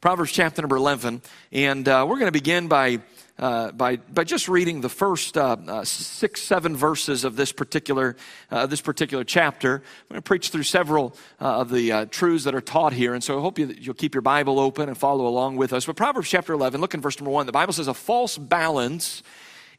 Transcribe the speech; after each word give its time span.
Proverbs 0.00 0.32
chapter 0.32 0.62
number 0.62 0.76
11. 0.76 1.20
And 1.52 1.86
uh, 1.86 2.06
we're 2.08 2.16
going 2.16 2.28
to 2.28 2.32
begin 2.32 2.68
by, 2.68 3.00
uh, 3.38 3.70
by, 3.72 3.96
by 3.96 4.24
just 4.24 4.48
reading 4.48 4.80
the 4.80 4.88
first 4.88 5.36
uh, 5.36 5.58
uh 5.68 5.84
six, 5.84 6.40
seven 6.40 6.74
verses 6.74 7.22
of 7.22 7.36
this 7.36 7.52
particular, 7.52 8.16
uh, 8.50 8.64
this 8.64 8.80
particular 8.80 9.24
chapter. 9.24 9.74
I'm 9.74 10.08
going 10.08 10.22
to 10.22 10.22
preach 10.22 10.48
through 10.48 10.62
several 10.62 11.14
uh, 11.38 11.60
of 11.60 11.68
the 11.68 12.08
truths 12.10 12.44
that 12.44 12.54
are 12.54 12.62
taught 12.62 12.94
here. 12.94 13.12
And 13.12 13.22
so 13.22 13.38
I 13.38 13.42
hope 13.42 13.58
you, 13.58 13.66
you'll 13.78 13.94
keep 13.94 14.14
your 14.14 14.22
Bible 14.22 14.58
open 14.58 14.88
and 14.88 14.96
follow 14.96 15.26
along 15.26 15.56
with 15.56 15.74
us. 15.74 15.84
But 15.84 15.96
Proverbs 15.96 16.30
chapter 16.30 16.54
11, 16.54 16.80
look 16.80 16.94
in 16.94 17.02
verse 17.02 17.20
number 17.20 17.30
1. 17.30 17.44
The 17.44 17.52
Bible 17.52 17.74
says, 17.74 17.86
A 17.86 17.92
false 17.92 18.38
balance 18.38 19.22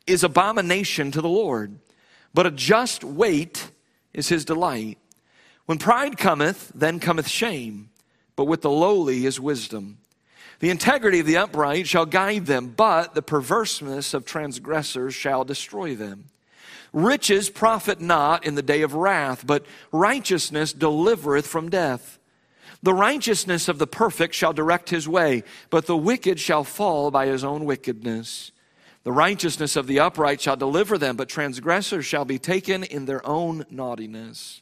is 0.05 0.23
abomination 0.23 1.09
to 1.13 1.21
the 1.21 1.29
Lord, 1.29 1.79
but 2.31 2.45
a 2.45 2.51
just 2.51 3.03
weight 3.03 3.71
is 4.13 4.29
his 4.29 4.45
delight. 4.45 4.99
When 5.65 5.79
pride 5.79 6.19
cometh, 6.19 6.71
then 6.75 6.99
cometh 6.99 7.27
shame, 7.27 7.89
but 8.35 8.45
with 8.45 8.61
the 8.61 8.69
lowly 8.69 9.25
is 9.25 9.39
wisdom. 9.39 9.97
The 10.61 10.69
integrity 10.69 11.19
of 11.19 11.25
the 11.25 11.37
upright 11.37 11.87
shall 11.87 12.05
guide 12.05 12.45
them, 12.45 12.67
but 12.67 13.15
the 13.15 13.23
perverseness 13.23 14.13
of 14.13 14.25
transgressors 14.25 15.15
shall 15.15 15.43
destroy 15.43 15.95
them. 15.95 16.25
Riches 16.93 17.49
profit 17.49 17.99
not 17.99 18.45
in 18.45 18.53
the 18.53 18.61
day 18.61 18.83
of 18.83 18.93
wrath, 18.93 19.45
but 19.45 19.65
righteousness 19.91 20.71
delivereth 20.71 21.47
from 21.47 21.69
death. 21.69 22.19
The 22.83 22.93
righteousness 22.93 23.69
of 23.69 23.79
the 23.79 23.87
perfect 23.87 24.35
shall 24.35 24.53
direct 24.53 24.91
his 24.91 25.09
way, 25.09 25.43
but 25.71 25.87
the 25.87 25.97
wicked 25.97 26.39
shall 26.39 26.63
fall 26.63 27.09
by 27.09 27.25
his 27.25 27.43
own 27.43 27.65
wickedness. 27.65 28.51
The 29.03 29.11
righteousness 29.11 29.75
of 29.75 29.87
the 29.87 29.99
upright 29.99 30.41
shall 30.41 30.57
deliver 30.57 30.99
them, 30.99 31.15
but 31.15 31.27
transgressors 31.27 32.05
shall 32.05 32.25
be 32.25 32.37
taken 32.37 32.83
in 32.83 33.05
their 33.05 33.25
own 33.25 33.65
naughtiness. 33.71 34.61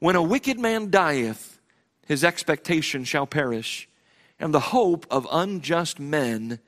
When 0.00 0.16
a 0.16 0.22
wicked 0.22 0.58
man 0.58 0.90
dieth, 0.90 1.60
his 2.08 2.24
expectation 2.24 3.04
shall 3.04 3.28
perish 3.28 3.88
and 4.38 4.52
the 4.52 4.60
hope 4.60 5.06
of 5.10 5.26
unjust 5.30 6.00
men 6.00 6.58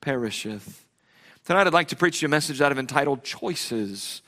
perisheth. 0.00 0.86
Tonight 1.44 1.66
I'd 1.66 1.72
like 1.72 1.88
to 1.88 1.96
preach 1.96 2.22
you 2.22 2.26
a 2.26 2.28
message 2.28 2.58
that 2.58 2.70
I've 2.70 2.78
entitled 2.78 3.24
Choices. 3.24 4.22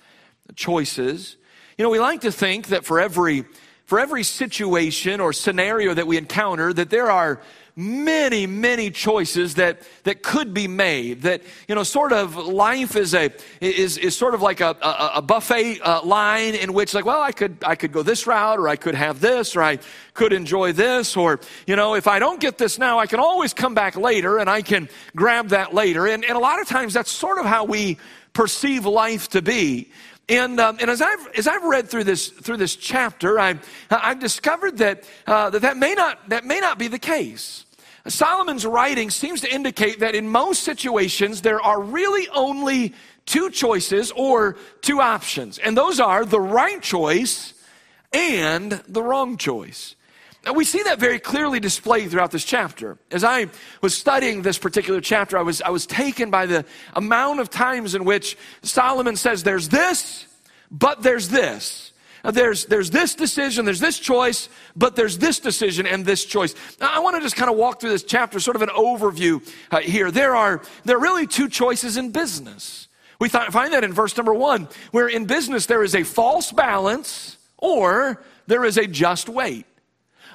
Choices. 0.55 1.37
You 1.79 1.85
know, 1.85 1.91
we 1.91 1.99
like 1.99 2.23
to 2.23 2.33
think 2.33 2.69
that 2.69 2.85
for 2.85 3.01
every 3.01 3.45
for 3.85 3.99
every 4.01 4.23
situation 4.23 5.21
or 5.21 5.33
scenario 5.33 5.93
that 5.93 6.07
we 6.07 6.17
encounter 6.17 6.73
that 6.73 6.89
there 6.89 7.11
are 7.11 7.43
many, 7.75 8.47
many 8.47 8.91
choices 8.91 9.55
that, 9.55 9.83
that 10.05 10.23
could 10.23 10.53
be 10.53 10.69
made. 10.69 11.23
That, 11.23 11.43
you 11.69 11.75
know, 11.75 11.83
sort 11.83 12.13
of 12.13 12.37
life 12.37 12.97
is 12.97 13.15
a, 13.15 13.33
is, 13.61 13.97
is 13.97 14.17
sort 14.17 14.35
of 14.35 14.43
like 14.43 14.61
a, 14.61 14.77
a, 14.83 15.11
a 15.17 15.23
buffet 15.23 15.81
uh, 15.81 16.03
line 16.03 16.55
in 16.55 16.73
which 16.75 16.93
like, 16.93 17.05
well, 17.05 17.23
I 17.23 17.33
could, 17.33 17.57
I 17.65 17.75
could 17.75 17.93
go 17.93 18.03
this 18.03 18.27
route 18.27 18.59
or 18.59 18.69
I 18.69 18.77
could 18.77 18.95
have 18.95 19.21
this 19.21 19.57
or 19.57 19.63
I 19.63 19.79
could 20.13 20.33
enjoy 20.33 20.73
this 20.73 21.17
or, 21.17 21.41
you 21.67 21.77
know, 21.77 21.95
if 21.95 22.07
I 22.07 22.19
don't 22.19 22.41
get 22.41 22.59
this 22.59 22.79
now, 22.79 22.99
I 22.99 23.07
can 23.07 23.21
always 23.21 23.55
come 23.55 23.75
back 23.75 23.97
later 23.97 24.39
and 24.39 24.51
I 24.51 24.61
can 24.61 24.89
grab 25.17 25.49
that 25.49 25.73
later. 25.73 26.07
And, 26.07 26.25
and 26.25 26.37
a 26.37 26.41
lot 26.41 26.61
of 26.61 26.69
times 26.69 26.93
that's 26.93 27.11
sort 27.11 27.39
of 27.39 27.47
how 27.47 27.65
we 27.65 27.97
perceive 28.33 28.87
life 28.87 29.29
to 29.31 29.43
be. 29.43 29.91
And, 30.29 30.61
um, 30.61 30.79
and 30.81 30.89
as, 30.89 31.03
I've, 31.03 31.29
as 31.37 31.49
I've 31.49 31.65
read 31.65 31.89
through 31.89 32.05
this, 32.05 32.29
through 32.29 32.57
this 32.57 32.77
chapter, 32.77 33.39
I, 33.39 33.59
I've 33.91 34.21
discovered 34.21 34.79
that, 34.79 35.05
uh, 35.27 35.51
that, 35.51 35.63
that, 35.63 35.77
may 35.77 35.95
not, 35.95 36.29
that 36.29 36.45
may 36.45 36.61
not 36.61 36.79
be 36.79 36.89
the 36.89 36.99
case. 36.99 37.67
Solomon's 38.07 38.67
writing 38.67 39.11
seems 39.11 39.41
to 39.43 39.53
indicate 39.53 40.01
that 40.01 40.15
in 40.15 40.29
most 40.29 40.63
situations, 40.65 41.43
there 41.43 41.61
are 41.61 41.81
really 41.81 42.29
only 42.31 42.95
two 43.27 43.51
choices 43.51 44.11
or 44.13 44.57
two 44.81 45.01
options, 45.01 45.59
and 45.59 45.77
those 45.77 46.01
are 46.01 46.25
the 46.25 46.41
right 46.41 46.83
choice 46.83 47.55
and 48.13 48.73
the 48.89 49.03
wrong 49.03 49.37
choice. 49.37 49.95
Now, 50.45 50.55
we 50.55 50.65
see 50.65 50.83
that 50.83 50.99
very 50.99 51.21
clearly 51.21 51.61
displayed 51.61 52.11
throughout 52.11 52.33
this 52.33 52.45
chapter. 52.45 52.99
As 53.13 53.23
I 53.23 53.47
was 53.81 53.97
studying 53.97 54.43
this 54.43 54.59
particular 54.59 55.01
chapter, 55.01 55.39
I 55.39 55.43
was, 55.43 55.63
I 55.63 55.71
was 55.71 55.87
taken 55.87 56.31
by 56.31 56.47
the 56.47 56.65
amount 56.95 57.39
of 57.39 57.49
times 57.49 57.95
in 57.95 58.05
which 58.05 58.37
Solomon 58.63 59.15
says, 59.15 59.45
There's 59.45 59.69
this, 59.69 60.27
but 60.71 61.03
there's 61.03 61.29
this. 61.29 61.93
There's, 62.25 62.67
there's 62.67 62.91
this 62.91 63.17
decision, 63.17 63.65
there's 63.65 63.81
this 63.81 63.99
choice, 63.99 64.49
but 64.77 64.95
there's 64.95 65.19
this 65.19 65.41
decision 65.41 65.87
and 65.87 66.07
this 66.07 66.25
choice. 66.25 66.55
Now, 66.81 66.91
I 66.93 67.01
want 67.01 67.17
to 67.17 67.23
just 67.23 67.35
kind 67.35 67.51
of 67.51 67.57
walk 67.57 67.81
through 67.81 67.91
this 67.91 68.05
chapter, 68.05 68.39
sort 68.39 68.55
of 68.55 68.63
an 68.63 68.69
overview 68.69 69.45
uh, 69.73 69.81
here. 69.81 70.13
There 70.13 70.37
are, 70.37 70.63
there 70.85 70.99
are 70.99 71.01
really 71.01 71.27
two 71.27 71.49
choices 71.49 71.97
in 71.97 72.13
business. 72.13 72.87
We 73.19 73.29
th- 73.29 73.49
find 73.51 73.73
that 73.73 73.83
in 73.83 73.93
verse 73.93 74.17
number 74.17 74.35
one, 74.35 74.69
where 74.93 75.09
in 75.09 75.27
business 75.27 75.67
there 75.67 75.83
is 75.83 75.97
a 75.97 76.05
false 76.05 76.53
balance 76.53 77.39
or 77.59 78.23
there 78.47 78.65
is 78.65 78.77
a 78.77 78.87
just 78.87 79.29
weight 79.29 79.67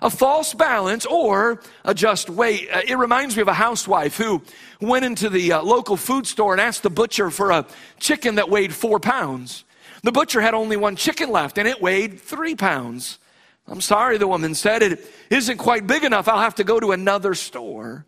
a 0.01 0.09
false 0.09 0.53
balance 0.53 1.05
or 1.05 1.61
a 1.85 1.93
just 1.93 2.29
weight. 2.29 2.69
Uh, 2.71 2.81
it 2.87 2.97
reminds 2.97 3.35
me 3.35 3.41
of 3.41 3.47
a 3.47 3.53
housewife 3.53 4.17
who 4.17 4.41
went 4.81 5.05
into 5.05 5.29
the 5.29 5.53
uh, 5.53 5.61
local 5.61 5.97
food 5.97 6.27
store 6.27 6.53
and 6.53 6.61
asked 6.61 6.83
the 6.83 6.89
butcher 6.89 7.29
for 7.29 7.51
a 7.51 7.65
chicken 7.99 8.35
that 8.35 8.49
weighed 8.49 8.73
four 8.73 8.99
pounds. 8.99 9.63
The 10.03 10.11
butcher 10.11 10.41
had 10.41 10.53
only 10.53 10.77
one 10.77 10.95
chicken 10.95 11.31
left 11.31 11.57
and 11.57 11.67
it 11.67 11.81
weighed 11.81 12.19
three 12.19 12.55
pounds. 12.55 13.19
I'm 13.67 13.81
sorry, 13.81 14.17
the 14.17 14.27
woman 14.27 14.55
said, 14.55 14.81
it 14.81 15.05
isn't 15.29 15.57
quite 15.57 15.87
big 15.87 16.03
enough. 16.03 16.27
I'll 16.27 16.39
have 16.39 16.55
to 16.55 16.63
go 16.63 16.79
to 16.79 16.91
another 16.91 17.33
store. 17.33 18.05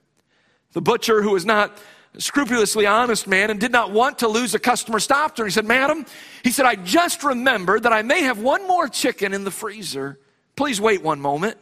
The 0.72 0.82
butcher, 0.82 1.22
who 1.22 1.32
was 1.32 1.46
not 1.46 1.78
scrupulously 2.18 2.86
honest 2.86 3.28
man 3.28 3.50
and 3.50 3.60
did 3.60 3.72
not 3.72 3.92
want 3.92 4.20
to 4.20 4.28
lose 4.28 4.56
a 4.56 4.60
customer, 4.60 5.00
stopped 5.00 5.38
her. 5.38 5.46
He 5.46 5.52
said, 5.52 5.66
Madam, 5.66 6.06
he 6.44 6.52
said, 6.52 6.66
I 6.66 6.76
just 6.76 7.24
remembered 7.24 7.84
that 7.84 7.94
I 7.94 8.04
may 8.04 8.22
have 8.22 8.40
one 8.40 8.68
more 8.68 8.88
chicken 8.88 9.34
in 9.34 9.44
the 9.44 9.52
freezer. 9.52 10.20
Please 10.56 10.80
wait 10.80 11.02
one 11.02 11.20
moment. 11.20 11.58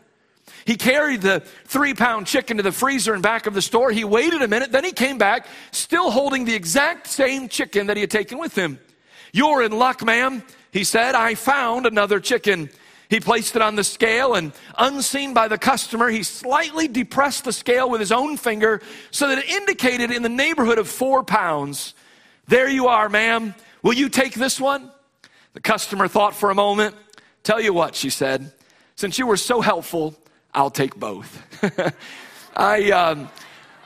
He 0.65 0.75
carried 0.75 1.21
the 1.21 1.41
three 1.65 1.93
pound 1.93 2.27
chicken 2.27 2.57
to 2.57 2.63
the 2.63 2.71
freezer 2.71 3.15
in 3.15 3.21
back 3.21 3.47
of 3.47 3.53
the 3.53 3.61
store. 3.61 3.91
He 3.91 4.03
waited 4.03 4.41
a 4.41 4.47
minute, 4.47 4.71
then 4.71 4.83
he 4.83 4.91
came 4.91 5.17
back, 5.17 5.47
still 5.71 6.11
holding 6.11 6.45
the 6.45 6.53
exact 6.53 7.07
same 7.07 7.47
chicken 7.47 7.87
that 7.87 7.97
he 7.97 8.01
had 8.01 8.11
taken 8.11 8.37
with 8.37 8.55
him. 8.55 8.79
You're 9.31 9.63
in 9.63 9.71
luck, 9.71 10.03
ma'am. 10.03 10.43
He 10.71 10.83
said, 10.83 11.15
I 11.15 11.35
found 11.35 11.85
another 11.85 12.19
chicken. 12.19 12.69
He 13.09 13.19
placed 13.19 13.55
it 13.55 13.61
on 13.61 13.75
the 13.75 13.83
scale 13.83 14.33
and 14.33 14.51
unseen 14.77 15.33
by 15.33 15.47
the 15.47 15.57
customer, 15.57 16.09
he 16.09 16.23
slightly 16.23 16.87
depressed 16.87 17.45
the 17.45 17.53
scale 17.53 17.89
with 17.89 18.01
his 18.01 18.11
own 18.11 18.35
finger 18.35 18.81
so 19.11 19.29
that 19.29 19.37
it 19.37 19.49
indicated 19.49 20.11
in 20.11 20.23
the 20.23 20.29
neighborhood 20.29 20.77
of 20.77 20.89
four 20.89 21.23
pounds. 21.23 21.93
There 22.47 22.69
you 22.69 22.87
are, 22.87 23.07
ma'am. 23.07 23.55
Will 23.81 23.93
you 23.93 24.09
take 24.09 24.33
this 24.33 24.59
one? 24.59 24.91
The 25.53 25.61
customer 25.61 26.07
thought 26.07 26.35
for 26.35 26.51
a 26.51 26.55
moment. 26.55 26.95
Tell 27.43 27.61
you 27.61 27.71
what, 27.71 27.95
she 27.95 28.09
said, 28.09 28.51
since 28.95 29.17
you 29.17 29.25
were 29.25 29.37
so 29.37 29.61
helpful, 29.61 30.15
I'll 30.57 30.71
take 30.71 30.95
both. 30.95 31.43
I, 32.57 32.89
um, 32.89 33.29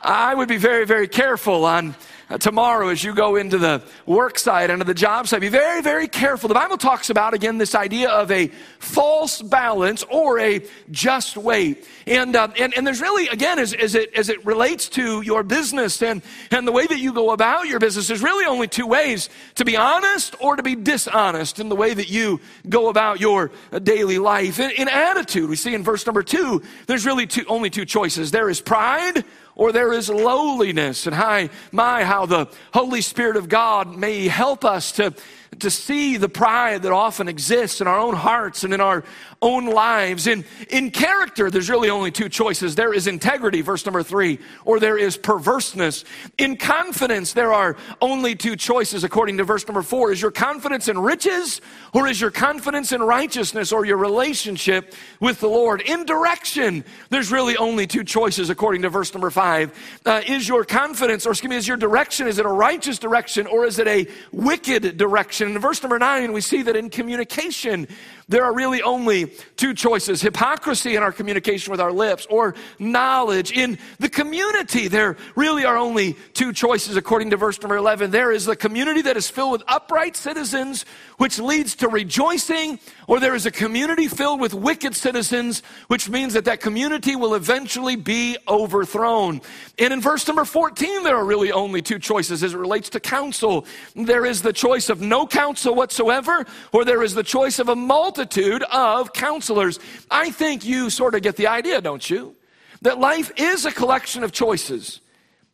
I 0.01 0.33
would 0.33 0.47
be 0.47 0.55
very, 0.55 0.85
very 0.85 1.09
careful 1.09 1.65
on 1.65 1.95
tomorrow 2.37 2.89
as 2.89 3.03
you 3.03 3.13
go 3.13 3.35
into 3.35 3.57
the 3.57 3.81
work 4.05 4.39
site, 4.39 4.69
into 4.69 4.85
the 4.85 4.93
job 4.93 5.27
site. 5.27 5.41
Be 5.41 5.49
very, 5.49 5.81
very 5.81 6.07
careful. 6.07 6.47
The 6.47 6.55
Bible 6.55 6.77
talks 6.77 7.09
about, 7.09 7.33
again, 7.33 7.57
this 7.57 7.75
idea 7.75 8.09
of 8.09 8.31
a 8.31 8.47
false 8.79 9.41
balance 9.41 10.03
or 10.09 10.39
a 10.39 10.61
just 10.91 11.37
weight. 11.37 11.87
And, 12.07 12.35
uh, 12.35 12.49
and, 12.59 12.73
and 12.75 12.85
there's 12.85 13.01
really, 13.01 13.27
again, 13.27 13.59
as, 13.59 13.73
as, 13.73 13.95
it, 13.95 14.13
as 14.15 14.29
it 14.29 14.45
relates 14.45 14.89
to 14.89 15.21
your 15.21 15.43
business 15.43 16.01
and, 16.01 16.21
and 16.49 16.67
the 16.67 16.71
way 16.71 16.87
that 16.87 16.99
you 16.99 17.13
go 17.13 17.31
about 17.31 17.67
your 17.67 17.79
business, 17.79 18.07
there's 18.07 18.23
really 18.23 18.45
only 18.45 18.67
two 18.67 18.87
ways 18.87 19.29
to 19.55 19.65
be 19.65 19.77
honest 19.77 20.35
or 20.39 20.55
to 20.55 20.63
be 20.63 20.75
dishonest 20.75 21.59
in 21.59 21.69
the 21.69 21.75
way 21.75 21.93
that 21.93 22.09
you 22.09 22.39
go 22.69 22.89
about 22.89 23.19
your 23.19 23.51
uh, 23.71 23.79
daily 23.79 24.17
life. 24.17 24.59
In, 24.59 24.71
in 24.71 24.87
attitude, 24.87 25.49
we 25.49 25.55
see 25.55 25.73
in 25.73 25.83
verse 25.83 26.05
number 26.05 26.23
two, 26.23 26.61
there's 26.87 27.05
really 27.05 27.27
two, 27.27 27.45
only 27.47 27.69
two 27.69 27.85
choices 27.85 28.31
there 28.31 28.49
is 28.49 28.61
pride 28.61 29.23
or 29.61 29.71
there 29.71 29.93
is 29.93 30.09
lowliness. 30.09 31.05
And 31.05 31.15
hi, 31.15 31.51
my, 31.71 32.03
how 32.03 32.25
the 32.25 32.47
Holy 32.73 33.01
Spirit 33.01 33.37
of 33.37 33.47
God 33.47 33.95
may 33.95 34.27
help 34.27 34.65
us 34.65 34.91
to 34.93 35.13
to 35.59 35.69
see 35.69 36.17
the 36.17 36.29
pride 36.29 36.83
that 36.83 36.91
often 36.91 37.27
exists 37.27 37.81
in 37.81 37.87
our 37.87 37.99
own 37.99 38.15
hearts 38.15 38.63
and 38.63 38.73
in 38.73 38.81
our 38.81 39.03
own 39.41 39.65
lives. 39.65 40.27
In, 40.27 40.45
in 40.69 40.91
character, 40.91 41.49
there's 41.49 41.69
really 41.69 41.89
only 41.89 42.11
two 42.11 42.29
choices 42.29 42.75
there 42.75 42.93
is 42.93 43.07
integrity, 43.07 43.61
verse 43.61 43.85
number 43.85 44.03
three, 44.03 44.39
or 44.65 44.79
there 44.79 44.97
is 44.97 45.17
perverseness. 45.17 46.03
In 46.37 46.57
confidence, 46.57 47.33
there 47.33 47.53
are 47.53 47.75
only 48.01 48.35
two 48.35 48.55
choices, 48.55 49.03
according 49.03 49.37
to 49.37 49.43
verse 49.43 49.67
number 49.67 49.81
four. 49.81 50.11
Is 50.11 50.21
your 50.21 50.31
confidence 50.31 50.87
in 50.87 50.97
riches, 50.97 51.61
or 51.93 52.07
is 52.07 52.19
your 52.21 52.31
confidence 52.31 52.91
in 52.91 53.01
righteousness, 53.01 53.71
or 53.71 53.85
your 53.85 53.97
relationship 53.97 54.93
with 55.19 55.39
the 55.39 55.49
Lord? 55.49 55.81
In 55.81 56.05
direction, 56.05 56.83
there's 57.09 57.31
really 57.31 57.57
only 57.57 57.87
two 57.87 58.03
choices, 58.03 58.49
according 58.49 58.83
to 58.83 58.89
verse 58.89 59.13
number 59.13 59.29
five. 59.29 59.73
Uh, 60.05 60.21
is 60.27 60.47
your 60.47 60.63
confidence, 60.63 61.25
or 61.25 61.31
excuse 61.31 61.49
me, 61.49 61.55
is 61.55 61.67
your 61.67 61.77
direction? 61.77 62.01
direction, 62.11 62.27
is 62.27 62.39
it 62.39 62.45
a 62.45 62.49
righteous 62.49 62.99
direction 62.99 63.47
or 63.47 63.65
is 63.65 63.79
it 63.79 63.87
a 63.87 64.07
wicked 64.31 64.97
direction? 64.97 65.40
In 65.41 65.57
verse 65.57 65.81
number 65.81 65.97
nine, 65.97 66.33
we 66.33 66.41
see 66.41 66.61
that 66.61 66.75
in 66.75 66.89
communication, 66.89 67.87
there 68.31 68.45
are 68.45 68.53
really 68.53 68.81
only 68.81 69.25
two 69.57 69.73
choices 69.73 70.21
hypocrisy 70.21 70.95
in 70.95 71.03
our 71.03 71.11
communication 71.11 71.69
with 71.69 71.81
our 71.81 71.91
lips 71.91 72.25
or 72.29 72.55
knowledge. 72.79 73.51
In 73.51 73.77
the 73.99 74.07
community, 74.09 74.87
there 74.87 75.17
really 75.35 75.65
are 75.65 75.75
only 75.75 76.13
two 76.33 76.53
choices 76.53 76.95
according 76.95 77.29
to 77.31 77.37
verse 77.37 77.61
number 77.61 77.75
11. 77.75 78.09
There 78.09 78.31
is 78.31 78.45
the 78.45 78.55
community 78.55 79.01
that 79.03 79.17
is 79.17 79.29
filled 79.29 79.51
with 79.51 79.63
upright 79.67 80.15
citizens, 80.15 80.85
which 81.17 81.39
leads 81.39 81.75
to 81.75 81.89
rejoicing, 81.89 82.79
or 83.07 83.19
there 83.19 83.35
is 83.35 83.45
a 83.45 83.51
community 83.51 84.07
filled 84.07 84.39
with 84.39 84.53
wicked 84.53 84.95
citizens, 84.95 85.61
which 85.87 86.09
means 86.09 86.33
that 86.33 86.45
that 86.45 86.61
community 86.61 87.17
will 87.17 87.35
eventually 87.35 87.97
be 87.97 88.37
overthrown. 88.47 89.41
And 89.77 89.91
in 89.91 89.99
verse 89.99 90.25
number 90.25 90.45
14, 90.45 91.03
there 91.03 91.17
are 91.17 91.25
really 91.25 91.51
only 91.51 91.81
two 91.81 91.99
choices 91.99 92.43
as 92.43 92.53
it 92.53 92.57
relates 92.57 92.89
to 92.91 93.01
counsel. 93.01 93.65
There 93.93 94.25
is 94.25 94.41
the 94.41 94.53
choice 94.53 94.89
of 94.89 95.01
no 95.01 95.27
counsel 95.27 95.75
whatsoever, 95.75 96.45
or 96.71 96.85
there 96.85 97.03
is 97.03 97.13
the 97.13 97.23
choice 97.23 97.59
of 97.59 97.67
a 97.67 97.75
multitude 97.75 98.20
multitude 98.21 98.63
of 98.71 99.13
counselors. 99.13 99.79
I 100.09 100.31
think 100.31 100.63
you 100.63 100.89
sort 100.89 101.15
of 101.15 101.21
get 101.21 101.37
the 101.37 101.47
idea, 101.47 101.81
don't 101.81 102.07
you? 102.07 102.35
That 102.83 102.99
life 102.99 103.31
is 103.35 103.65
a 103.65 103.71
collection 103.71 104.23
of 104.23 104.31
choices. 104.31 105.01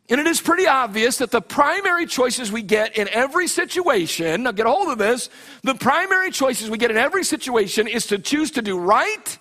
And 0.10 0.20
it 0.22 0.28
is 0.28 0.40
pretty 0.40 0.68
obvious 0.68 1.18
that 1.18 1.32
the 1.32 1.42
primary 1.42 2.06
choices 2.06 2.52
we 2.52 2.62
get 2.62 2.98
in 2.98 3.10
every 3.10 3.48
situation, 3.48 4.44
now 4.44 4.52
get 4.52 4.66
a 4.66 4.70
hold 4.70 4.90
of 4.90 4.98
this, 4.98 5.30
the 5.64 5.76
primary 5.76 6.32
choices 6.32 6.70
we 6.70 6.78
get 6.78 6.92
in 6.92 6.98
every 6.98 7.24
situation 7.24 7.88
is 7.88 8.08
to 8.08 8.18
choose 8.18 8.52
to 8.52 8.62
do 8.62 8.80
right 8.80 9.38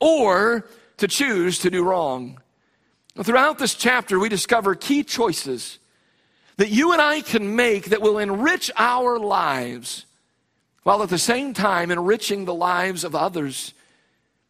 or 0.00 0.66
to 0.98 1.08
choose 1.08 1.58
to 1.60 1.70
do 1.70 1.82
wrong. 1.82 2.40
Throughout 3.22 3.58
this 3.58 3.74
chapter, 3.74 4.18
we 4.18 4.28
discover 4.28 4.74
key 4.74 5.02
choices 5.02 5.78
that 6.56 6.70
you 6.70 6.92
and 6.92 7.00
I 7.00 7.20
can 7.20 7.56
make 7.56 7.86
that 7.86 8.00
will 8.00 8.18
enrich 8.18 8.70
our 8.76 9.18
lives 9.18 10.06
while 10.84 11.02
at 11.02 11.08
the 11.08 11.18
same 11.18 11.52
time 11.52 11.90
enriching 11.90 12.44
the 12.44 12.54
lives 12.54 13.04
of 13.04 13.14
others 13.14 13.74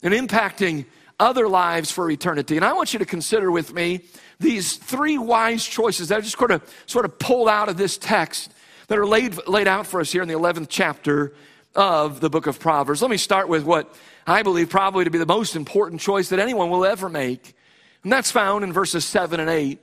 and 0.02 0.12
impacting 0.12 0.84
other 1.19 1.48
lives 1.48 1.90
for 1.90 2.10
eternity. 2.10 2.56
And 2.56 2.64
I 2.64 2.72
want 2.75 2.92
you 2.92 2.98
to 2.98 3.06
consider 3.06 3.50
with 3.50 3.72
me 3.72 4.00
these 4.40 4.76
three 4.76 5.16
wise 5.16 5.64
choices 5.64 6.08
that 6.08 6.19
I 6.19 6.20
just 6.20 6.36
sort 6.36 6.50
of, 6.50 6.62
sort 6.86 7.04
of 7.04 7.19
pulled 7.19 7.48
out 7.48 7.69
of 7.69 7.76
this 7.76 7.96
text 7.96 8.52
that 8.88 8.98
are 8.98 9.06
laid, 9.06 9.38
laid 9.46 9.69
out 9.69 9.86
for 9.86 10.00
us 10.00 10.12
here 10.12 10.22
in 10.22 10.28
the 10.28 10.34
11th 10.34 10.66
chapter 10.69 11.32
of 11.75 12.20
the 12.20 12.28
book 12.28 12.46
of 12.46 12.58
Proverbs. 12.58 13.00
Let 13.00 13.10
me 13.10 13.16
start 13.16 13.48
with 13.48 13.64
what 13.64 13.94
I 14.26 14.42
believe 14.42 14.69
probably 14.69 15.04
to 15.04 15.10
be 15.10 15.19
the 15.19 15.26
most 15.26 15.56
important 15.56 16.00
choice 16.00 16.28
that 16.30 16.40
anyone 16.40 16.69
will 16.69 16.84
ever 16.84 17.08
make. 17.08 17.54
And 18.02 18.12
that's 18.12 18.30
found 18.30 18.64
in 18.64 18.72
verses 18.72 19.04
7 19.04 19.40
and 19.40 19.48
8. 19.48 19.78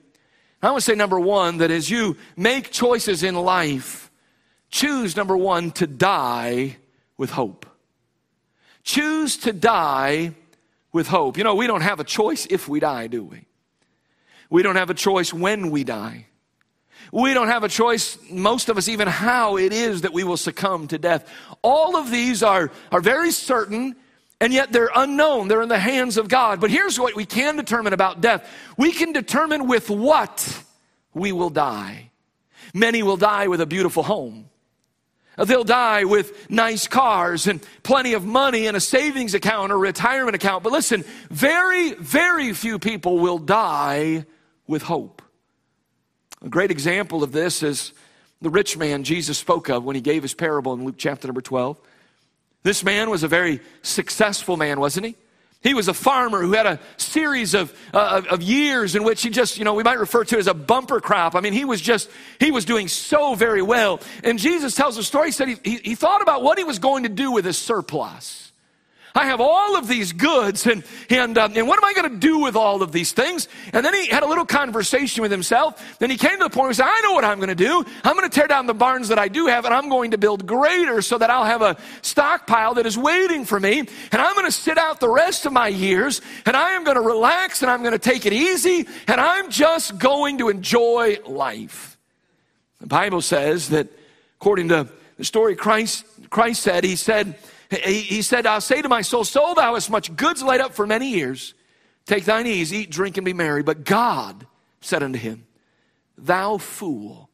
I 0.62 0.70
want 0.70 0.84
to 0.84 0.86
say, 0.86 0.96
number 0.96 1.20
one, 1.20 1.58
that 1.58 1.72
as 1.72 1.90
you 1.90 2.18
make 2.36 2.72
choices 2.72 3.24
in 3.24 3.36
life, 3.36 4.11
Choose, 4.72 5.16
number 5.16 5.36
one, 5.36 5.72
to 5.72 5.86
die 5.86 6.78
with 7.18 7.30
hope. 7.30 7.66
Choose 8.84 9.38
to 9.38 9.54
die 9.54 10.34
with 10.92 11.08
hope. 11.08 11.38
You 11.38 11.44
know, 11.44 11.56
we 11.56 11.68
don't 11.68 11.82
have 11.82 12.00
a 12.00 12.04
choice 12.04 12.48
if 12.50 12.68
we 12.68 12.80
die, 12.80 13.08
do 13.08 13.24
we? 13.24 13.46
We 14.50 14.64
don't 14.64 14.76
have 14.76 14.90
a 14.90 14.94
choice 14.94 15.34
when 15.34 15.72
we 15.72 15.84
die. 15.84 16.26
We 17.12 17.34
don't 17.34 17.48
have 17.48 17.64
a 17.64 17.70
choice, 17.70 18.18
most 18.30 18.70
of 18.70 18.78
us, 18.78 18.88
even 18.88 19.08
how 19.08 19.58
it 19.58 19.74
is 19.74 20.02
that 20.02 20.14
we 20.14 20.24
will 20.24 20.38
succumb 20.38 20.88
to 20.88 20.98
death. 20.98 21.30
All 21.62 21.98
of 21.98 22.10
these 22.10 22.42
are, 22.42 22.72
are 22.92 23.02
very 23.02 23.32
certain, 23.32 23.96
and 24.40 24.54
yet 24.54 24.72
they're 24.72 24.92
unknown. 24.96 25.48
They're 25.48 25.62
in 25.62 25.70
the 25.70 25.80
hands 25.80 26.18
of 26.18 26.30
God. 26.30 26.62
But 26.62 26.70
here's 26.70 27.00
what 27.00 27.16
we 27.16 27.26
can 27.26 27.58
determine 27.58 27.94
about 27.94 28.22
death 28.22 28.50
we 28.78 28.92
can 28.92 29.12
determine 29.12 29.68
with 29.68 29.90
what 29.90 30.64
we 31.14 31.32
will 31.32 31.50
die. 31.50 32.12
Many 32.74 33.04
will 33.04 33.18
die 33.18 33.48
with 33.48 33.60
a 33.60 33.66
beautiful 33.66 34.04
home. 34.04 34.50
They'll 35.38 35.64
die 35.64 36.04
with 36.04 36.50
nice 36.50 36.88
cars 36.88 37.48
and 37.48 37.66
plenty 37.84 38.14
of 38.14 38.26
money 38.26 38.68
in 38.68 38.76
a 38.76 38.80
savings 38.80 39.34
account 39.34 39.72
or 39.72 39.78
retirement 39.78 40.36
account. 40.36 40.64
But 40.64 40.74
listen, 40.74 41.04
very, 41.30 41.94
very 41.94 42.54
few 42.54 42.80
people 42.80 43.20
will 43.20 43.38
die 43.38 44.26
with 44.68 44.84
hope. 44.84 45.22
A 46.42 46.50
great 46.50 46.72
example 46.72 47.24
of 47.24 47.32
this 47.32 47.64
is 47.64 47.94
the 48.42 48.50
rich 48.50 48.78
man 48.78 49.04
Jesus 49.04 49.38
spoke 49.38 49.70
of 49.70 49.84
when 49.84 49.96
he 49.96 50.02
gave 50.02 50.22
his 50.22 50.34
parable 50.34 50.74
in 50.74 50.84
Luke 50.84 50.96
chapter 50.98 51.28
number 51.28 51.42
12. 51.42 51.80
This 52.64 52.84
man 52.84 53.10
was 53.10 53.24
a 53.24 53.28
very 53.28 53.62
successful 53.82 54.58
man, 54.58 54.80
wasn't 54.80 55.06
he? 55.06 55.16
He 55.62 55.76
was 55.76 55.88
a 55.88 55.94
farmer 55.94 56.42
who 56.42 56.54
had 56.54 56.66
a 56.66 56.80
series 56.98 57.54
of, 57.54 57.72
uh, 57.94 58.24
of 58.30 58.42
years 58.42 58.96
in 58.96 59.04
which 59.04 59.22
he 59.22 59.30
just, 59.30 59.60
you 59.60 59.64
know, 59.64 59.76
we 59.76 59.84
might 59.84 60.00
refer 60.00 60.24
to 60.24 60.38
as 60.40 60.48
a 60.48 60.56
bumper 60.56 61.00
crop. 61.00 61.36
I 61.36 61.40
mean, 61.40 61.54
he 61.54 61.66
was 61.66 61.80
just, 61.80 62.10
he 62.40 62.50
was 62.50 62.66
doing 62.66 62.88
so 62.88 63.36
very 63.36 63.62
well. 63.62 64.00
And 64.24 64.40
Jesus 64.40 64.74
tells 64.74 64.98
a 64.98 65.04
story, 65.04 65.28
he 65.28 65.32
said 65.32 65.50
he, 65.50 65.58
he, 65.64 65.76
he 65.78 65.96
thought 65.96 66.24
about 66.24 66.42
what 66.42 66.58
he 66.58 66.64
was 66.64 66.80
going 66.80 67.04
to 67.04 67.10
do 67.10 67.32
with 67.32 67.46
his 67.46 67.60
surplus. 67.60 68.51
I 69.14 69.26
have 69.26 69.42
all 69.42 69.76
of 69.76 69.88
these 69.88 70.14
goods, 70.14 70.66
and, 70.66 70.84
and, 71.10 71.38
um, 71.38 71.54
and 71.56 71.68
what 71.68 71.78
am 71.78 71.86
I 71.86 71.94
going 71.94 72.12
to 72.12 72.18
do 72.18 72.40
with 72.40 72.56
all 72.56 72.82
of 72.82 72.92
these 72.92 73.12
things? 73.12 73.48
And 73.74 73.86
then 73.86 73.94
he 73.94 74.08
had 74.08 74.24
a 74.24 74.26
little 74.26 74.46
conversation 74.46 75.22
with 75.22 75.32
himself. 75.32 75.98
Then 76.00 76.10
he 76.10 76.18
came 76.18 76.38
to 76.38 76.46
the 76.46 76.50
point 76.50 76.64
where 76.64 76.70
he 76.70 76.76
said, 76.76 76.88
I 76.88 77.02
know 77.02 77.14
what 77.14 77.26
I'm 77.26 77.38
going 77.38 77.50
to 77.50 77.56
do. 77.56 77.86
I'm 78.04 78.16
going 78.16 78.30
to 78.30 78.34
tear 78.34 78.48
down 78.48 78.68
the 78.68 78.74
barns 78.74 79.10
that 79.10 79.20
I 79.20 79.28
do 79.28 79.48
have, 79.48 79.66
and 79.66 79.74
I'm 79.74 79.90
going 79.90 80.12
to 80.12 80.18
build 80.18 80.46
greater 80.46 81.02
so 81.02 81.18
that 81.18 81.30
I'll 81.30 81.46
have 81.46 81.62
a 81.62 81.78
stockpile 82.02 82.76
that 82.76 82.86
is 82.86 82.98
waiting 82.98 83.44
for 83.44 83.60
me. 83.60 83.80
And 83.80 84.22
I'm 84.22 84.34
going 84.34 84.46
to 84.46 84.52
sit 84.52 84.78
out 84.78 85.00
the 85.00 85.10
rest 85.10 85.46
of 85.46 85.52
my 85.52 85.68
years, 85.68 86.22
and 86.46 86.56
I 86.56 86.72
am 86.72 86.84
going 86.84 86.96
to 86.96 87.02
relax, 87.02 87.62
and 87.62 87.70
I'm 87.70 87.82
going 87.82 87.94
to 87.94 88.00
take 88.00 88.26
it 88.26 88.34
easy, 88.34 88.88
and 89.08 89.20
I'm 89.20 89.52
just 89.52 89.98
going 89.98 90.38
to 90.38 90.50
enjoy 90.50 91.18
life. 91.26 91.98
The 92.80 92.88
Bible 92.88 93.22
says 93.22 93.70
that, 93.70 93.88
according 94.40 94.70
to 94.70 94.88
the 95.18 95.26
story 95.26 95.56
Christ, 95.56 96.06
Christ 96.30 96.64
said, 96.64 96.84
He 96.84 96.96
said, 96.96 97.36
he, 97.72 98.02
he 98.02 98.22
said, 98.22 98.46
I'll 98.46 98.62
say 98.62 98.82
to 98.82 98.90
my 98.90 99.02
soul, 99.02 99.24
Soul, 99.24 99.56
thou 99.56 99.74
hast 99.74 99.90
much 99.90 100.16
goods 100.16 100.44
laid 100.44 100.62
up 100.62 100.74
for 100.74 100.86
many 100.86 101.10
years. 101.10 101.54
Take 102.06 102.26
thine 102.26 102.48
ease, 102.48 102.74
eat, 102.74 102.90
drink, 102.90 103.18
and 103.18 103.26
be 103.26 103.34
merry. 103.34 103.64
But 103.64 103.86
God 103.86 104.46
said 104.82 105.04
unto 105.04 105.18
him, 105.18 105.46
Thou 106.18 106.58
fool, 106.58 107.30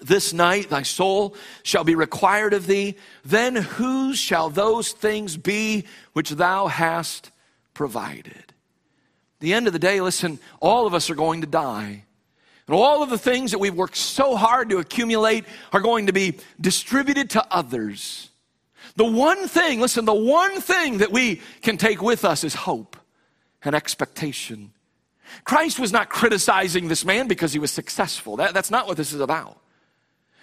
this 0.00 0.32
night 0.32 0.70
thy 0.70 0.82
soul 0.82 1.34
shall 1.62 1.82
be 1.82 1.94
required 1.94 2.52
of 2.52 2.66
thee. 2.66 2.96
Then 3.24 3.56
whose 3.56 4.18
shall 4.18 4.50
those 4.50 4.92
things 4.92 5.36
be 5.36 5.84
which 6.12 6.30
thou 6.30 6.68
hast 6.68 7.30
provided? 7.74 8.52
The 9.40 9.54
end 9.54 9.66
of 9.66 9.72
the 9.72 9.78
day, 9.78 10.00
listen, 10.00 10.38
all 10.60 10.86
of 10.86 10.94
us 10.94 11.10
are 11.10 11.14
going 11.14 11.40
to 11.40 11.46
die. 11.46 12.04
And 12.66 12.74
all 12.74 13.02
of 13.02 13.10
the 13.10 13.18
things 13.18 13.52
that 13.52 13.58
we've 13.58 13.74
worked 13.74 13.96
so 13.96 14.36
hard 14.36 14.70
to 14.70 14.78
accumulate 14.78 15.44
are 15.72 15.80
going 15.80 16.06
to 16.06 16.12
be 16.12 16.38
distributed 16.60 17.30
to 17.30 17.46
others. 17.50 18.30
The 18.96 19.04
one 19.04 19.46
thing, 19.46 19.80
listen, 19.80 20.04
the 20.04 20.14
one 20.14 20.60
thing 20.60 20.98
that 20.98 21.12
we 21.12 21.40
can 21.62 21.76
take 21.76 22.02
with 22.02 22.24
us 22.24 22.44
is 22.44 22.54
hope 22.54 22.96
and 23.62 23.74
expectation. 23.74 24.72
Christ 25.44 25.78
was 25.78 25.92
not 25.92 26.08
criticizing 26.08 26.88
this 26.88 27.04
man 27.04 27.28
because 27.28 27.52
he 27.52 27.58
was 27.58 27.70
successful. 27.70 28.36
That, 28.36 28.54
that's 28.54 28.70
not 28.70 28.86
what 28.86 28.96
this 28.96 29.12
is 29.12 29.20
about. 29.20 29.60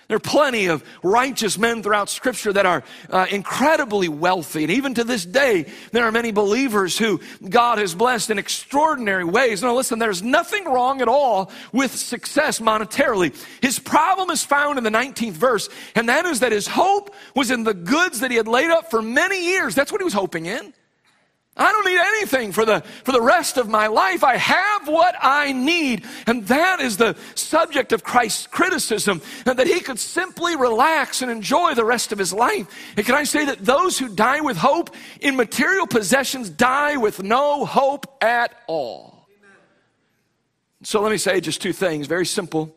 There 0.07 0.17
are 0.17 0.19
plenty 0.19 0.67
of 0.67 0.83
righteous 1.01 1.57
men 1.57 1.81
throughout 1.81 2.09
Scripture 2.09 2.51
that 2.53 2.65
are 2.65 2.83
uh, 3.09 3.25
incredibly 3.31 4.09
wealthy. 4.09 4.63
And 4.63 4.71
even 4.71 4.93
to 4.95 5.03
this 5.03 5.25
day, 5.25 5.65
there 5.91 6.05
are 6.05 6.11
many 6.11 6.31
believers 6.31 6.97
who 6.97 7.21
God 7.47 7.77
has 7.77 7.95
blessed 7.95 8.29
in 8.29 8.37
extraordinary 8.37 9.23
ways. 9.23 9.63
Now, 9.63 9.73
listen, 9.75 9.99
there's 9.99 10.21
nothing 10.21 10.65
wrong 10.65 11.01
at 11.01 11.07
all 11.07 11.51
with 11.71 11.95
success 11.95 12.59
monetarily. 12.59 13.33
His 13.61 13.79
problem 13.79 14.29
is 14.29 14.43
found 14.43 14.77
in 14.77 14.83
the 14.83 14.89
19th 14.89 15.33
verse, 15.33 15.69
and 15.95 16.09
that 16.09 16.25
is 16.25 16.41
that 16.41 16.51
his 16.51 16.67
hope 16.67 17.13
was 17.35 17.49
in 17.49 17.63
the 17.63 17.73
goods 17.73 18.19
that 18.19 18.31
he 18.31 18.37
had 18.37 18.47
laid 18.47 18.69
up 18.69 18.89
for 18.89 19.01
many 19.01 19.45
years. 19.45 19.73
That's 19.73 19.91
what 19.91 20.01
he 20.01 20.05
was 20.05 20.13
hoping 20.13 20.45
in. 20.45 20.73
I 21.55 21.71
don't 21.71 21.85
need 21.85 21.99
anything 21.99 22.51
for 22.51 22.65
the, 22.65 22.81
for 23.03 23.11
the 23.11 23.21
rest 23.21 23.57
of 23.57 23.69
my 23.69 23.85
life. 23.85 24.23
I 24.23 24.37
have 24.37 24.87
what 24.87 25.13
I 25.21 25.51
need. 25.51 26.03
And 26.25 26.47
that 26.47 26.79
is 26.79 26.97
the 26.97 27.15
subject 27.35 27.93
of 27.93 28.03
Christ's 28.03 28.47
criticism, 28.47 29.21
and 29.45 29.59
that 29.59 29.67
he 29.67 29.79
could 29.79 29.99
simply 29.99 30.55
relax 30.55 31.21
and 31.21 31.29
enjoy 31.29 31.75
the 31.75 31.85
rest 31.85 32.11
of 32.11 32.17
his 32.17 32.33
life. 32.33 32.67
And 32.97 33.05
can 33.05 33.13
I 33.13 33.23
say 33.23 33.45
that 33.45 33.63
those 33.63 33.99
who 33.99 34.09
die 34.09 34.41
with 34.41 34.57
hope 34.57 34.95
in 35.21 35.35
material 35.35 35.85
possessions 35.85 36.49
die 36.49 36.97
with 36.97 37.21
no 37.21 37.65
hope 37.65 38.17
at 38.23 38.55
all? 38.67 39.27
So 40.81 41.01
let 41.01 41.11
me 41.11 41.17
say 41.17 41.39
just 41.39 41.61
two 41.61 41.71
things, 41.71 42.07
very 42.07 42.25
simple. 42.25 42.75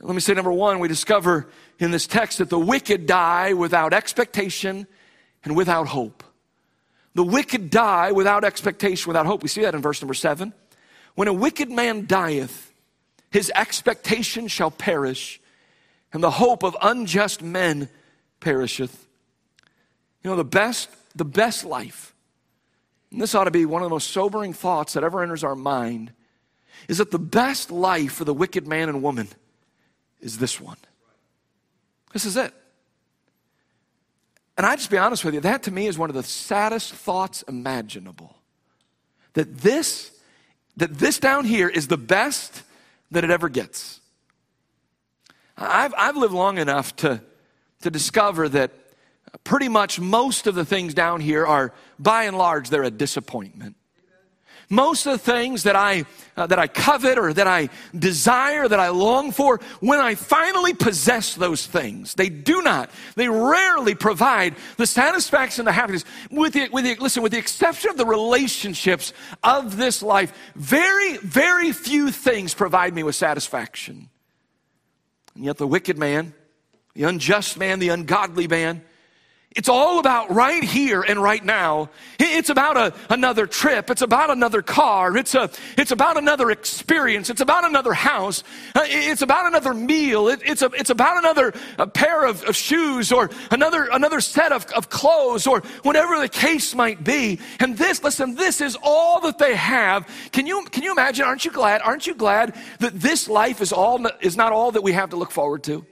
Let 0.00 0.14
me 0.14 0.20
say 0.20 0.34
number 0.34 0.52
one, 0.52 0.78
we 0.78 0.88
discover 0.88 1.48
in 1.80 1.90
this 1.90 2.06
text 2.06 2.38
that 2.38 2.48
the 2.48 2.58
wicked 2.58 3.06
die 3.06 3.54
without 3.54 3.92
expectation 3.92 4.86
and 5.44 5.56
without 5.56 5.88
hope. 5.88 6.22
The 7.14 7.24
wicked 7.24 7.70
die 7.70 8.12
without 8.12 8.44
expectation, 8.44 9.08
without 9.08 9.26
hope. 9.26 9.42
We 9.42 9.48
see 9.48 9.62
that 9.62 9.74
in 9.74 9.82
verse 9.82 10.00
number 10.00 10.14
seven. 10.14 10.54
When 11.14 11.28
a 11.28 11.32
wicked 11.32 11.70
man 11.70 12.06
dieth, 12.06 12.72
his 13.30 13.52
expectation 13.54 14.48
shall 14.48 14.70
perish, 14.70 15.40
and 16.12 16.22
the 16.22 16.30
hope 16.30 16.62
of 16.62 16.76
unjust 16.80 17.42
men 17.42 17.88
perisheth. 18.40 19.06
You 20.22 20.30
know, 20.30 20.36
the 20.36 20.44
best, 20.44 20.88
the 21.14 21.24
best 21.24 21.64
life, 21.64 22.14
and 23.10 23.20
this 23.20 23.34
ought 23.34 23.44
to 23.44 23.50
be 23.50 23.66
one 23.66 23.82
of 23.82 23.86
the 23.86 23.94
most 23.94 24.10
sobering 24.10 24.52
thoughts 24.54 24.94
that 24.94 25.04
ever 25.04 25.22
enters 25.22 25.44
our 25.44 25.54
mind, 25.54 26.12
is 26.88 26.98
that 26.98 27.10
the 27.10 27.18
best 27.18 27.70
life 27.70 28.12
for 28.12 28.24
the 28.24 28.34
wicked 28.34 28.66
man 28.66 28.88
and 28.88 29.02
woman 29.02 29.28
is 30.20 30.38
this 30.38 30.60
one. 30.60 30.78
This 32.12 32.24
is 32.24 32.36
it. 32.36 32.54
And 34.62 34.70
I 34.70 34.76
just 34.76 34.90
be 34.90 34.96
honest 34.96 35.24
with 35.24 35.34
you, 35.34 35.40
that 35.40 35.64
to 35.64 35.72
me 35.72 35.88
is 35.88 35.98
one 35.98 36.08
of 36.08 36.14
the 36.14 36.22
saddest 36.22 36.94
thoughts 36.94 37.42
imaginable. 37.48 38.36
That 39.32 39.58
this, 39.58 40.12
that 40.76 41.00
this 41.00 41.18
down 41.18 41.46
here 41.46 41.68
is 41.68 41.88
the 41.88 41.96
best 41.96 42.62
that 43.10 43.24
it 43.24 43.30
ever 43.30 43.48
gets. 43.48 43.98
I've, 45.58 45.92
I've 45.98 46.16
lived 46.16 46.32
long 46.32 46.58
enough 46.58 46.94
to, 46.98 47.20
to 47.80 47.90
discover 47.90 48.48
that 48.50 48.70
pretty 49.42 49.68
much 49.68 49.98
most 49.98 50.46
of 50.46 50.54
the 50.54 50.64
things 50.64 50.94
down 50.94 51.20
here 51.20 51.44
are, 51.44 51.74
by 51.98 52.22
and 52.22 52.38
large, 52.38 52.70
they're 52.70 52.84
a 52.84 52.90
disappointment. 52.92 53.74
Most 54.72 55.04
of 55.04 55.12
the 55.12 55.18
things 55.18 55.64
that 55.64 55.76
I, 55.76 56.06
uh, 56.34 56.46
that 56.46 56.58
I 56.58 56.66
covet 56.66 57.18
or 57.18 57.34
that 57.34 57.46
I 57.46 57.68
desire, 57.94 58.66
that 58.66 58.80
I 58.80 58.88
long 58.88 59.30
for, 59.30 59.60
when 59.80 60.00
I 60.00 60.14
finally 60.14 60.72
possess 60.72 61.34
those 61.34 61.66
things, 61.66 62.14
they 62.14 62.30
do 62.30 62.62
not, 62.62 62.88
they 63.14 63.28
rarely 63.28 63.94
provide 63.94 64.54
the 64.78 64.86
satisfaction, 64.86 65.66
the 65.66 65.72
happiness. 65.72 66.06
With 66.30 66.54
the, 66.54 66.70
with 66.70 66.84
the, 66.84 66.96
listen, 66.96 67.22
with 67.22 67.32
the 67.32 67.38
exception 67.38 67.90
of 67.90 67.98
the 67.98 68.06
relationships 68.06 69.12
of 69.42 69.76
this 69.76 70.02
life, 70.02 70.32
very, 70.54 71.18
very 71.18 71.72
few 71.72 72.10
things 72.10 72.54
provide 72.54 72.94
me 72.94 73.02
with 73.02 73.14
satisfaction. 73.14 74.08
And 75.34 75.44
yet 75.44 75.58
the 75.58 75.66
wicked 75.66 75.98
man, 75.98 76.32
the 76.94 77.02
unjust 77.02 77.58
man, 77.58 77.78
the 77.78 77.90
ungodly 77.90 78.48
man, 78.48 78.82
it's 79.54 79.68
all 79.68 79.98
about 79.98 80.30
right 80.30 80.62
here 80.62 81.02
and 81.02 81.22
right 81.22 81.44
now. 81.44 81.90
It's 82.18 82.48
about 82.48 82.76
a, 82.76 82.94
another 83.10 83.46
trip. 83.46 83.90
It's 83.90 84.02
about 84.02 84.30
another 84.30 84.62
car. 84.62 85.16
It's, 85.16 85.34
a, 85.34 85.50
it's 85.76 85.90
about 85.90 86.16
another 86.16 86.50
experience. 86.50 87.28
It's 87.28 87.40
about 87.40 87.64
another 87.64 87.92
house. 87.92 88.44
Uh, 88.74 88.84
it's 88.84 89.22
about 89.22 89.46
another 89.46 89.74
meal. 89.74 90.28
It, 90.28 90.40
it's, 90.44 90.62
a, 90.62 90.70
it's 90.74 90.90
about 90.90 91.18
another 91.18 91.52
pair 91.92 92.24
of, 92.24 92.42
of, 92.44 92.56
shoes 92.56 93.12
or 93.12 93.30
another, 93.50 93.88
another 93.92 94.20
set 94.20 94.52
of, 94.52 94.64
of 94.72 94.88
clothes 94.88 95.46
or 95.46 95.60
whatever 95.82 96.18
the 96.18 96.28
case 96.28 96.74
might 96.74 97.04
be. 97.04 97.38
And 97.60 97.76
this, 97.76 98.02
listen, 98.02 98.34
this 98.34 98.60
is 98.60 98.76
all 98.82 99.20
that 99.22 99.38
they 99.38 99.54
have. 99.54 100.08
Can 100.32 100.46
you, 100.46 100.64
can 100.66 100.82
you 100.82 100.92
imagine? 100.92 101.26
Aren't 101.26 101.44
you 101.44 101.50
glad? 101.50 101.82
Aren't 101.82 102.06
you 102.06 102.14
glad 102.14 102.54
that 102.78 102.98
this 102.98 103.28
life 103.28 103.60
is, 103.60 103.72
all, 103.72 104.06
is 104.20 104.36
not 104.36 104.52
all 104.52 104.72
that 104.72 104.82
we 104.82 104.92
have 104.92 105.10
to 105.10 105.16
look 105.16 105.30
forward 105.30 105.62
to? 105.64 105.84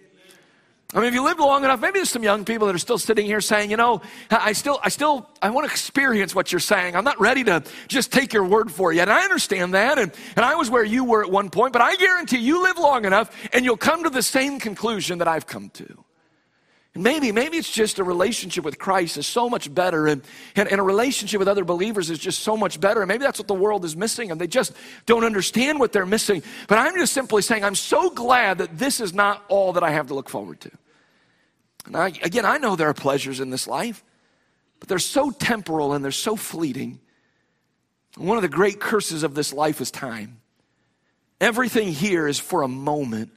I 0.92 0.98
mean, 0.98 1.06
if 1.06 1.14
you 1.14 1.22
live 1.22 1.38
long 1.38 1.62
enough, 1.62 1.80
maybe 1.80 2.00
there's 2.00 2.10
some 2.10 2.24
young 2.24 2.44
people 2.44 2.66
that 2.66 2.74
are 2.74 2.78
still 2.78 2.98
sitting 2.98 3.24
here 3.24 3.40
saying, 3.40 3.70
you 3.70 3.76
know, 3.76 4.02
I 4.28 4.52
still, 4.52 4.80
I 4.82 4.88
still, 4.88 5.28
I 5.40 5.50
want 5.50 5.68
to 5.68 5.72
experience 5.72 6.34
what 6.34 6.50
you're 6.50 6.58
saying. 6.58 6.96
I'm 6.96 7.04
not 7.04 7.20
ready 7.20 7.44
to 7.44 7.62
just 7.86 8.12
take 8.12 8.32
your 8.32 8.44
word 8.44 8.72
for 8.72 8.92
it 8.92 8.96
yet. 8.96 9.08
And 9.08 9.16
I 9.16 9.22
understand 9.22 9.74
that. 9.74 9.98
And, 9.98 10.12
and 10.34 10.44
I 10.44 10.56
was 10.56 10.68
where 10.68 10.82
you 10.82 11.04
were 11.04 11.22
at 11.22 11.30
one 11.30 11.48
point, 11.48 11.72
but 11.72 11.82
I 11.82 11.94
guarantee 11.94 12.38
you 12.38 12.64
live 12.64 12.76
long 12.76 13.04
enough 13.04 13.30
and 13.52 13.64
you'll 13.64 13.76
come 13.76 14.02
to 14.02 14.10
the 14.10 14.22
same 14.22 14.58
conclusion 14.58 15.18
that 15.18 15.28
I've 15.28 15.46
come 15.46 15.70
to. 15.70 16.04
And 16.94 17.04
maybe, 17.04 17.30
maybe 17.30 17.56
it's 17.56 17.70
just 17.70 18.00
a 18.00 18.04
relationship 18.04 18.64
with 18.64 18.78
Christ 18.78 19.16
is 19.16 19.26
so 19.26 19.48
much 19.48 19.72
better, 19.72 20.08
and, 20.08 20.22
and, 20.56 20.68
and, 20.68 20.80
a 20.80 20.82
relationship 20.82 21.38
with 21.38 21.46
other 21.46 21.64
believers 21.64 22.10
is 22.10 22.18
just 22.18 22.40
so 22.40 22.56
much 22.56 22.80
better. 22.80 23.00
And 23.00 23.08
maybe 23.08 23.22
that's 23.22 23.38
what 23.38 23.46
the 23.46 23.54
world 23.54 23.84
is 23.84 23.96
missing, 23.96 24.32
and 24.32 24.40
they 24.40 24.48
just 24.48 24.72
don't 25.06 25.24
understand 25.24 25.78
what 25.78 25.92
they're 25.92 26.04
missing. 26.04 26.42
But 26.66 26.78
I'm 26.78 26.96
just 26.96 27.12
simply 27.12 27.42
saying, 27.42 27.64
I'm 27.64 27.76
so 27.76 28.10
glad 28.10 28.58
that 28.58 28.76
this 28.76 29.00
is 29.00 29.14
not 29.14 29.44
all 29.48 29.74
that 29.74 29.84
I 29.84 29.90
have 29.90 30.08
to 30.08 30.14
look 30.14 30.28
forward 30.28 30.60
to. 30.62 30.70
And 31.86 31.96
I, 31.96 32.08
again, 32.22 32.44
I 32.44 32.58
know 32.58 32.74
there 32.74 32.88
are 32.88 32.94
pleasures 32.94 33.38
in 33.38 33.50
this 33.50 33.68
life, 33.68 34.02
but 34.80 34.88
they're 34.88 34.98
so 34.98 35.30
temporal 35.30 35.92
and 35.92 36.04
they're 36.04 36.10
so 36.10 36.34
fleeting. 36.34 36.98
One 38.16 38.36
of 38.36 38.42
the 38.42 38.48
great 38.48 38.80
curses 38.80 39.22
of 39.22 39.34
this 39.34 39.52
life 39.52 39.80
is 39.80 39.92
time. 39.92 40.40
Everything 41.40 41.92
here 41.92 42.26
is 42.26 42.38
for 42.38 42.62
a 42.62 42.68
moment. 42.68 43.30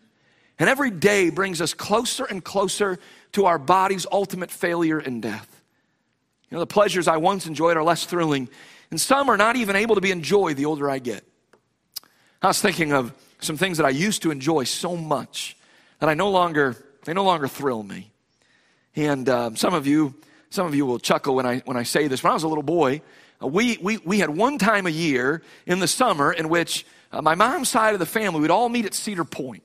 And 0.63 0.70
every 0.70 0.91
day 0.91 1.29
brings 1.29 1.60
us 1.60 1.74
closer 1.74 2.24
and 2.24 2.41
closer 2.41 2.98
to 3.34 3.48
our 3.48 3.60
body's 3.60 4.08
ultimate 4.10 4.50
failure 4.50 4.98
and 4.98 5.22
death. 5.22 5.62
You 6.50 6.55
know, 6.55 6.62
the 6.62 6.67
pleasures 6.67 7.05
I 7.05 7.17
once 7.17 7.48
enjoyed 7.48 7.75
are 7.75 7.84
less 7.84 8.05
thrilling, 8.05 8.48
and 8.89 9.01
some 9.01 9.27
are 9.27 9.36
not 9.36 9.58
even 9.58 9.75
able 9.75 9.96
to 9.96 10.00
be 10.00 10.10
enjoyed 10.10 10.55
the 10.55 10.63
older 10.63 10.89
I 10.89 11.00
get. 11.00 11.25
I 12.41 12.48
was 12.48 12.62
thinking 12.62 12.93
of 12.93 13.12
some 13.41 13.58
things 13.58 13.75
that 13.75 13.86
I 13.86 13.89
used 13.89 14.22
to 14.22 14.32
enjoy 14.32 14.63
so 14.63 14.96
much 14.96 15.58
that 16.00 16.08
I 16.08 16.13
no 16.13 16.29
longer, 16.29 16.77
they 17.03 17.13
no 17.13 17.25
longer 17.25 17.50
thrill 17.50 17.84
me. 17.84 18.13
And 18.96 19.27
um, 19.27 19.58
some 19.58 19.74
of 19.74 19.86
you, 19.86 20.15
some 20.50 20.65
of 20.65 20.74
you 20.74 20.86
will 20.86 20.98
chuckle 20.98 21.36
when 21.36 21.46
I, 21.46 21.58
when 21.65 21.75
I 21.75 21.84
say 21.84 22.08
this. 22.08 22.24
When 22.24 22.32
I 22.32 22.36
was 22.36 22.43
a 22.43 22.48
little 22.48 22.63
boy, 22.63 23.01
uh, 23.43 23.48
we, 23.48 23.77
we, 23.82 23.98
we 23.98 24.20
had 24.20 24.29
one 24.29 24.58
time 24.58 24.88
a 24.88 24.91
year 24.91 25.41
in 25.65 25.79
the 25.79 25.89
summer 25.89 26.32
in 26.32 26.48
which 26.48 26.86
uh, 27.12 27.22
my 27.22 27.36
mom's 27.36 27.67
side 27.67 27.91
of 27.91 28.00
the 28.00 28.05
family 28.05 28.39
would 28.39 28.50
all 28.50 28.70
meet 28.70 28.86
at 28.86 28.93
Cedar 28.93 29.25
Point. 29.25 29.62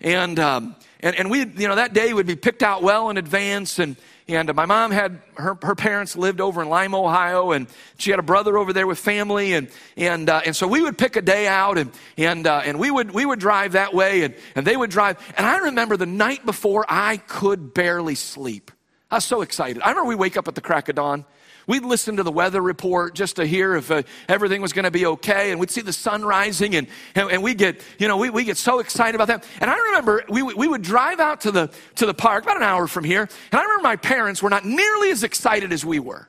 And, 0.00 0.38
um, 0.38 0.76
and, 1.00 1.16
and 1.16 1.30
we, 1.30 1.40
you 1.40 1.68
know, 1.68 1.76
that 1.76 1.92
day 1.92 2.12
would 2.12 2.26
be 2.26 2.36
picked 2.36 2.62
out 2.62 2.82
well 2.82 3.10
in 3.10 3.16
advance. 3.16 3.78
And, 3.78 3.96
and 4.28 4.54
my 4.54 4.66
mom 4.66 4.90
had, 4.90 5.20
her, 5.34 5.56
her 5.62 5.74
parents 5.74 6.16
lived 6.16 6.40
over 6.40 6.60
in 6.60 6.68
Lima, 6.68 7.00
Ohio, 7.00 7.52
and 7.52 7.66
she 7.98 8.10
had 8.10 8.18
a 8.18 8.22
brother 8.22 8.58
over 8.58 8.72
there 8.72 8.86
with 8.86 8.98
family. 8.98 9.54
And, 9.54 9.68
and, 9.96 10.28
uh, 10.28 10.42
and 10.44 10.54
so 10.54 10.66
we 10.66 10.82
would 10.82 10.98
pick 10.98 11.16
a 11.16 11.22
day 11.22 11.46
out 11.46 11.78
and, 11.78 11.90
and, 12.16 12.46
uh, 12.46 12.62
and 12.64 12.78
we, 12.78 12.90
would, 12.90 13.10
we 13.12 13.24
would 13.24 13.38
drive 13.38 13.72
that 13.72 13.94
way 13.94 14.22
and, 14.22 14.34
and 14.54 14.66
they 14.66 14.76
would 14.76 14.90
drive. 14.90 15.16
And 15.36 15.46
I 15.46 15.58
remember 15.58 15.96
the 15.96 16.06
night 16.06 16.44
before 16.44 16.84
I 16.88 17.18
could 17.18 17.72
barely 17.72 18.14
sleep. 18.14 18.70
I 19.10 19.16
was 19.16 19.24
so 19.24 19.42
excited. 19.42 19.82
I 19.82 19.90
remember 19.90 20.08
we 20.08 20.16
wake 20.16 20.36
up 20.36 20.48
at 20.48 20.54
the 20.54 20.60
crack 20.60 20.88
of 20.88 20.96
dawn 20.96 21.24
We'd 21.66 21.84
listen 21.84 22.16
to 22.16 22.22
the 22.22 22.30
weather 22.30 22.60
report 22.60 23.14
just 23.14 23.36
to 23.36 23.44
hear 23.44 23.74
if 23.74 23.90
uh, 23.90 24.02
everything 24.28 24.62
was 24.62 24.72
going 24.72 24.84
to 24.84 24.90
be 24.90 25.04
okay. 25.06 25.50
And 25.50 25.58
we'd 25.58 25.70
see 25.70 25.80
the 25.80 25.92
sun 25.92 26.24
rising 26.24 26.76
and, 26.76 26.86
and, 27.16 27.30
and 27.30 27.42
we 27.42 27.54
get, 27.54 27.82
you 27.98 28.06
know, 28.06 28.16
we, 28.16 28.30
we 28.30 28.44
get 28.44 28.56
so 28.56 28.78
excited 28.78 29.16
about 29.16 29.26
that. 29.28 29.44
And 29.60 29.68
I 29.68 29.76
remember 29.76 30.24
we, 30.28 30.42
we 30.42 30.68
would 30.68 30.82
drive 30.82 31.18
out 31.18 31.40
to 31.40 31.50
the, 31.50 31.70
to 31.96 32.06
the 32.06 32.14
park 32.14 32.44
about 32.44 32.56
an 32.56 32.62
hour 32.62 32.86
from 32.86 33.02
here. 33.02 33.22
And 33.22 33.60
I 33.60 33.62
remember 33.62 33.82
my 33.82 33.96
parents 33.96 34.42
were 34.42 34.50
not 34.50 34.64
nearly 34.64 35.10
as 35.10 35.24
excited 35.24 35.72
as 35.72 35.84
we 35.84 35.98
were. 35.98 36.28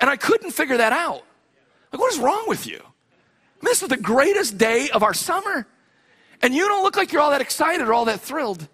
And 0.00 0.08
I 0.08 0.16
couldn't 0.16 0.52
figure 0.52 0.76
that 0.76 0.92
out. 0.92 1.24
Like, 1.92 2.00
what 2.00 2.12
is 2.12 2.20
wrong 2.20 2.44
with 2.46 2.68
you? 2.68 2.80
This 3.62 3.82
is 3.82 3.88
the 3.88 3.96
greatest 3.96 4.58
day 4.58 4.90
of 4.90 5.02
our 5.02 5.14
summer. 5.14 5.66
And 6.40 6.54
you 6.54 6.68
don't 6.68 6.84
look 6.84 6.96
like 6.96 7.12
you're 7.12 7.22
all 7.22 7.30
that 7.30 7.40
excited 7.40 7.88
or 7.88 7.94
all 7.94 8.04
that 8.04 8.20
thrilled. 8.20 8.68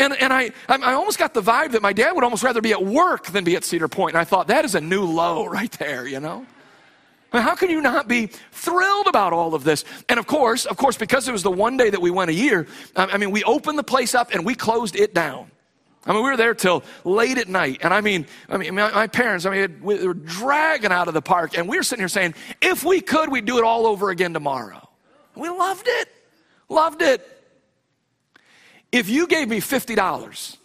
And, 0.00 0.14
and 0.14 0.32
I, 0.32 0.50
I 0.68 0.94
almost 0.94 1.18
got 1.18 1.34
the 1.34 1.42
vibe 1.42 1.72
that 1.72 1.82
my 1.82 1.92
dad 1.92 2.12
would 2.12 2.24
almost 2.24 2.42
rather 2.42 2.62
be 2.62 2.72
at 2.72 2.84
work 2.84 3.26
than 3.26 3.44
be 3.44 3.54
at 3.54 3.64
Cedar 3.64 3.86
Point. 3.86 4.14
And 4.14 4.20
I 4.20 4.24
thought, 4.24 4.48
that 4.48 4.64
is 4.64 4.74
a 4.74 4.80
new 4.80 5.04
low 5.04 5.44
right 5.58 5.70
there, 5.72 6.06
you 6.06 6.18
know? 6.18 6.46
I 7.32 7.36
mean, 7.36 7.44
how 7.44 7.54
can 7.54 7.70
you 7.70 7.80
not 7.80 8.08
be 8.08 8.26
thrilled 8.26 9.06
about 9.06 9.32
all 9.32 9.54
of 9.54 9.62
this? 9.62 9.84
And 10.08 10.18
of 10.18 10.26
course, 10.26 10.66
of 10.66 10.76
course, 10.76 10.96
because 10.96 11.28
it 11.28 11.32
was 11.32 11.44
the 11.44 11.50
one 11.50 11.76
day 11.76 11.90
that 11.90 12.00
we 12.00 12.10
went 12.10 12.30
a 12.30 12.34
year, 12.34 12.66
I 12.96 13.18
mean, 13.18 13.30
we 13.30 13.44
opened 13.44 13.78
the 13.78 13.84
place 13.84 14.16
up 14.16 14.34
and 14.34 14.44
we 14.44 14.56
closed 14.56 14.96
it 14.96 15.14
down. 15.14 15.50
I 16.06 16.12
mean, 16.12 16.24
we 16.24 16.30
were 16.30 16.36
there 16.36 16.54
till 16.54 16.82
late 17.04 17.36
at 17.36 17.46
night. 17.46 17.80
And 17.82 17.92
I 17.92 18.00
mean, 18.00 18.26
I 18.48 18.56
mean, 18.56 18.74
my, 18.74 18.90
my 18.90 19.06
parents, 19.06 19.44
I 19.44 19.50
mean, 19.50 19.80
we 19.82 20.04
were 20.04 20.14
dragging 20.14 20.92
out 20.92 21.08
of 21.08 21.14
the 21.14 21.22
park. 21.22 21.56
And 21.58 21.68
we 21.68 21.76
were 21.76 21.82
sitting 21.82 22.00
here 22.00 22.08
saying, 22.08 22.34
if 22.62 22.84
we 22.84 23.02
could, 23.02 23.30
we'd 23.30 23.44
do 23.44 23.58
it 23.58 23.64
all 23.64 23.86
over 23.86 24.08
again 24.08 24.32
tomorrow. 24.32 24.88
We 25.36 25.50
loved 25.50 25.86
it. 25.86 26.08
Loved 26.70 27.02
it. 27.02 27.39
If 28.92 29.08
you 29.08 29.26
gave 29.26 29.48
me 29.48 29.60
$50 29.60 30.56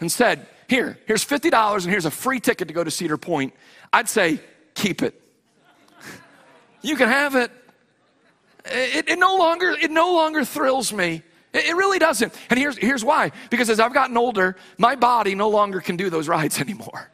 and 0.00 0.10
said, 0.10 0.46
here, 0.68 0.98
here's 1.06 1.24
$50 1.24 1.82
and 1.82 1.90
here's 1.90 2.06
a 2.06 2.10
free 2.10 2.40
ticket 2.40 2.68
to 2.68 2.74
go 2.74 2.84
to 2.84 2.90
Cedar 2.90 3.18
Point, 3.18 3.54
I'd 3.92 4.08
say, 4.08 4.40
keep 4.74 5.02
it. 5.02 5.20
you 6.82 6.96
can 6.96 7.08
have 7.08 7.34
it. 7.34 7.50
It, 8.64 9.08
it, 9.08 9.18
no 9.18 9.36
longer, 9.36 9.70
it 9.70 9.90
no 9.90 10.14
longer 10.14 10.44
thrills 10.44 10.92
me. 10.92 11.22
It, 11.52 11.66
it 11.66 11.76
really 11.76 11.98
doesn't. 11.98 12.32
And 12.48 12.58
here's, 12.58 12.76
here's 12.78 13.04
why. 13.04 13.32
Because 13.50 13.68
as 13.68 13.80
I've 13.80 13.94
gotten 13.94 14.16
older, 14.16 14.56
my 14.78 14.94
body 14.94 15.34
no 15.34 15.48
longer 15.48 15.80
can 15.80 15.96
do 15.96 16.08
those 16.08 16.28
rides 16.28 16.60
anymore. 16.60 17.10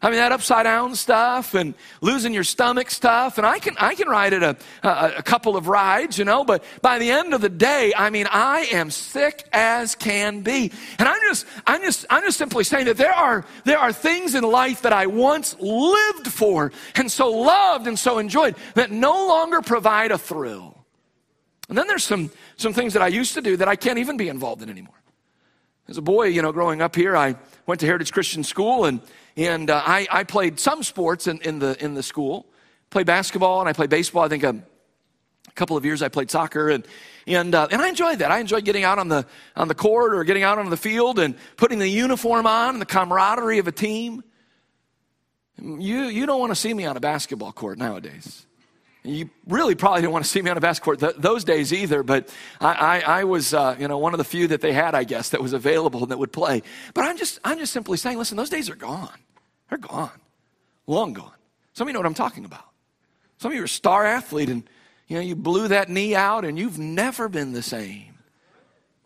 I 0.00 0.10
mean, 0.10 0.18
that 0.20 0.30
upside 0.30 0.62
down 0.62 0.94
stuff 0.94 1.54
and 1.54 1.74
losing 2.00 2.32
your 2.32 2.44
stomach 2.44 2.88
stuff. 2.88 3.36
And 3.36 3.44
I 3.44 3.58
can, 3.58 3.76
I 3.78 3.96
can 3.96 4.06
ride 4.06 4.32
it 4.32 4.44
a, 4.44 4.56
a, 4.84 5.14
a, 5.18 5.22
couple 5.22 5.56
of 5.56 5.66
rides, 5.66 6.16
you 6.16 6.24
know, 6.24 6.44
but 6.44 6.62
by 6.82 7.00
the 7.00 7.10
end 7.10 7.34
of 7.34 7.40
the 7.40 7.48
day, 7.48 7.92
I 7.96 8.08
mean, 8.10 8.28
I 8.30 8.68
am 8.70 8.92
sick 8.92 9.48
as 9.52 9.96
can 9.96 10.42
be. 10.42 10.70
And 11.00 11.08
I'm 11.08 11.20
just, 11.28 11.46
I'm 11.66 11.82
just, 11.82 12.06
I'm 12.10 12.22
just 12.22 12.38
simply 12.38 12.62
saying 12.62 12.84
that 12.86 12.96
there 12.96 13.12
are, 13.12 13.44
there 13.64 13.78
are 13.78 13.92
things 13.92 14.36
in 14.36 14.44
life 14.44 14.82
that 14.82 14.92
I 14.92 15.06
once 15.06 15.56
lived 15.58 16.28
for 16.28 16.70
and 16.94 17.10
so 17.10 17.30
loved 17.32 17.88
and 17.88 17.98
so 17.98 18.18
enjoyed 18.18 18.54
that 18.74 18.92
no 18.92 19.26
longer 19.26 19.62
provide 19.62 20.12
a 20.12 20.18
thrill. 20.18 20.78
And 21.68 21.76
then 21.76 21.88
there's 21.88 22.04
some, 22.04 22.30
some 22.56 22.72
things 22.72 22.92
that 22.92 23.02
I 23.02 23.08
used 23.08 23.34
to 23.34 23.40
do 23.40 23.56
that 23.56 23.66
I 23.66 23.74
can't 23.74 23.98
even 23.98 24.16
be 24.16 24.28
involved 24.28 24.62
in 24.62 24.70
anymore. 24.70 24.94
As 25.88 25.96
a 25.96 26.02
boy, 26.02 26.26
you 26.26 26.42
know, 26.42 26.52
growing 26.52 26.82
up 26.82 26.94
here, 26.94 27.16
I 27.16 27.34
went 27.66 27.80
to 27.80 27.86
Heritage 27.86 28.12
Christian 28.12 28.44
School 28.44 28.84
and 28.84 29.00
and 29.38 29.70
uh, 29.70 29.80
I, 29.86 30.08
I, 30.10 30.24
played 30.24 30.58
some 30.58 30.82
sports 30.82 31.28
in, 31.28 31.40
in, 31.42 31.60
the, 31.60 31.76
in 31.82 31.94
the 31.94 32.02
school. 32.02 32.48
Played 32.90 33.06
basketball 33.06 33.60
and 33.60 33.68
I 33.68 33.72
played 33.72 33.88
baseball. 33.88 34.24
I 34.24 34.28
think 34.28 34.42
a, 34.42 34.48
a 34.48 35.52
couple 35.52 35.76
of 35.76 35.84
years 35.84 36.02
I 36.02 36.08
played 36.08 36.28
soccer. 36.28 36.70
And, 36.70 36.84
and, 37.24 37.54
uh, 37.54 37.68
and 37.70 37.80
I 37.80 37.88
enjoyed 37.88 38.18
that. 38.18 38.32
I 38.32 38.40
enjoyed 38.40 38.64
getting 38.64 38.82
out 38.82 38.98
on 38.98 39.06
the, 39.06 39.24
on 39.54 39.68
the 39.68 39.76
court 39.76 40.12
or 40.12 40.24
getting 40.24 40.42
out 40.42 40.58
on 40.58 40.68
the 40.70 40.76
field 40.76 41.20
and 41.20 41.36
putting 41.56 41.78
the 41.78 41.86
uniform 41.86 42.48
on 42.48 42.70
and 42.70 42.82
the 42.82 42.86
camaraderie 42.86 43.60
of 43.60 43.68
a 43.68 43.72
team. 43.72 44.24
You, 45.56 46.06
you 46.06 46.26
don't 46.26 46.40
want 46.40 46.50
to 46.50 46.56
see 46.56 46.74
me 46.74 46.84
on 46.84 46.96
a 46.96 47.00
basketball 47.00 47.52
court 47.52 47.78
nowadays. 47.78 48.44
You 49.08 49.30
really 49.46 49.74
probably 49.74 50.02
didn't 50.02 50.12
want 50.12 50.24
to 50.24 50.30
see 50.30 50.42
me 50.42 50.50
on 50.50 50.56
a 50.58 50.60
basketball 50.60 50.96
court 50.96 51.00
th- 51.00 51.22
those 51.22 51.42
days 51.42 51.72
either, 51.72 52.02
but 52.02 52.28
I, 52.60 53.00
I, 53.00 53.20
I 53.20 53.24
was, 53.24 53.54
uh, 53.54 53.74
you 53.78 53.88
know, 53.88 53.96
one 53.96 54.12
of 54.12 54.18
the 54.18 54.24
few 54.24 54.48
that 54.48 54.60
they 54.60 54.72
had, 54.72 54.94
I 54.94 55.04
guess, 55.04 55.30
that 55.30 55.40
was 55.40 55.54
available 55.54 56.02
and 56.02 56.10
that 56.10 56.18
would 56.18 56.32
play. 56.32 56.62
But 56.92 57.04
I'm 57.04 57.16
just, 57.16 57.40
I'm 57.42 57.58
just 57.58 57.72
simply 57.72 57.96
saying, 57.96 58.18
listen, 58.18 58.36
those 58.36 58.50
days 58.50 58.68
are 58.68 58.76
gone. 58.76 59.18
They're 59.70 59.78
gone, 59.78 60.10
long 60.86 61.14
gone. 61.14 61.32
Some 61.72 61.86
of 61.86 61.90
you 61.90 61.94
know 61.94 62.00
what 62.00 62.06
I'm 62.06 62.14
talking 62.14 62.44
about. 62.44 62.64
Some 63.38 63.50
of 63.52 63.56
you 63.56 63.62
are 63.62 63.66
a 63.66 63.68
star 63.68 64.04
athlete 64.04 64.50
and, 64.50 64.68
you 65.06 65.16
know, 65.16 65.22
you 65.22 65.36
blew 65.36 65.68
that 65.68 65.88
knee 65.88 66.14
out 66.14 66.44
and 66.44 66.58
you've 66.58 66.78
never 66.78 67.28
been 67.28 67.52
the 67.52 67.62
same. 67.62 68.17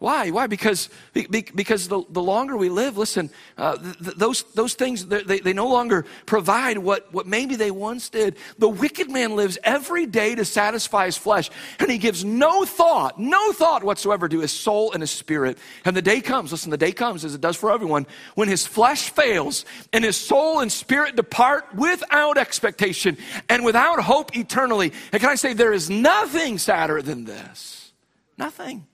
Why? 0.02 0.30
Why? 0.30 0.48
Because, 0.48 0.88
because 1.12 1.86
the, 1.86 2.02
the 2.10 2.20
longer 2.20 2.56
we 2.56 2.70
live, 2.70 2.98
listen, 2.98 3.30
uh, 3.56 3.76
th- 3.76 4.16
those, 4.16 4.42
those 4.54 4.74
things, 4.74 5.06
they, 5.06 5.38
they 5.38 5.52
no 5.52 5.68
longer 5.68 6.06
provide 6.26 6.76
what, 6.76 7.14
what 7.14 7.28
maybe 7.28 7.54
they 7.54 7.70
once 7.70 8.08
did. 8.08 8.36
The 8.58 8.68
wicked 8.68 9.08
man 9.08 9.36
lives 9.36 9.58
every 9.62 10.06
day 10.06 10.34
to 10.34 10.44
satisfy 10.44 11.06
his 11.06 11.16
flesh, 11.16 11.50
and 11.78 11.88
he 11.88 11.98
gives 11.98 12.24
no 12.24 12.64
thought, 12.64 13.20
no 13.20 13.52
thought 13.52 13.84
whatsoever 13.84 14.28
to 14.28 14.40
his 14.40 14.50
soul 14.50 14.90
and 14.90 15.04
his 15.04 15.12
spirit. 15.12 15.56
And 15.84 15.96
the 15.96 16.02
day 16.02 16.20
comes, 16.20 16.50
listen, 16.50 16.72
the 16.72 16.76
day 16.76 16.90
comes, 16.90 17.24
as 17.24 17.36
it 17.36 17.40
does 17.40 17.54
for 17.54 17.70
everyone, 17.70 18.08
when 18.34 18.48
his 18.48 18.66
flesh 18.66 19.08
fails 19.10 19.64
and 19.92 20.02
his 20.02 20.16
soul 20.16 20.58
and 20.58 20.72
spirit 20.72 21.14
depart 21.14 21.72
without 21.76 22.38
expectation 22.38 23.16
and 23.48 23.64
without 23.64 24.00
hope 24.00 24.36
eternally. 24.36 24.92
And 25.12 25.20
can 25.20 25.30
I 25.30 25.36
say, 25.36 25.52
there 25.52 25.72
is 25.72 25.88
nothing 25.88 26.58
sadder 26.58 27.00
than 27.02 27.24
this? 27.24 27.92
Nothing 28.36 28.88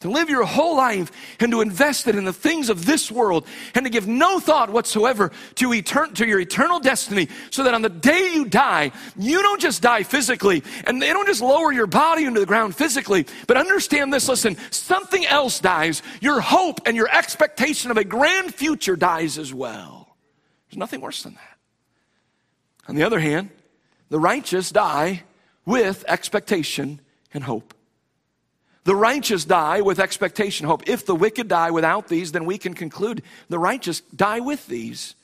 to 0.00 0.10
live 0.10 0.30
your 0.30 0.44
whole 0.44 0.76
life 0.76 1.12
and 1.40 1.52
to 1.52 1.60
invest 1.60 2.08
it 2.08 2.14
in 2.14 2.24
the 2.24 2.32
things 2.32 2.70
of 2.70 2.86
this 2.86 3.10
world 3.10 3.46
and 3.74 3.84
to 3.84 3.90
give 3.90 4.08
no 4.08 4.40
thought 4.40 4.70
whatsoever 4.70 5.30
to, 5.56 5.68
etern- 5.68 6.14
to 6.14 6.26
your 6.26 6.40
eternal 6.40 6.80
destiny 6.80 7.28
so 7.50 7.64
that 7.64 7.74
on 7.74 7.82
the 7.82 7.90
day 7.90 8.32
you 8.32 8.46
die, 8.46 8.92
you 9.16 9.42
don't 9.42 9.60
just 9.60 9.82
die 9.82 10.02
physically 10.02 10.62
and 10.84 11.02
they 11.02 11.08
don't 11.08 11.26
just 11.26 11.42
lower 11.42 11.70
your 11.70 11.86
body 11.86 12.24
into 12.24 12.40
the 12.40 12.46
ground 12.46 12.74
physically, 12.74 13.26
but 13.46 13.58
understand 13.58 14.10
this 14.10 14.26
listen, 14.26 14.56
something 14.70 15.26
else 15.26 15.60
dies. 15.60 16.02
Your 16.22 16.40
hope 16.40 16.80
and 16.86 16.96
your 16.96 17.08
expectation 17.14 17.90
of 17.90 17.98
a 17.98 18.04
grand 18.04 18.54
future 18.54 18.96
dies 18.96 19.36
as 19.36 19.52
well. 19.52 20.16
There's 20.70 20.78
nothing 20.78 21.02
worse 21.02 21.24
than 21.24 21.34
that. 21.34 21.58
On 22.88 22.94
the 22.94 23.02
other 23.02 23.20
hand, 23.20 23.50
the 24.08 24.18
righteous 24.18 24.70
die 24.70 25.24
with 25.66 26.06
expectation 26.08 27.00
and 27.34 27.44
hope. 27.44 27.74
The 28.84 28.96
righteous 28.96 29.44
die 29.44 29.82
with 29.82 30.00
expectation, 30.00 30.66
hope. 30.66 30.88
If 30.88 31.04
the 31.04 31.14
wicked 31.14 31.48
die 31.48 31.70
without 31.70 32.08
these, 32.08 32.32
then 32.32 32.46
we 32.46 32.56
can 32.58 32.74
conclude 32.74 33.22
the 33.48 33.58
righteous 33.58 34.00
die 34.00 34.40
with 34.40 34.66
these. 34.66 35.14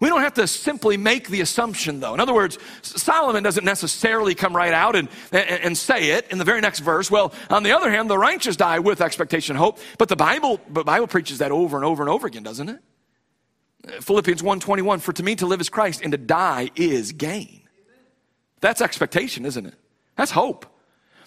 We 0.00 0.08
don't 0.08 0.20
have 0.20 0.34
to 0.34 0.46
simply 0.46 0.96
make 0.96 1.28
the 1.28 1.40
assumption, 1.40 2.00
though. 2.00 2.12
In 2.12 2.20
other 2.20 2.34
words, 2.34 2.58
Solomon 2.82 3.42
doesn't 3.42 3.64
necessarily 3.64 4.34
come 4.34 4.54
right 4.54 4.74
out 4.74 4.94
and, 4.94 5.08
and, 5.32 5.48
and, 5.48 5.78
say 5.78 6.10
it 6.10 6.30
in 6.30 6.38
the 6.38 6.44
very 6.44 6.60
next 6.60 6.80
verse. 6.80 7.10
Well, 7.10 7.32
on 7.48 7.62
the 7.62 7.72
other 7.72 7.90
hand, 7.90 8.10
the 8.10 8.18
righteous 8.18 8.56
die 8.56 8.78
with 8.78 9.00
expectation, 9.00 9.56
hope. 9.56 9.78
But 9.96 10.08
the 10.08 10.16
Bible, 10.16 10.60
the 10.68 10.84
Bible 10.84 11.06
preaches 11.06 11.38
that 11.38 11.50
over 11.50 11.76
and 11.76 11.84
over 11.84 12.02
and 12.02 12.10
over 12.10 12.26
again, 12.26 12.42
doesn't 12.42 12.68
it? 12.68 12.80
Philippians 14.00 14.42
1.21, 14.42 15.00
for 15.00 15.12
to 15.12 15.22
me 15.22 15.36
to 15.36 15.46
live 15.46 15.60
is 15.60 15.68
Christ 15.68 16.02
and 16.02 16.12
to 16.12 16.18
die 16.18 16.70
is 16.74 17.12
gain. 17.12 17.62
That's 18.60 18.80
expectation, 18.80 19.46
isn't 19.46 19.64
it? 19.64 19.74
That's 20.16 20.32
hope. 20.32 20.66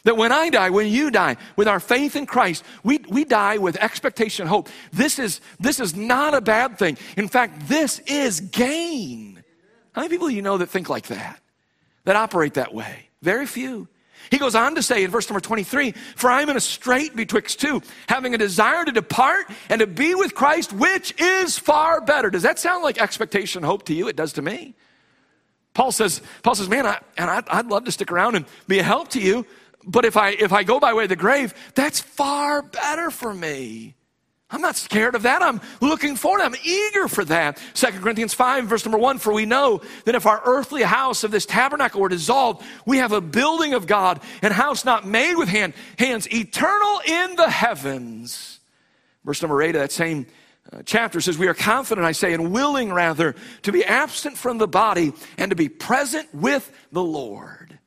That 0.04 0.18
when 0.18 0.32
I 0.32 0.50
die, 0.50 0.70
when 0.70 0.88
you 0.88 1.12
die, 1.12 1.38
with 1.56 1.68
our 1.68 1.80
faith 1.80 2.16
in 2.16 2.26
Christ, 2.26 2.64
we, 2.84 3.00
we 3.10 3.26
die 3.26 3.58
with 3.58 3.76
expectation 3.78 4.48
hope. 4.48 4.70
This 4.92 5.20
is, 5.20 5.42
this 5.60 5.80
is 5.80 5.96
not 5.96 6.34
a 6.34 6.42
bad 6.42 6.78
thing. 6.78 6.98
In 7.18 7.28
fact, 7.28 7.68
this 7.68 8.00
is 8.00 8.40
gain. 8.40 9.44
How 9.92 10.02
many 10.02 10.10
people 10.10 10.30
you 10.30 10.42
know 10.42 10.58
that 10.58 10.70
think 10.70 10.90
like 10.90 11.08
that? 11.08 11.42
That 12.06 12.16
operate 12.16 12.54
that 12.54 12.74
way? 12.74 13.10
Very 13.22 13.46
few. 13.46 13.88
He 14.32 14.38
goes 14.38 14.56
on 14.56 14.76
to 14.76 14.84
say 14.84 15.04
in 15.04 15.12
verse 15.12 15.30
number 15.30 15.40
23 15.40 15.92
For 16.16 16.30
I 16.30 16.42
am 16.42 16.50
in 16.50 16.58
a 16.58 16.62
strait 16.62 17.16
betwixt 17.16 17.60
two, 17.60 17.82
having 18.08 18.36
a 18.36 18.38
desire 18.38 18.86
to 18.86 18.92
depart 18.92 19.48
and 19.70 19.80
to 19.80 19.88
be 19.88 20.14
with 20.16 20.36
Christ, 20.36 20.72
which 20.74 21.20
is 21.20 21.58
far 21.58 22.02
better. 22.02 22.30
Does 22.30 22.44
that 22.44 22.60
sound 22.60 22.84
like 22.84 23.02
expectation 23.02 23.64
hope 23.64 23.84
to 23.86 23.94
you? 23.94 24.08
It 24.08 24.16
does 24.16 24.34
to 24.34 24.42
me. 24.42 24.76
Paul 25.74 25.92
says, 25.92 26.22
Paul 26.44 26.56
says, 26.56 26.68
man, 26.68 26.86
I, 26.86 27.00
and 27.18 27.30
I'd, 27.30 27.48
I'd 27.48 27.68
love 27.68 27.86
to 27.86 27.92
stick 27.92 28.12
around 28.12 28.36
and 28.36 28.46
be 28.68 28.80
a 28.80 28.84
help 28.84 29.10
to 29.10 29.22
you, 29.22 29.46
but 29.86 30.06
if 30.06 30.18
I 30.18 30.32
if 30.32 30.52
I 30.52 30.64
go 30.64 30.80
by 30.80 30.94
way 30.94 31.04
of 31.04 31.10
the 31.10 31.16
grave, 31.16 31.54
that's 31.76 32.00
far 32.00 32.62
better 32.62 33.12
for 33.12 33.34
me. 33.34 33.96
I'm 34.52 34.62
not 34.62 34.76
scared 34.76 35.14
of 35.14 35.24
that. 35.24 35.44
I'm 35.44 35.62
looking 35.80 36.16
forward. 36.16 36.42
I'm 36.42 36.56
eager 36.64 37.08
for 37.08 37.24
that. 37.26 37.62
Second 37.76 38.02
Corinthians 38.02 38.34
5, 38.34 38.66
verse 38.66 38.84
number 38.84 38.98
1 38.98 39.20
For 39.20 39.32
we 39.32 39.46
know 39.46 39.82
that 40.06 40.16
if 40.16 40.26
our 40.26 40.42
earthly 40.44 40.82
house 40.82 41.24
of 41.24 41.30
this 41.30 41.46
tabernacle 41.46 42.02
were 42.02 42.10
dissolved, 42.10 42.66
we 42.86 42.98
have 42.98 43.12
a 43.12 43.22
building 43.22 43.76
of 43.76 43.86
God, 43.86 44.22
and 44.42 44.52
house 44.52 44.84
not 44.86 45.06
made 45.06 45.36
with 45.36 45.50
hand, 45.50 45.74
hands, 46.00 46.28
eternal 46.34 47.00
in 47.06 47.36
the 47.36 47.50
heavens. 47.50 48.60
Verse 49.24 49.42
number 49.42 49.62
8 49.62 49.76
of 49.76 49.82
that 49.82 49.92
same 49.92 50.26
uh, 50.74 50.82
chapter 50.84 51.22
says, 51.22 51.38
We 51.38 51.48
are 51.48 51.54
confident, 51.54 52.08
I 52.08 52.14
say, 52.14 52.34
and 52.34 52.52
willing 52.52 52.92
rather 52.92 53.36
to 53.64 53.72
be 53.72 53.86
absent 53.86 54.36
from 54.36 54.58
the 54.58 54.68
body 54.68 55.14
and 55.38 55.52
to 55.52 55.56
be 55.56 55.70
present 55.70 56.34
with 56.34 56.72
the 56.92 57.04
Lord. 57.04 57.78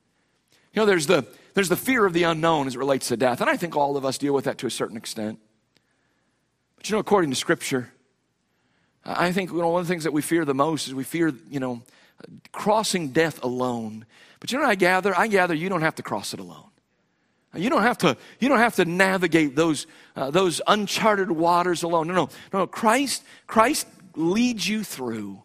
You 0.73 0.81
know, 0.81 0.87
there's 0.87 1.09
the 1.09 1.27
there's 1.55 1.69
the 1.69 1.77
fear 1.77 2.05
of 2.07 2.12
the 2.12 2.25
unknown 2.25 2.67
as 2.67 2.75
it 2.75 2.79
relates 2.79 3.09
to 3.09 3.17
death. 3.17 3.41
And 3.41 3.51
I 3.51 3.57
think 3.57 3.77
all 3.77 3.97
of 3.97 4.05
us 4.05 4.19
deal 4.19 4.35
with 4.35 4.45
that 4.45 4.59
to 4.59 4.67
a 4.67 4.71
certain 4.71 4.97
extent. 4.97 5.38
But 6.77 6.88
you 6.88 6.97
know, 6.97 7.01
according 7.01 7.31
to 7.31 7.37
Scripture, 7.37 7.93
I 9.05 9.33
think 9.33 9.51
you 9.51 9.59
know, 9.59 9.69
one 9.69 9.81
of 9.81 9.87
the 9.87 9.93
things 9.93 10.05
that 10.05 10.12
we 10.12 10.23
fear 10.23 10.45
the 10.45 10.55
most 10.55 10.87
is 10.87 10.95
we 10.95 11.05
fear, 11.05 11.33
you 11.51 11.61
know, 11.61 11.83
crossing 12.53 13.09
death 13.09 13.43
alone. 13.43 14.07
But 14.41 14.53
you 14.53 14.59
know 14.59 14.65
I 14.65 14.75
gather? 14.75 15.17
I 15.17 15.27
gather 15.27 15.55
you 15.55 15.69
don't 15.69 15.83
have 15.83 15.97
to 15.97 16.03
cross 16.03 16.35
it 16.35 16.41
alone. 16.41 16.69
You 17.55 17.69
don't 17.69 17.83
have 17.83 17.99
to, 17.99 18.17
you 18.41 18.49
don't 18.49 18.59
have 18.59 18.77
to 18.77 18.87
navigate 18.87 19.55
those, 19.55 19.87
uh, 20.17 20.31
those 20.31 20.62
uncharted 20.67 21.31
waters 21.31 21.83
alone. 21.83 22.09
No, 22.09 22.15
no, 22.15 22.29
no. 22.53 22.67
Christ, 22.67 23.25
Christ 23.47 23.87
leads 24.17 24.67
you 24.67 24.83
through. 24.85 25.43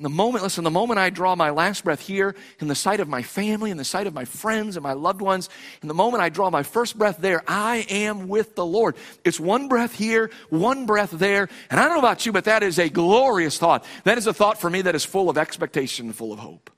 The 0.00 0.08
moment, 0.08 0.44
listen, 0.44 0.62
the 0.62 0.70
moment 0.70 1.00
I 1.00 1.10
draw 1.10 1.34
my 1.34 1.50
last 1.50 1.82
breath 1.82 2.00
here, 2.00 2.36
in 2.60 2.68
the 2.68 2.76
sight 2.76 3.00
of 3.00 3.08
my 3.08 3.22
family, 3.22 3.72
in 3.72 3.76
the 3.76 3.84
sight 3.84 4.06
of 4.06 4.14
my 4.14 4.24
friends 4.24 4.76
and 4.76 4.82
my 4.84 4.92
loved 4.92 5.20
ones, 5.20 5.48
in 5.82 5.88
the 5.88 5.94
moment 5.94 6.22
I 6.22 6.28
draw 6.28 6.50
my 6.50 6.62
first 6.62 6.96
breath 6.96 7.18
there, 7.18 7.42
I 7.48 7.84
am 7.90 8.28
with 8.28 8.54
the 8.54 8.64
Lord. 8.64 8.94
It's 9.24 9.40
one 9.40 9.66
breath 9.66 9.94
here, 9.94 10.30
one 10.50 10.86
breath 10.86 11.10
there. 11.10 11.48
And 11.68 11.80
I 11.80 11.84
don't 11.84 11.94
know 11.94 11.98
about 11.98 12.24
you, 12.24 12.30
but 12.30 12.44
that 12.44 12.62
is 12.62 12.78
a 12.78 12.88
glorious 12.88 13.58
thought. 13.58 13.84
That 14.04 14.18
is 14.18 14.28
a 14.28 14.32
thought 14.32 14.60
for 14.60 14.70
me 14.70 14.82
that 14.82 14.94
is 14.94 15.04
full 15.04 15.28
of 15.28 15.36
expectation 15.36 16.06
and 16.06 16.14
full 16.14 16.32
of 16.32 16.38
hope. 16.38 16.70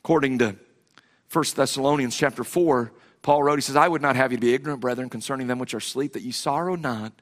According 0.00 0.38
to 0.38 0.56
1 1.32 1.44
Thessalonians 1.54 2.16
chapter 2.16 2.42
4, 2.42 2.90
Paul 3.22 3.44
wrote, 3.44 3.58
he 3.58 3.62
says, 3.62 3.76
I 3.76 3.86
would 3.86 4.02
not 4.02 4.16
have 4.16 4.32
you 4.32 4.38
be 4.38 4.54
ignorant, 4.54 4.80
brethren, 4.80 5.08
concerning 5.08 5.46
them 5.46 5.60
which 5.60 5.74
are 5.74 5.78
asleep, 5.78 6.14
that 6.14 6.22
ye 6.22 6.32
sorrow 6.32 6.74
not, 6.74 7.12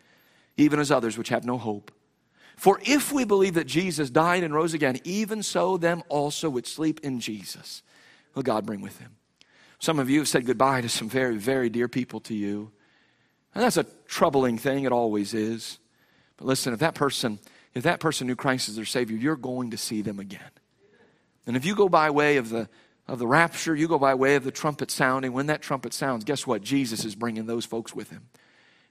even 0.57 0.81
as 0.81 0.91
others 0.91 1.19
which 1.19 1.29
have 1.29 1.45
no 1.45 1.59
hope. 1.59 1.93
For 2.59 2.81
if 2.85 3.13
we 3.13 3.25
believe 3.25 3.55
that 3.55 3.69
Jesus 3.69 4.11
died 4.11 4.43
and 4.43 4.53
rose 4.53 4.75
again, 4.75 4.99
even 5.05 5.45
so 5.45 5.77
them 5.77 6.03
also 6.09 6.51
which 6.51 6.69
sleep 6.69 7.01
in 7.05 7.21
Jesus 7.21 7.83
will 8.35 8.43
God 8.43 8.67
bring 8.67 8.81
with 8.81 8.99
him. 8.99 9.17
Some 9.79 10.01
of 10.01 10.11
you 10.11 10.19
have 10.19 10.29
said 10.29 10.45
goodbye 10.45 10.81
to 10.81 10.89
some 10.89 11.09
very, 11.09 11.37
very 11.37 11.71
dear 11.71 11.87
people 11.87 12.19
to 12.21 12.35
you. 12.35 12.73
And 13.55 13.63
that's 13.63 13.77
a 13.77 13.87
troubling 14.07 14.59
thing, 14.59 14.85
it 14.85 14.93
always 14.93 15.35
is. 15.35 15.79
But 16.37 16.47
listen, 16.47 16.73
if 16.73 16.81
that 16.81 16.97
person, 16.97 17.39
if 17.75 17.85
that 17.85 18.01
person 18.01 18.27
knew 18.27 18.35
Christ 18.35 18.69
as 18.69 18.75
their 18.75 18.85
Savior, 18.85 19.17
you're 19.17 19.37
going 19.37 19.71
to 19.71 19.79
see 19.79 20.03
them 20.03 20.19
again. 20.19 20.51
And 21.47 21.57
if 21.57 21.65
you 21.65 21.77
go 21.77 21.89
by 21.89 22.11
way 22.11 22.39
of 22.39 22.51
the 22.51 22.69
of 23.07 23.19
the 23.19 23.27
rapture, 23.27 23.75
you 23.75 23.89
go 23.89 23.99
by 23.99 24.15
way 24.15 24.35
of 24.35 24.45
the 24.45 24.51
trumpet 24.51 24.91
sounding. 24.91 25.33
When 25.33 25.47
that 25.47 25.63
trumpet 25.63 25.95
sounds, 25.95 26.25
guess 26.25 26.47
what? 26.47 26.63
Jesus 26.63 27.05
is 27.05 27.15
bringing 27.15 27.47
those 27.47 27.65
folks 27.65 27.95
with 27.95 28.11
him. 28.11 28.29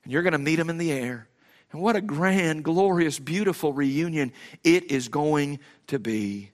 And 0.04 0.12
you're 0.12 0.24
going 0.24 0.32
to 0.32 0.40
meet 0.40 0.56
them 0.56 0.70
in 0.70 0.78
the 0.78 0.92
air. 0.92 1.28
And 1.72 1.82
what 1.82 1.96
a 1.96 2.02
grand, 2.02 2.64
glorious, 2.64 3.20
beautiful 3.20 3.74
reunion 3.74 4.32
it 4.64 4.92
is 4.92 5.10
going 5.10 5.60
to 5.88 6.00
be. 6.00 6.52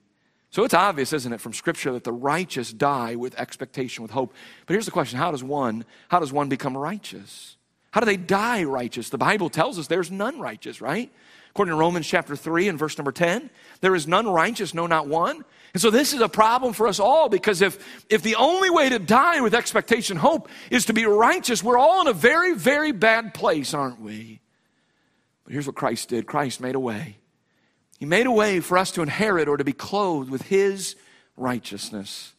So 0.50 0.62
it's 0.64 0.74
obvious, 0.74 1.12
isn't 1.12 1.32
it, 1.32 1.40
from 1.40 1.52
Scripture 1.52 1.92
that 1.92 2.04
the 2.04 2.12
righteous 2.12 2.72
die 2.72 3.16
with 3.16 3.38
expectation, 3.38 4.02
with 4.02 4.12
hope. 4.12 4.32
But 4.66 4.74
here's 4.74 4.84
the 4.84 4.92
question 4.92 5.18
how 5.18 5.30
does 5.30 5.42
one, 5.42 5.84
how 6.08 6.20
does 6.20 6.32
one 6.32 6.48
become 6.48 6.76
righteous? 6.76 7.56
How 7.90 8.00
do 8.00 8.06
they 8.06 8.16
die 8.16 8.64
righteous? 8.64 9.10
The 9.10 9.18
Bible 9.18 9.50
tells 9.50 9.78
us 9.78 9.86
there's 9.86 10.10
none 10.10 10.40
righteous, 10.40 10.80
right? 10.80 11.12
According 11.50 11.70
to 11.70 11.76
Romans 11.76 12.06
chapter 12.06 12.34
3 12.34 12.68
and 12.68 12.78
verse 12.78 12.98
number 12.98 13.12
10, 13.12 13.50
there 13.80 13.94
is 13.94 14.08
none 14.08 14.28
righteous, 14.28 14.74
no, 14.74 14.88
not 14.88 15.06
one. 15.06 15.44
And 15.72 15.80
so 15.80 15.90
this 15.90 16.12
is 16.12 16.20
a 16.20 16.28
problem 16.28 16.72
for 16.72 16.88
us 16.88 16.98
all 16.98 17.28
because 17.28 17.62
if, 17.62 18.04
if 18.08 18.22
the 18.22 18.34
only 18.34 18.70
way 18.70 18.88
to 18.88 18.98
die 18.98 19.40
with 19.40 19.54
expectation, 19.54 20.16
hope, 20.16 20.48
is 20.70 20.86
to 20.86 20.92
be 20.92 21.04
righteous, 21.04 21.62
we're 21.62 21.78
all 21.78 22.00
in 22.00 22.06
a 22.08 22.12
very, 22.12 22.54
very 22.54 22.90
bad 22.90 23.34
place, 23.34 23.74
aren't 23.74 24.00
we? 24.00 24.40
But 25.44 25.52
here's 25.52 25.66
what 25.66 25.76
Christ 25.76 26.08
did 26.08 26.26
Christ 26.26 26.60
made 26.60 26.74
a 26.74 26.80
way. 26.80 27.18
He 27.98 28.06
made 28.06 28.26
a 28.26 28.32
way 28.32 28.60
for 28.60 28.76
us 28.76 28.90
to 28.92 29.02
inherit 29.02 29.48
or 29.48 29.56
to 29.56 29.64
be 29.64 29.72
clothed 29.72 30.30
with 30.30 30.42
His 30.42 30.96
righteousness. 31.36 32.32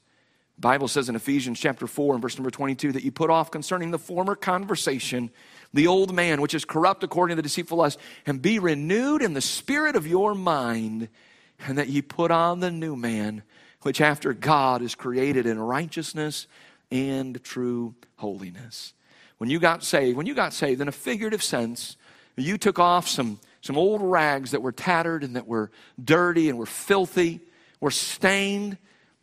The 0.57 0.61
Bible 0.61 0.87
says 0.87 1.09
in 1.09 1.15
Ephesians 1.15 1.59
chapter 1.59 1.85
4 1.85 2.15
and 2.15 2.21
verse 2.21 2.37
number 2.37 2.51
22 2.51 2.93
that 2.93 3.03
you 3.03 3.11
put 3.11 3.29
off 3.29 3.51
concerning 3.51 3.91
the 3.91 3.99
former 3.99 4.35
conversation 4.35 5.29
the 5.73 5.87
old 5.87 6.13
man 6.13 6.39
which 6.39 6.53
is 6.53 6.63
corrupt 6.63 7.03
according 7.03 7.35
to 7.35 7.41
the 7.41 7.47
deceitful 7.47 7.77
lust 7.77 7.99
and 8.25 8.41
be 8.41 8.59
renewed 8.59 9.21
in 9.21 9.33
the 9.33 9.41
spirit 9.41 9.97
of 9.97 10.07
your 10.07 10.33
mind 10.33 11.09
and 11.67 11.77
that 11.77 11.89
ye 11.89 12.01
put 12.01 12.31
on 12.31 12.61
the 12.61 12.71
new 12.71 12.95
man 12.95 13.43
which 13.81 13.99
after 13.99 14.33
God 14.33 14.81
is 14.81 14.95
created 14.95 15.45
in 15.45 15.59
righteousness 15.59 16.47
and 16.89 17.41
true 17.43 17.95
holiness. 18.15 18.93
When 19.37 19.49
you 19.49 19.59
got 19.59 19.83
saved, 19.83 20.15
when 20.15 20.25
you 20.25 20.33
got 20.33 20.53
saved 20.53 20.79
in 20.79 20.87
a 20.87 20.93
figurative 20.93 21.43
sense, 21.43 21.97
you 22.43 22.57
took 22.57 22.79
off 22.79 23.07
some, 23.07 23.39
some 23.61 23.77
old 23.77 24.01
rags 24.01 24.51
that 24.51 24.61
were 24.61 24.71
tattered 24.71 25.23
and 25.23 25.35
that 25.35 25.47
were 25.47 25.71
dirty 26.03 26.49
and 26.49 26.57
were 26.57 26.65
filthy, 26.65 27.41
were 27.79 27.91
stained, 27.91 28.77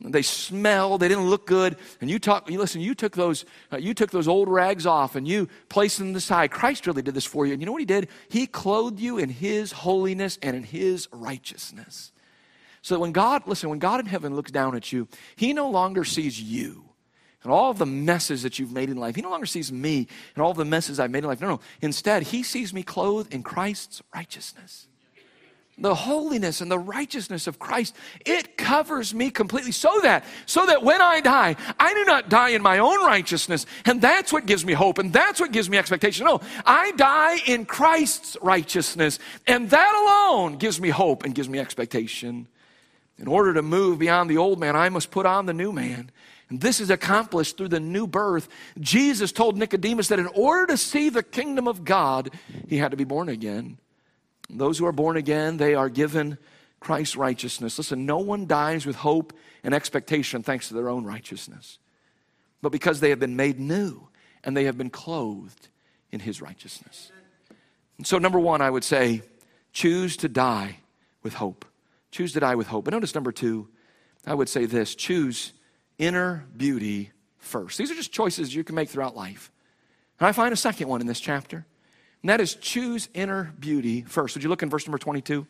they 0.05 0.23
smelled. 0.23 1.01
They 1.01 1.09
didn't 1.09 1.29
look 1.29 1.47
good. 1.47 1.77
And 2.01 2.11
you 2.11 2.19
talk. 2.19 2.51
You 2.51 2.59
listen. 2.59 2.81
You 2.81 2.95
took 2.95 3.15
those. 3.15 3.45
Uh, 3.73 3.77
you 3.77 3.95
took 3.95 4.11
those 4.11 4.29
old 4.29 4.49
rags 4.49 4.87
off 4.87 5.17
and 5.17 5.27
you 5.27 5.49
placed 5.69 5.99
them 5.99 6.15
aside. 6.15 6.51
Christ 6.51 6.87
really 6.87 7.03
did 7.03 7.15
this 7.15 7.25
for 7.25 7.47
you. 7.47 7.53
And 7.53 7.63
you 7.63 7.67
know 7.67 7.73
what 7.73 7.83
He 7.83 7.87
did? 7.87 8.09
He 8.29 8.47
clothed 8.47 8.99
you 8.99 9.19
in 9.19 9.29
His 9.29 9.73
holiness 9.73 10.39
and 10.43 10.57
in 10.57 10.65
His 10.65 11.09
righteousness. 11.13 12.13
So 12.83 12.99
when 12.99 13.13
God, 13.13 13.47
listen, 13.47 13.71
when 13.71 13.79
God 13.79 14.01
in 14.01 14.07
heaven 14.07 14.35
looks 14.35 14.51
down 14.51 14.75
at 14.75 14.93
you, 14.93 15.07
He 15.37 15.53
no 15.53 15.71
longer 15.71 16.05
sees 16.05 16.41
you 16.41 16.85
and 17.43 17.53
all 17.53 17.75
the 17.75 17.87
messes 17.87 18.43
that 18.43 18.59
you've 18.59 18.73
made 18.73 18.89
in 18.89 18.97
life. 18.97 19.17
He 19.17 19.23
no 19.23 19.31
longer 19.31 19.47
sees 19.47 19.73
me 19.73 20.07
and 20.35 20.43
all 20.43 20.55
the 20.55 20.65
messes 20.65 21.01
I've 21.01 21.11
made 21.11 21.25
in 21.25 21.29
life. 21.29 21.41
No, 21.41 21.49
no. 21.49 21.61
Instead, 21.81 22.25
He 22.25 22.43
sees 22.43 22.73
me 22.73 22.83
clothed 22.83 23.33
in 23.33 23.43
Christ's 23.43 24.03
righteousness 24.15 24.87
the 25.79 25.95
holiness 25.95 26.61
and 26.61 26.71
the 26.71 26.79
righteousness 26.79 27.47
of 27.47 27.59
Christ, 27.59 27.97
it 28.25 28.57
covers 28.57 29.15
me 29.15 29.31
completely 29.31 29.73
so 29.73 30.01
that, 30.03 30.25
so 30.47 30.67
that 30.67 30.83
when 30.83 31.01
I 31.01 31.21
die, 31.21 31.57
I 31.79 31.95
do 31.95 32.05
not 32.05 32.29
die 32.29 32.51
in 32.51 32.63
my 32.63 32.79
own 32.79 33.05
righteousness. 33.05 33.67
And 33.85 34.01
that's 34.01 34.33
what 34.33 34.47
gives 34.47 34.65
me 34.65 34.75
hope 34.75 34.99
and 34.99 35.13
that's 35.13 35.41
what 35.41 35.53
gives 35.53 35.71
me 35.71 35.79
expectation. 35.79 36.27
No, 36.27 36.41
I 36.67 36.93
die 36.93 37.39
in 37.47 37.65
Christ's 37.65 38.37
righteousness. 38.43 39.19
And 39.47 39.71
that 39.71 40.03
alone 40.05 40.57
gives 40.57 40.81
me 40.81 40.91
hope 40.91 41.25
and 41.25 41.35
gives 41.35 41.49
me 41.49 41.59
expectation. 41.59 42.47
In 43.19 43.29
order 43.29 43.55
to 43.55 43.63
move 43.63 43.99
beyond 43.99 44.31
the 44.31 44.39
old 44.39 44.59
man, 44.59 44.77
I 44.77 44.89
must 44.89 45.11
put 45.11 45.27
on 45.27 45.47
the 45.47 45.53
new 45.53 45.73
man. 45.73 46.11
This 46.61 46.81
is 46.81 46.91
accomplished 46.91 47.57
through 47.57 47.69
the 47.69 47.81
new 47.81 48.07
birth. 48.07 48.49
Jesus 48.81 49.33
told 49.33 49.57
Nicodemus 49.57 50.09
that 50.09 50.19
in 50.19 50.27
order 50.29 50.67
to 50.67 50.77
see 50.77 51.09
the 51.09 51.23
kingdom 51.23 51.67
of 51.67 51.85
God, 51.85 52.31
he 52.69 52.79
had 52.79 52.91
to 52.91 52.97
be 52.97 53.05
born 53.05 53.29
again. 53.29 53.79
Those 54.51 54.79
who 54.79 54.87
are 54.87 54.93
born 54.93 55.17
again, 55.17 55.57
they 55.57 55.75
are 55.75 55.89
given 55.89 56.39
Christ's 56.81 57.17
righteousness. 57.17 57.79
Listen, 57.79 58.05
no 58.05 58.19
one 58.19 58.47
dies 58.47 58.85
with 58.85 58.97
hope 58.97 59.33
and 59.65 59.73
expectation 59.75 60.43
thanks 60.43 60.69
to 60.69 60.75
their 60.75 60.89
own 60.89 61.05
righteousness, 61.05 61.79
but 62.61 62.73
because 62.73 63.01
they 63.01 63.11
have 63.11 63.21
been 63.21 63.37
made 63.37 63.59
new 63.59 64.09
and 64.45 64.57
they 64.57 64.65
have 64.65 64.77
been 64.77 64.91
clothed 64.91 65.69
in 66.11 66.21
his 66.21 66.43
righteousness. 66.43 67.13
And 67.97 68.07
so, 68.07 68.19
number 68.19 68.41
one, 68.41 68.61
I 68.61 68.69
would 68.69 68.85
say, 68.85 69.23
choose 69.73 70.17
to 70.19 70.29
die 70.29 70.79
with 71.23 71.35
hope. 71.35 71.65
Choose 72.11 72.33
to 72.33 72.41
die 72.41 72.57
with 72.57 72.67
hope. 72.67 72.85
But 72.85 72.93
notice 72.93 73.15
number 73.15 73.33
two, 73.33 73.69
I 74.27 74.35
would 74.35 74.49
say 74.49 74.67
this 74.67 74.95
choose 74.95 75.53
inner 75.99 76.47
beauty 76.57 77.11
first. 77.39 77.79
These 77.79 77.91
are 77.91 77.95
just 77.95 78.13
choices 78.13 78.55
you 78.55 78.65
can 78.65 78.75
make 78.75 78.89
throughout 78.89 79.17
life. 79.17 79.51
And 80.19 80.27
I 80.27 80.33
find 80.33 80.53
a 80.53 80.57
second 80.57 80.89
one 80.89 81.01
in 81.01 81.07
this 81.07 81.21
chapter. 81.21 81.67
And 82.23 82.29
that 82.31 82.41
is 82.41 82.55
choose 82.55 83.09
inner 83.15 83.53
beauty 83.59 84.03
first. 84.03 84.35
Would 84.35 84.43
you 84.43 84.49
look 84.49 84.63
in 84.63 84.71
verse 84.71 84.87
number 84.87 84.99
22? 84.99 85.47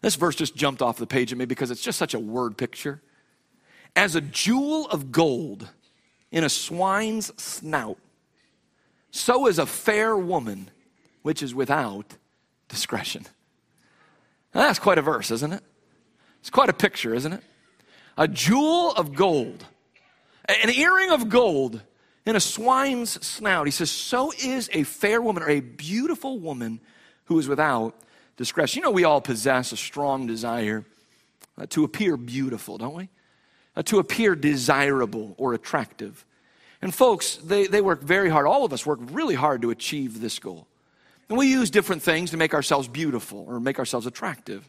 This 0.00 0.16
verse 0.16 0.34
just 0.34 0.56
jumped 0.56 0.82
off 0.82 0.96
the 0.96 1.06
page 1.06 1.30
at 1.30 1.38
me 1.38 1.44
because 1.44 1.70
it's 1.70 1.82
just 1.82 1.98
such 1.98 2.14
a 2.14 2.18
word 2.18 2.56
picture. 2.56 3.00
As 3.94 4.14
a 4.14 4.20
jewel 4.20 4.88
of 4.88 5.12
gold 5.12 5.68
in 6.30 6.42
a 6.42 6.48
swine's 6.48 7.32
snout, 7.40 7.98
so 9.10 9.46
is 9.46 9.58
a 9.58 9.66
fair 9.66 10.16
woman 10.16 10.70
which 11.22 11.42
is 11.42 11.54
without 11.54 12.16
discretion. 12.68 13.26
Now 14.54 14.62
that's 14.62 14.78
quite 14.78 14.98
a 14.98 15.02
verse, 15.02 15.30
isn't 15.30 15.52
it? 15.52 15.62
It's 16.40 16.50
quite 16.50 16.68
a 16.68 16.74
picture, 16.74 17.14
isn't 17.14 17.32
it? 17.32 17.42
A 18.20 18.28
jewel 18.28 18.92
of 18.92 19.14
gold, 19.14 19.64
an 20.46 20.68
earring 20.68 21.10
of 21.10 21.30
gold 21.30 21.80
in 22.26 22.36
a 22.36 22.40
swine's 22.40 23.12
snout. 23.26 23.66
He 23.66 23.70
says, 23.70 23.90
So 23.90 24.30
is 24.32 24.68
a 24.74 24.82
fair 24.82 25.22
woman 25.22 25.42
or 25.42 25.48
a 25.48 25.60
beautiful 25.60 26.38
woman 26.38 26.80
who 27.24 27.38
is 27.38 27.48
without 27.48 27.94
discretion. 28.36 28.80
You 28.80 28.84
know, 28.84 28.90
we 28.90 29.04
all 29.04 29.22
possess 29.22 29.72
a 29.72 29.76
strong 29.78 30.26
desire 30.26 30.84
uh, 31.56 31.64
to 31.70 31.82
appear 31.82 32.18
beautiful, 32.18 32.76
don't 32.76 32.94
we? 32.94 33.08
Uh, 33.74 33.82
to 33.84 34.00
appear 34.00 34.34
desirable 34.34 35.34
or 35.38 35.54
attractive. 35.54 36.26
And 36.82 36.94
folks, 36.94 37.36
they, 37.36 37.68
they 37.68 37.80
work 37.80 38.02
very 38.02 38.28
hard. 38.28 38.46
All 38.46 38.66
of 38.66 38.74
us 38.74 38.84
work 38.84 39.00
really 39.00 39.34
hard 39.34 39.62
to 39.62 39.70
achieve 39.70 40.20
this 40.20 40.38
goal. 40.38 40.66
And 41.30 41.38
we 41.38 41.46
use 41.46 41.70
different 41.70 42.02
things 42.02 42.32
to 42.32 42.36
make 42.36 42.52
ourselves 42.52 42.86
beautiful 42.86 43.46
or 43.48 43.60
make 43.60 43.78
ourselves 43.78 44.06
attractive. 44.06 44.68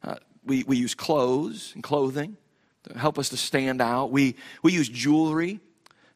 Uh, 0.00 0.14
we, 0.44 0.62
we 0.62 0.76
use 0.76 0.94
clothes 0.94 1.72
and 1.74 1.82
clothing 1.82 2.36
help 2.96 3.18
us 3.18 3.30
to 3.30 3.36
stand 3.36 3.80
out. 3.80 4.10
We, 4.10 4.36
we 4.62 4.72
use 4.72 4.88
jewelry, 4.88 5.60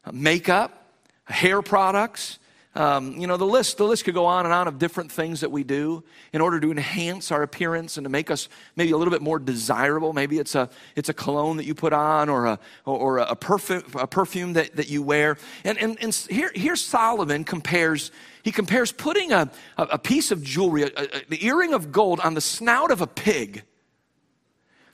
uh, 0.05 0.11
makeup, 0.13 0.85
hair 1.25 1.61
products. 1.61 2.39
Um, 2.75 3.17
you 3.17 3.25
know, 3.25 3.35
the 3.35 3.45
list, 3.45 3.77
the 3.77 3.83
list 3.83 4.05
could 4.05 4.13
go 4.13 4.25
on 4.25 4.45
and 4.45 4.53
on 4.53 4.67
of 4.67 4.77
different 4.77 5.11
things 5.11 5.41
that 5.41 5.51
we 5.51 5.63
do 5.63 6.03
in 6.31 6.39
order 6.39 6.59
to 6.59 6.69
enhance 6.69 7.31
our 7.31 7.41
appearance 7.41 7.97
and 7.97 8.05
to 8.05 8.09
make 8.09 8.29
us 8.29 8.47
maybe 8.75 8.91
a 8.91 8.97
little 8.97 9.11
bit 9.11 9.23
more 9.23 9.39
desirable. 9.39 10.13
Maybe 10.13 10.37
it's 10.37 10.53
a, 10.53 10.69
it's 10.95 11.09
a 11.09 11.13
cologne 11.13 11.57
that 11.57 11.65
you 11.65 11.73
put 11.73 11.93
on 11.93 12.29
or 12.29 12.45
a, 12.45 12.59
or 12.85 13.17
a, 13.17 13.35
perfume, 13.35 13.83
a 13.95 14.05
perfume 14.05 14.53
that, 14.53 14.75
that 14.75 14.87
you 14.87 15.01
wear. 15.01 15.37
And, 15.63 15.79
and, 15.79 15.97
and 16.01 16.13
here, 16.29 16.51
here 16.53 16.75
Solomon 16.75 17.43
compares, 17.43 18.11
he 18.43 18.51
compares 18.51 18.91
putting 18.91 19.31
a, 19.31 19.49
a 19.77 19.97
piece 19.97 20.29
of 20.29 20.43
jewelry, 20.43 20.83
a, 20.83 20.91
a, 20.95 21.25
the 21.27 21.43
earring 21.43 21.73
of 21.73 21.91
gold 21.91 22.19
on 22.19 22.35
the 22.35 22.41
snout 22.41 22.91
of 22.91 23.01
a 23.01 23.07
pig. 23.07 23.63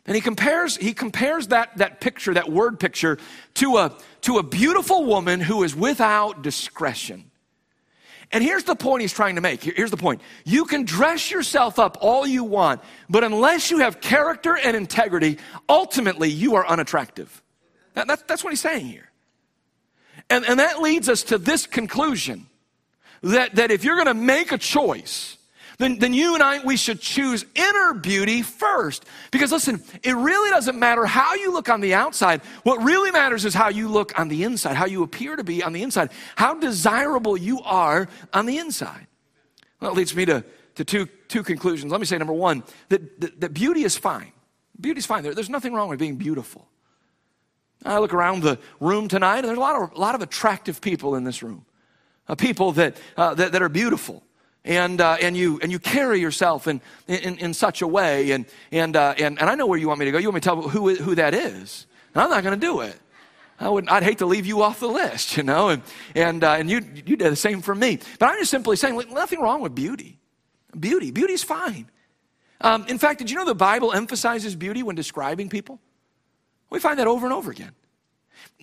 And 0.05 0.15
he 0.15 0.21
compares, 0.21 0.77
he 0.77 0.93
compares 0.93 1.47
that, 1.47 1.77
that 1.77 1.99
picture, 1.99 2.33
that 2.35 2.51
word 2.51 2.79
picture, 2.79 3.17
to 3.55 3.77
a, 3.77 3.97
to 4.21 4.37
a 4.37 4.43
beautiful 4.43 5.05
woman 5.05 5.39
who 5.39 5.63
is 5.63 5.75
without 5.75 6.43
discretion. 6.43 7.31
And 8.31 8.43
here's 8.43 8.63
the 8.63 8.75
point 8.75 9.01
he's 9.01 9.13
trying 9.13 9.35
to 9.35 9.41
make. 9.41 9.63
Here's 9.63 9.91
the 9.91 9.97
point. 9.97 10.21
You 10.45 10.65
can 10.65 10.83
dress 10.83 11.31
yourself 11.31 11.79
up 11.79 11.97
all 12.01 12.25
you 12.25 12.43
want, 12.43 12.81
but 13.09 13.23
unless 13.23 13.71
you 13.71 13.79
have 13.79 14.01
character 14.01 14.57
and 14.57 14.75
integrity, 14.75 15.37
ultimately 15.69 16.29
you 16.29 16.55
are 16.55 16.67
unattractive. 16.67 17.41
That, 17.93 18.07
that's, 18.07 18.23
that's 18.23 18.43
what 18.43 18.51
he's 18.51 18.61
saying 18.61 18.85
here. 18.85 19.09
And, 20.29 20.45
and 20.45 20.59
that 20.59 20.81
leads 20.81 21.07
us 21.07 21.23
to 21.23 21.37
this 21.37 21.65
conclusion 21.67 22.47
that, 23.21 23.55
that 23.55 23.71
if 23.71 23.83
you're 23.83 23.95
going 23.95 24.07
to 24.07 24.13
make 24.13 24.51
a 24.51 24.57
choice, 24.57 25.37
then, 25.77 25.99
then 25.99 26.13
you 26.13 26.33
and 26.33 26.43
I, 26.43 26.63
we 26.63 26.77
should 26.77 27.01
choose 27.01 27.45
inner 27.53 27.93
beauty 27.93 28.41
first. 28.41 29.05
Because 29.31 29.51
listen, 29.51 29.83
it 30.03 30.15
really 30.15 30.49
doesn't 30.49 30.77
matter 30.77 31.05
how 31.05 31.35
you 31.35 31.51
look 31.51 31.69
on 31.69 31.81
the 31.81 31.93
outside. 31.93 32.41
What 32.63 32.81
really 32.83 33.11
matters 33.11 33.45
is 33.45 33.53
how 33.53 33.69
you 33.69 33.87
look 33.87 34.17
on 34.17 34.27
the 34.27 34.43
inside, 34.43 34.75
how 34.75 34.85
you 34.85 35.03
appear 35.03 35.35
to 35.35 35.43
be 35.43 35.63
on 35.63 35.73
the 35.73 35.83
inside, 35.83 36.11
how 36.35 36.53
desirable 36.55 37.35
you 37.35 37.61
are 37.61 38.07
on 38.33 38.45
the 38.45 38.57
inside. 38.57 39.07
Well, 39.79 39.91
that 39.91 39.97
leads 39.97 40.15
me 40.15 40.25
to, 40.25 40.43
to 40.75 40.85
two, 40.85 41.07
two 41.27 41.43
conclusions. 41.43 41.91
Let 41.91 41.99
me 41.99 42.05
say 42.05 42.17
number 42.17 42.33
one, 42.33 42.63
that, 42.89 43.19
that, 43.19 43.41
that 43.41 43.53
beauty 43.53 43.83
is 43.83 43.97
fine. 43.97 44.31
Beauty 44.79 44.99
is 44.99 45.05
fine. 45.05 45.23
There, 45.23 45.33
there's 45.33 45.49
nothing 45.49 45.73
wrong 45.73 45.89
with 45.89 45.99
being 45.99 46.15
beautiful. 46.15 46.67
I 47.83 47.99
look 47.99 48.13
around 48.13 48.41
the 48.41 48.57
room 48.79 49.07
tonight, 49.07 49.39
and 49.39 49.47
there's 49.49 49.57
a 49.57 49.61
lot 49.61 49.81
of, 49.81 49.91
a 49.91 49.99
lot 49.99 50.15
of 50.15 50.21
attractive 50.21 50.81
people 50.81 51.15
in 51.15 51.23
this 51.23 51.43
room. 51.43 51.65
Uh, 52.27 52.33
people 52.33 52.71
that, 52.71 52.97
uh, 53.17 53.35
that, 53.35 53.51
that 53.51 53.61
are 53.61 53.69
beautiful 53.69 54.23
and, 54.65 54.99
uh, 54.99 55.17
and, 55.21 55.37
you, 55.37 55.59
and 55.61 55.71
you 55.71 55.79
carry 55.79 56.19
yourself 56.19 56.67
in, 56.67 56.81
in, 57.07 57.37
in 57.37 57.53
such 57.53 57.81
a 57.81 57.87
way. 57.87 58.31
And, 58.31 58.45
and, 58.71 58.95
uh, 58.95 59.13
and, 59.17 59.39
and 59.39 59.49
I 59.49 59.55
know 59.55 59.67
where 59.67 59.79
you 59.79 59.87
want 59.87 59.99
me 59.99 60.05
to 60.05 60.11
go. 60.11 60.17
You 60.17 60.27
want 60.27 60.35
me 60.35 60.41
to 60.41 60.45
tell 60.45 60.61
who, 60.61 60.95
who 60.95 61.15
that 61.15 61.33
is. 61.33 61.85
And 62.13 62.23
I'm 62.23 62.29
not 62.29 62.43
going 62.43 62.59
to 62.59 62.65
do 62.65 62.81
it. 62.81 62.99
I 63.59 63.69
would, 63.69 63.87
I'd 63.87 64.03
hate 64.03 64.17
to 64.17 64.25
leave 64.25 64.45
you 64.45 64.61
off 64.63 64.81
the 64.81 64.89
list, 64.89 65.37
you 65.37 65.43
know, 65.43 65.69
and, 65.69 65.81
and, 66.13 66.43
uh, 66.43 66.53
and 66.53 66.69
you, 66.69 66.81
you 66.93 67.15
did 67.15 67.31
the 67.31 67.37
same 67.37 67.61
for 67.61 67.73
me. 67.73 67.99
But 68.19 68.29
I'm 68.29 68.39
just 68.39 68.51
simply 68.51 68.75
saying, 68.75 69.01
nothing 69.13 69.39
wrong 69.39 69.61
with 69.61 69.73
beauty. 69.73 70.19
Beauty, 70.77 71.11
beauty's 71.11 71.43
fine. 71.43 71.89
Um, 72.59 72.85
in 72.87 72.97
fact, 72.97 73.19
did 73.19 73.29
you 73.29 73.37
know 73.37 73.45
the 73.45 73.55
Bible 73.55 73.93
emphasizes 73.93 74.55
beauty 74.55 74.83
when 74.83 74.95
describing 74.95 75.47
people? 75.47 75.79
We 76.69 76.79
find 76.79 76.99
that 76.99 77.07
over 77.07 77.25
and 77.25 77.33
over 77.33 77.49
again. 77.51 77.71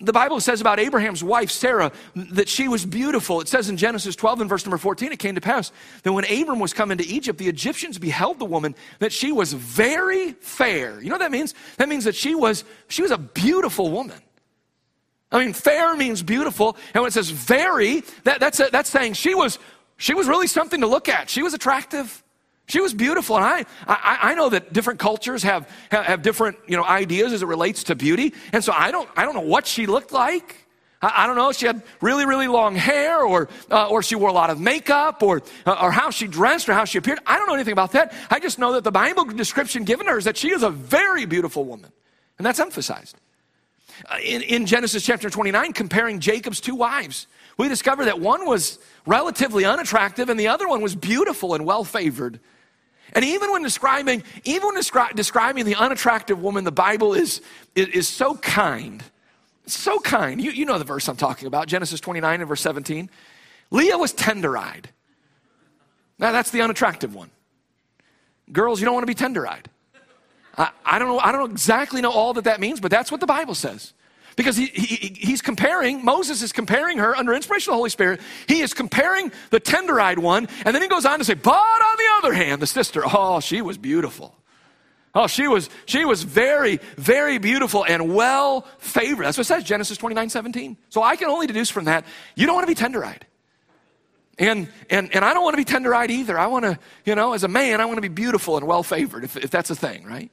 The 0.03 0.13
Bible 0.13 0.41
says 0.41 0.59
about 0.59 0.79
Abraham's 0.79 1.23
wife, 1.23 1.49
Sarah, 1.49 1.91
that 2.15 2.49
she 2.49 2.67
was 2.67 2.85
beautiful. 2.85 3.39
It 3.39 3.47
says 3.47 3.69
in 3.69 3.77
Genesis 3.77 4.15
12 4.15 4.41
and 4.41 4.49
verse 4.49 4.65
number 4.65 4.77
14, 4.77 5.13
it 5.13 5.19
came 5.19 5.35
to 5.35 5.41
pass 5.41 5.71
that 6.03 6.11
when 6.11 6.25
Abram 6.25 6.59
was 6.59 6.73
coming 6.73 6.97
to 6.97 7.07
Egypt, 7.07 7.39
the 7.39 7.47
Egyptians 7.47 7.97
beheld 7.97 8.37
the 8.37 8.45
woman, 8.45 8.75
that 8.99 9.13
she 9.13 9.31
was 9.31 9.53
very 9.53 10.33
fair. 10.33 11.01
You 11.01 11.09
know 11.09 11.15
what 11.15 11.21
that 11.21 11.31
means? 11.31 11.55
That 11.77 11.87
means 11.87 12.03
that 12.03 12.15
she 12.15 12.35
was, 12.35 12.65
she 12.89 13.01
was 13.01 13.11
a 13.11 13.17
beautiful 13.17 13.91
woman. 13.91 14.19
I 15.31 15.39
mean, 15.39 15.53
fair 15.53 15.95
means 15.95 16.21
beautiful. 16.21 16.77
And 16.93 17.01
when 17.01 17.07
it 17.07 17.13
says 17.13 17.29
very, 17.29 18.03
that, 18.25 18.39
that's, 18.39 18.59
a, 18.59 18.69
that's 18.71 18.89
saying 18.89 19.13
she 19.13 19.33
was, 19.33 19.57
she 19.97 20.13
was 20.13 20.27
really 20.27 20.47
something 20.47 20.81
to 20.81 20.87
look 20.87 21.07
at. 21.07 21.29
She 21.29 21.41
was 21.41 21.53
attractive. 21.53 22.23
She 22.67 22.79
was 22.79 22.93
beautiful, 22.93 23.35
and 23.35 23.45
I, 23.45 23.65
I, 23.85 24.19
I, 24.21 24.35
know 24.35 24.49
that 24.49 24.71
different 24.71 24.99
cultures 24.99 25.43
have, 25.43 25.69
have 25.91 26.21
different 26.21 26.57
you 26.65 26.77
know, 26.77 26.85
ideas 26.85 27.33
as 27.33 27.41
it 27.41 27.45
relates 27.45 27.83
to 27.85 27.95
beauty. 27.95 28.33
And 28.53 28.63
so 28.63 28.71
I 28.71 28.89
don't, 28.89 29.09
I 29.17 29.25
don't 29.25 29.35
know 29.35 29.41
what 29.41 29.67
she 29.67 29.85
looked 29.85 30.13
like. 30.13 30.65
I, 31.01 31.23
I 31.23 31.27
don't 31.27 31.35
know 31.35 31.51
she 31.51 31.65
had 31.65 31.83
really, 31.99 32.25
really 32.25 32.47
long 32.47 32.75
hair 32.75 33.21
or, 33.21 33.49
uh, 33.69 33.89
or 33.89 34.01
she 34.01 34.15
wore 34.15 34.29
a 34.29 34.33
lot 34.33 34.49
of 34.49 34.61
makeup 34.61 35.21
or, 35.21 35.43
uh, 35.65 35.77
or 35.81 35.91
how 35.91 36.09
she 36.09 36.25
dressed 36.25 36.69
or 36.69 36.73
how 36.73 36.85
she 36.85 36.97
appeared. 36.97 37.19
I 37.27 37.37
don't 37.37 37.47
know 37.47 37.53
anything 37.53 37.73
about 37.73 37.91
that. 37.91 38.13
I 38.31 38.39
just 38.39 38.57
know 38.57 38.73
that 38.73 38.85
the 38.85 38.91
Bible 38.91 39.25
description 39.25 39.83
given 39.83 40.07
her 40.07 40.17
is 40.17 40.23
that 40.23 40.37
she 40.37 40.51
is 40.51 40.63
a 40.63 40.69
very 40.69 41.25
beautiful 41.25 41.65
woman. 41.65 41.91
And 42.37 42.45
that's 42.45 42.59
emphasized. 42.59 43.17
Uh, 44.09 44.17
in, 44.23 44.41
in 44.41 44.65
Genesis 44.65 45.05
chapter 45.05 45.29
29, 45.29 45.73
comparing 45.73 46.19
Jacob's 46.21 46.61
two 46.61 46.75
wives, 46.75 47.27
we 47.57 47.67
discover 47.67 48.05
that 48.05 48.19
one 48.19 48.45
was 48.47 48.79
relatively 49.05 49.65
unattractive 49.65 50.29
and 50.29 50.39
the 50.39 50.47
other 50.47 50.67
one 50.67 50.81
was 50.81 50.95
beautiful 50.95 51.53
and 51.53 51.65
well 51.65 51.83
favored. 51.83 52.39
And 53.13 53.23
even 53.23 53.51
when 53.51 53.61
describing, 53.61 54.23
even 54.43 54.69
when 54.69 54.77
descri- 54.77 55.15
describing 55.15 55.65
the 55.65 55.75
unattractive 55.75 56.41
woman, 56.41 56.63
the 56.63 56.71
Bible 56.71 57.13
is, 57.13 57.41
is, 57.75 57.87
is 57.89 58.07
so 58.07 58.35
kind. 58.35 59.03
So 59.67 59.99
kind. 59.99 60.41
You, 60.41 60.51
you 60.51 60.65
know 60.65 60.77
the 60.77 60.83
verse 60.83 61.07
I'm 61.07 61.15
talking 61.15 61.47
about, 61.47 61.67
Genesis 61.67 61.99
29 61.99 62.41
and 62.41 62.49
verse 62.49 62.61
17. 62.61 63.09
Leah 63.71 63.97
was 63.97 64.13
tender 64.13 64.57
eyed. 64.57 64.89
Now, 66.19 66.31
that's 66.31 66.51
the 66.51 66.61
unattractive 66.61 67.13
one. 67.15 67.29
Girls, 68.51 68.79
you 68.79 68.85
don't 68.85 68.93
want 68.93 69.03
to 69.03 69.07
be 69.07 69.15
tender 69.15 69.47
eyed. 69.47 69.69
I, 70.57 70.69
I, 70.85 70.99
don't 70.99 71.07
know, 71.07 71.19
I 71.19 71.31
don't 71.31 71.51
exactly 71.51 72.01
know 72.01 72.11
all 72.11 72.33
that 72.33 72.43
that 72.43 72.59
means, 72.59 72.79
but 72.79 72.91
that's 72.91 73.11
what 73.11 73.19
the 73.19 73.27
Bible 73.27 73.55
says. 73.55 73.93
Because 74.35 74.57
he, 74.57 74.67
he, 74.67 75.15
he's 75.19 75.41
comparing, 75.41 76.03
Moses 76.03 76.41
is 76.41 76.51
comparing 76.51 76.97
her 76.97 77.15
under 77.15 77.33
inspiration 77.33 77.71
of 77.71 77.73
the 77.73 77.77
Holy 77.77 77.89
Spirit. 77.89 78.21
He 78.47 78.61
is 78.61 78.73
comparing 78.73 79.31
the 79.51 79.59
tender 79.59 79.99
eyed 79.99 80.19
one, 80.19 80.47
and 80.65 80.73
then 80.73 80.81
he 80.81 80.87
goes 80.87 81.05
on 81.05 81.19
to 81.19 81.25
say, 81.25 81.35
but 81.35 81.51
on 81.51 81.97
the 81.97 82.05
other 82.17 82.33
hand, 82.33 82.61
the 82.61 82.67
sister, 82.67 83.03
oh, 83.05 83.39
she 83.39 83.61
was 83.61 83.77
beautiful. 83.77 84.35
Oh, 85.15 85.27
she 85.27 85.47
was, 85.47 85.69
she 85.85 86.05
was 86.05 86.23
very, 86.23 86.79
very 86.97 87.37
beautiful 87.37 87.85
and 87.85 88.15
well 88.15 88.65
favored. 88.79 89.25
That's 89.25 89.37
what 89.37 89.45
it 89.45 89.47
says, 89.47 89.63
Genesis 89.63 89.97
29 89.97 90.29
17. 90.29 90.77
So 90.89 91.03
I 91.03 91.15
can 91.15 91.29
only 91.29 91.45
deduce 91.45 91.69
from 91.69 91.85
that, 91.85 92.05
you 92.35 92.47
don't 92.47 92.55
want 92.55 92.67
to 92.67 92.71
be 92.71 92.75
tender 92.75 93.05
eyed. 93.05 93.25
And, 94.39 94.67
and, 94.89 95.13
and 95.13 95.23
I 95.23 95.35
don't 95.35 95.43
want 95.43 95.53
to 95.53 95.57
be 95.57 95.65
tender 95.65 95.93
eyed 95.93 96.09
either. 96.09 96.39
I 96.39 96.47
want 96.47 96.65
to, 96.65 96.79
you 97.05 97.13
know, 97.13 97.33
as 97.33 97.43
a 97.43 97.47
man, 97.47 97.79
I 97.79 97.85
want 97.85 97.97
to 97.97 98.01
be 98.01 98.07
beautiful 98.07 98.57
and 98.57 98.65
well 98.65 98.81
favored, 98.81 99.23
if, 99.23 99.37
if 99.37 99.51
that's 99.51 99.69
a 99.69 99.75
thing, 99.75 100.05
right? 100.05 100.31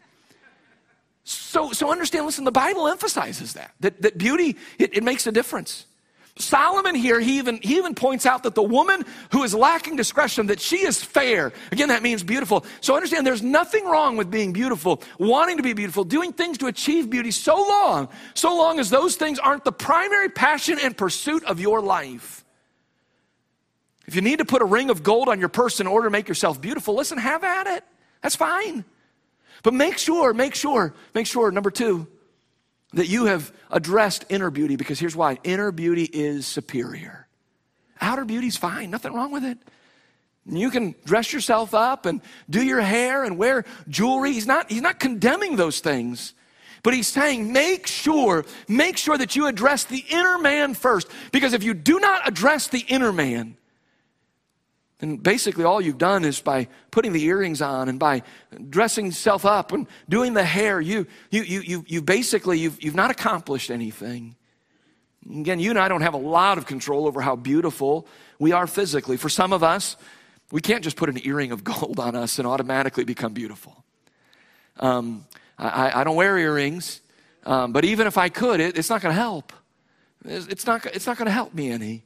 So, 1.31 1.71
so 1.71 1.93
understand, 1.93 2.27
listen, 2.27 2.43
the 2.43 2.51
Bible 2.51 2.89
emphasizes 2.89 3.53
that, 3.53 3.73
that, 3.79 4.03
that 4.03 4.19
beauty, 4.19 4.57
it, 4.81 4.97
it 4.97 5.05
makes 5.05 5.29
a 5.29 5.33
difference. 5.33 5.87
Solomon 6.37 6.97
here, 6.97 7.21
he 7.21 7.39
even, 7.39 7.61
he 7.63 7.77
even 7.77 7.95
points 7.95 8.27
out 8.27 8.43
that 8.43 8.57
the 8.57 8.63
woman 8.65 9.05
who 9.31 9.45
is 9.45 9.55
lacking 9.55 9.95
discretion, 9.95 10.47
that 10.49 10.61
she 10.61 10.79
is 10.79 11.01
fair. 11.01 11.53
Again, 11.71 11.89
that 11.89 12.03
means 12.03 12.25
beautiful. 12.25 12.65
So 12.81 12.97
understand 12.97 13.25
there's 13.25 13.43
nothing 13.43 13.85
wrong 13.85 14.17
with 14.17 14.29
being 14.29 14.53
beautiful, 14.53 15.05
wanting 15.21 15.59
to 15.59 15.63
be 15.63 15.73
beautiful, 15.73 16.03
doing 16.03 16.33
things 16.33 16.59
to 16.59 16.67
achieve 16.67 17.09
beauty 17.09 17.31
so 17.31 17.55
long, 17.55 18.09
so 18.35 18.57
long 18.57 18.81
as 18.81 18.91
those 18.91 19.15
things 19.15 19.39
aren't 19.39 19.65
the 19.65 19.73
primary 19.73 20.31
passion 20.31 20.79
and 20.83 20.97
pursuit 20.97 21.45
of 21.45 21.61
your 21.61 21.81
life. 21.81 22.45
If 24.09 24.17
you 24.17 24.21
need 24.21 24.39
to 24.39 24.45
put 24.45 24.63
a 24.63 24.65
ring 24.67 24.91
of 24.91 25.05
gold 25.05 25.29
on 25.29 25.39
your 25.39 25.49
purse 25.49 25.79
in 25.79 25.87
order 25.87 26.09
to 26.09 26.11
make 26.11 26.27
yourself 26.27 26.61
beautiful, 26.61 26.97
listen, 26.97 27.19
have 27.19 27.45
at 27.45 27.69
it. 27.69 27.85
That's 28.21 28.35
fine. 28.35 28.85
But 29.63 29.75
make 29.75 29.99
sure, 29.99 30.33
make 30.33 30.55
sure, 30.55 30.95
make 31.15 31.27
sure, 31.27 31.51
number 31.51 31.71
two, 31.71 32.07
that 32.93 33.09
you 33.09 33.27
have 33.27 33.53
addressed 33.71 34.25
inner 34.29 34.51
beauty 34.51 34.77
because 34.77 34.99
here's 34.99 35.15
why 35.15 35.39
inner 35.45 35.71
beauty 35.71 36.05
is 36.05 36.47
superior. 36.47 37.27
Outer 38.01 38.25
beauty's 38.25 38.57
fine, 38.57 38.91
nothing 38.91 39.13
wrong 39.13 39.31
with 39.31 39.45
it. 39.45 39.59
You 40.47 40.71
can 40.71 40.95
dress 41.05 41.33
yourself 41.33 41.75
up 41.75 42.07
and 42.07 42.21
do 42.49 42.63
your 42.63 42.81
hair 42.81 43.25
and 43.25 43.37
wear 43.37 43.65
jewelry. 43.89 44.33
He's 44.33 44.47
not, 44.47 44.71
he's 44.71 44.83
not 44.83 44.99
condemning 44.99 45.57
those 45.57 45.81
things. 45.81 46.35
But 46.83 46.95
he's 46.95 47.09
saying, 47.09 47.53
make 47.53 47.87
sure, 47.87 48.47
make 48.67 48.97
sure 48.97 49.19
that 49.19 49.37
you 49.37 49.47
address 49.47 49.85
the 49.85 50.03
inner 50.09 50.39
man 50.39 50.73
first. 50.73 51.09
Because 51.31 51.53
if 51.53 51.63
you 51.63 51.75
do 51.75 52.01
not 52.01 52.27
address 52.27 52.69
the 52.69 52.81
inner 52.81 53.13
man, 53.13 53.57
and 55.01 55.23
basically, 55.23 55.65
all 55.65 55.81
you've 55.81 55.99
done 55.99 56.25
is 56.25 56.41
by 56.41 56.69
putting 56.91 57.13
the 57.13 57.25
earrings 57.25 57.63
on 57.63 57.89
and 57.89 57.99
by 57.99 58.23
dressing 58.69 59.07
yourself 59.07 59.47
up 59.47 59.73
and 59.73 59.87
doing 60.11 60.35
the 60.35 60.45
hair, 60.45 60.79
you, 60.81 61.07
you, 61.31 61.43
you, 61.43 61.61
you, 61.61 61.85
you 61.87 62.03
basically, 62.03 62.59
you've, 62.59 62.83
you've 62.83 62.95
not 62.95 63.11
accomplished 63.11 63.71
anything. 63.71 64.37
Again, 65.25 65.59
you 65.59 65.71
and 65.71 65.79
I 65.79 65.89
don't 65.89 66.03
have 66.03 66.13
a 66.13 66.19
lot 66.19 66.59
of 66.59 66.67
control 66.67 67.07
over 67.07 67.23
how 67.23 67.35
beautiful 67.35 68.07
we 68.39 68.53
are 68.53 68.67
physically. 68.67 69.17
For 69.17 69.31
some 69.31 69.55
of 69.55 69.63
us, 69.63 69.97
we 70.53 70.61
can't 70.61 70.85
just 70.85 70.97
put 70.97 71.09
an 71.09 71.19
earring 71.25 71.51
of 71.51 71.65
gold 71.65 71.99
on 71.99 72.15
us 72.15 72.39
and 72.39 72.47
automatically 72.47 73.05
become 73.05 73.33
beautiful. 73.33 73.85
Um, 74.79 75.27
I, 75.59 76.01
I, 76.01 76.05
don't 76.05 76.17
wear 76.17 76.39
earrings, 76.39 77.01
um, 77.45 77.73
but 77.73 77.85
even 77.85 78.07
if 78.07 78.17
I 78.17 78.31
could, 78.31 78.61
it, 78.61 78.79
it's 78.79 78.89
not 78.89 79.03
going 79.03 79.15
to 79.15 79.21
help. 79.21 79.53
It's, 80.25 80.67
not, 80.67 80.85
it's 80.87 81.07
not 81.07 81.19
going 81.19 81.27
to 81.27 81.33
help 81.33 81.55
me 81.55 81.71
any. 81.71 82.05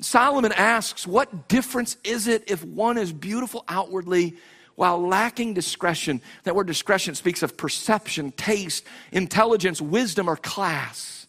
Solomon 0.00 0.52
asks, 0.52 1.06
What 1.06 1.48
difference 1.48 1.96
is 2.04 2.26
it 2.26 2.44
if 2.50 2.64
one 2.64 2.98
is 2.98 3.12
beautiful 3.12 3.64
outwardly 3.68 4.36
while 4.74 5.00
lacking 5.00 5.54
discretion? 5.54 6.22
That 6.44 6.54
word 6.54 6.66
discretion 6.66 7.14
speaks 7.14 7.42
of 7.42 7.56
perception, 7.56 8.32
taste, 8.32 8.84
intelligence, 9.12 9.80
wisdom, 9.80 10.28
or 10.28 10.36
class. 10.36 11.26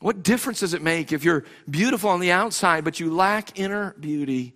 What 0.00 0.24
difference 0.24 0.60
does 0.60 0.74
it 0.74 0.82
make 0.82 1.12
if 1.12 1.24
you're 1.24 1.44
beautiful 1.70 2.10
on 2.10 2.18
the 2.18 2.32
outside 2.32 2.84
but 2.84 2.98
you 2.98 3.14
lack 3.14 3.58
inner 3.58 3.94
beauty? 4.00 4.54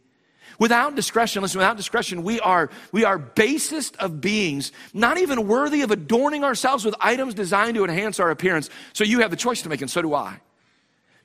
Without 0.59 0.95
discretion, 0.95 1.43
listen, 1.43 1.59
without 1.59 1.77
discretion, 1.77 2.23
we 2.23 2.41
are, 2.41 2.71
we 2.91 3.05
are 3.05 3.19
basest 3.19 3.95
of 3.97 4.21
beings, 4.21 4.73
not 4.95 5.19
even 5.19 5.47
worthy 5.47 5.83
of 5.83 5.91
adorning 5.91 6.45
ourselves 6.45 6.85
with 6.85 6.95
items 6.99 7.35
designed 7.35 7.75
to 7.75 7.85
enhance 7.85 8.19
our 8.19 8.31
appearance. 8.31 8.71
So 8.95 9.05
you 9.05 9.21
have 9.21 9.31
the 9.31 9.37
choice 9.37 9.63
to 9.63 9.69
make, 9.69 9.83
and 9.83 9.91
so 9.91 10.03
do 10.03 10.15
I. 10.15 10.41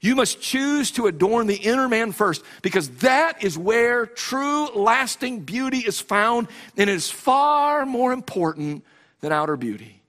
You 0.01 0.15
must 0.15 0.41
choose 0.41 0.89
to 0.91 1.05
adorn 1.05 1.45
the 1.45 1.55
inner 1.55 1.87
man 1.87 2.11
first 2.11 2.43
because 2.63 2.89
that 2.97 3.43
is 3.43 3.55
where 3.55 4.07
true 4.07 4.67
lasting 4.73 5.41
beauty 5.41 5.77
is 5.77 6.01
found 6.01 6.47
and 6.75 6.89
it 6.89 6.93
is 6.93 7.09
far 7.11 7.85
more 7.85 8.11
important 8.11 8.83
than 9.19 9.31
outer 9.31 9.55
beauty. 9.55 10.01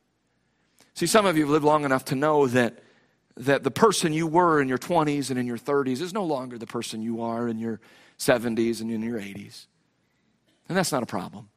See, 0.94 1.06
some 1.06 1.26
of 1.26 1.36
you 1.36 1.42
have 1.42 1.50
lived 1.50 1.64
long 1.64 1.84
enough 1.84 2.06
to 2.06 2.14
know 2.14 2.46
that, 2.48 2.78
that 3.36 3.64
the 3.64 3.70
person 3.70 4.14
you 4.14 4.26
were 4.26 4.62
in 4.62 4.68
your 4.68 4.78
20s 4.78 5.28
and 5.28 5.38
in 5.38 5.46
your 5.46 5.58
30s 5.58 6.00
is 6.00 6.14
no 6.14 6.24
longer 6.24 6.56
the 6.56 6.66
person 6.66 7.02
you 7.02 7.20
are 7.20 7.46
in 7.46 7.58
your 7.58 7.78
70s 8.18 8.80
and 8.80 8.90
in 8.90 9.02
your 9.02 9.18
80s. 9.18 9.66
And 10.68 10.78
that's 10.78 10.92
not 10.92 11.02
a 11.02 11.06
problem. 11.06 11.50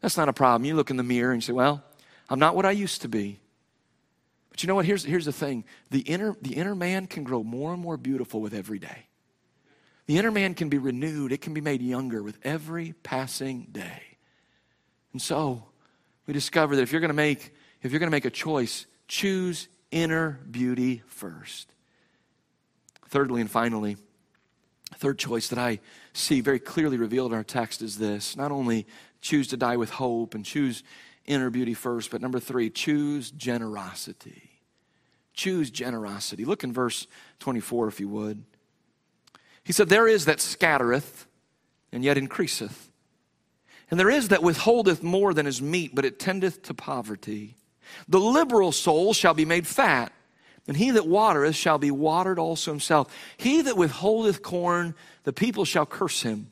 That's 0.00 0.16
not 0.16 0.30
a 0.30 0.32
problem. 0.32 0.64
You 0.64 0.74
look 0.74 0.90
in 0.90 0.96
the 0.96 1.02
mirror 1.02 1.32
and 1.32 1.42
you 1.42 1.46
say, 1.46 1.52
Well, 1.52 1.84
I'm 2.30 2.38
not 2.38 2.56
what 2.56 2.64
I 2.64 2.70
used 2.70 3.02
to 3.02 3.08
be. 3.08 3.40
But 4.56 4.62
you 4.62 4.68
know 4.68 4.76
what? 4.76 4.86
Here's, 4.86 5.04
here's 5.04 5.26
the 5.26 5.32
thing 5.32 5.64
the 5.90 6.00
inner, 6.00 6.34
the 6.40 6.54
inner 6.54 6.74
man 6.74 7.06
can 7.08 7.24
grow 7.24 7.42
more 7.42 7.74
and 7.74 7.82
more 7.82 7.98
beautiful 7.98 8.40
with 8.40 8.54
every 8.54 8.78
day. 8.78 9.06
The 10.06 10.16
inner 10.16 10.30
man 10.30 10.54
can 10.54 10.70
be 10.70 10.78
renewed, 10.78 11.30
it 11.30 11.42
can 11.42 11.52
be 11.52 11.60
made 11.60 11.82
younger 11.82 12.22
with 12.22 12.38
every 12.42 12.94
passing 13.02 13.68
day. 13.70 14.16
And 15.12 15.20
so 15.20 15.64
we 16.26 16.32
discover 16.32 16.74
that 16.74 16.80
if 16.80 16.90
you're 16.90 17.02
going 17.02 17.10
to 17.10 17.14
make 17.14 17.54
if 17.82 17.92
you're 17.92 17.98
going 17.98 18.08
to 18.08 18.16
make 18.16 18.24
a 18.24 18.30
choice, 18.30 18.86
choose 19.08 19.68
inner 19.90 20.40
beauty 20.50 21.02
first. 21.06 21.70
Thirdly 23.10 23.42
and 23.42 23.50
finally, 23.50 23.98
third 24.94 25.18
choice 25.18 25.48
that 25.48 25.58
I 25.58 25.80
see 26.14 26.40
very 26.40 26.60
clearly 26.60 26.96
revealed 26.96 27.32
in 27.32 27.36
our 27.36 27.44
text 27.44 27.82
is 27.82 27.98
this 27.98 28.38
not 28.38 28.52
only 28.52 28.86
choose 29.20 29.48
to 29.48 29.58
die 29.58 29.76
with 29.76 29.90
hope 29.90 30.34
and 30.34 30.46
choose 30.46 30.82
inner 31.26 31.50
beauty 31.50 31.74
first, 31.74 32.10
but 32.10 32.20
number 32.20 32.40
three, 32.40 32.70
choose 32.70 33.30
generosity 33.30 34.56
choose 35.36 35.70
generosity. 35.70 36.44
Look 36.44 36.64
in 36.64 36.72
verse 36.72 37.06
24, 37.38 37.88
if 37.88 38.00
you 38.00 38.08
would. 38.08 38.42
He 39.62 39.72
said, 39.72 39.88
There 39.88 40.08
is 40.08 40.24
that 40.24 40.40
scattereth 40.40 41.26
and 41.92 42.02
yet 42.02 42.18
increaseth. 42.18 42.90
And 43.90 44.00
there 44.00 44.10
is 44.10 44.28
that 44.28 44.42
withholdeth 44.42 45.02
more 45.02 45.32
than 45.32 45.46
is 45.46 45.62
meet, 45.62 45.94
but 45.94 46.04
it 46.04 46.18
tendeth 46.18 46.62
to 46.62 46.74
poverty. 46.74 47.56
The 48.08 48.18
liberal 48.18 48.72
soul 48.72 49.14
shall 49.14 49.34
be 49.34 49.44
made 49.44 49.66
fat, 49.66 50.10
and 50.66 50.76
he 50.76 50.90
that 50.90 51.06
watereth 51.06 51.54
shall 51.54 51.78
be 51.78 51.92
watered 51.92 52.38
also 52.38 52.72
himself. 52.72 53.14
He 53.36 53.62
that 53.62 53.76
withholdeth 53.76 54.42
corn, 54.42 54.96
the 55.22 55.32
people 55.32 55.64
shall 55.64 55.86
curse 55.86 56.22
him, 56.22 56.50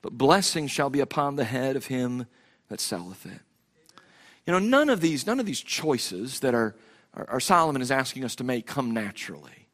but 0.00 0.18
blessing 0.18 0.66
shall 0.66 0.90
be 0.90 0.98
upon 0.98 1.36
the 1.36 1.44
head 1.44 1.76
of 1.76 1.86
him 1.86 2.26
that 2.68 2.80
selleth 2.80 3.26
it. 3.26 3.40
You 4.46 4.52
know, 4.52 4.58
none 4.58 4.90
of 4.90 5.00
these, 5.00 5.26
none 5.26 5.40
of 5.40 5.46
these 5.46 5.60
choices 5.60 6.40
that 6.40 6.54
are 6.54 6.74
or, 7.14 7.40
Solomon 7.40 7.82
is 7.82 7.90
asking 7.90 8.24
us 8.24 8.36
to 8.36 8.44
make 8.44 8.66
come 8.66 8.92
naturally. 8.92 9.68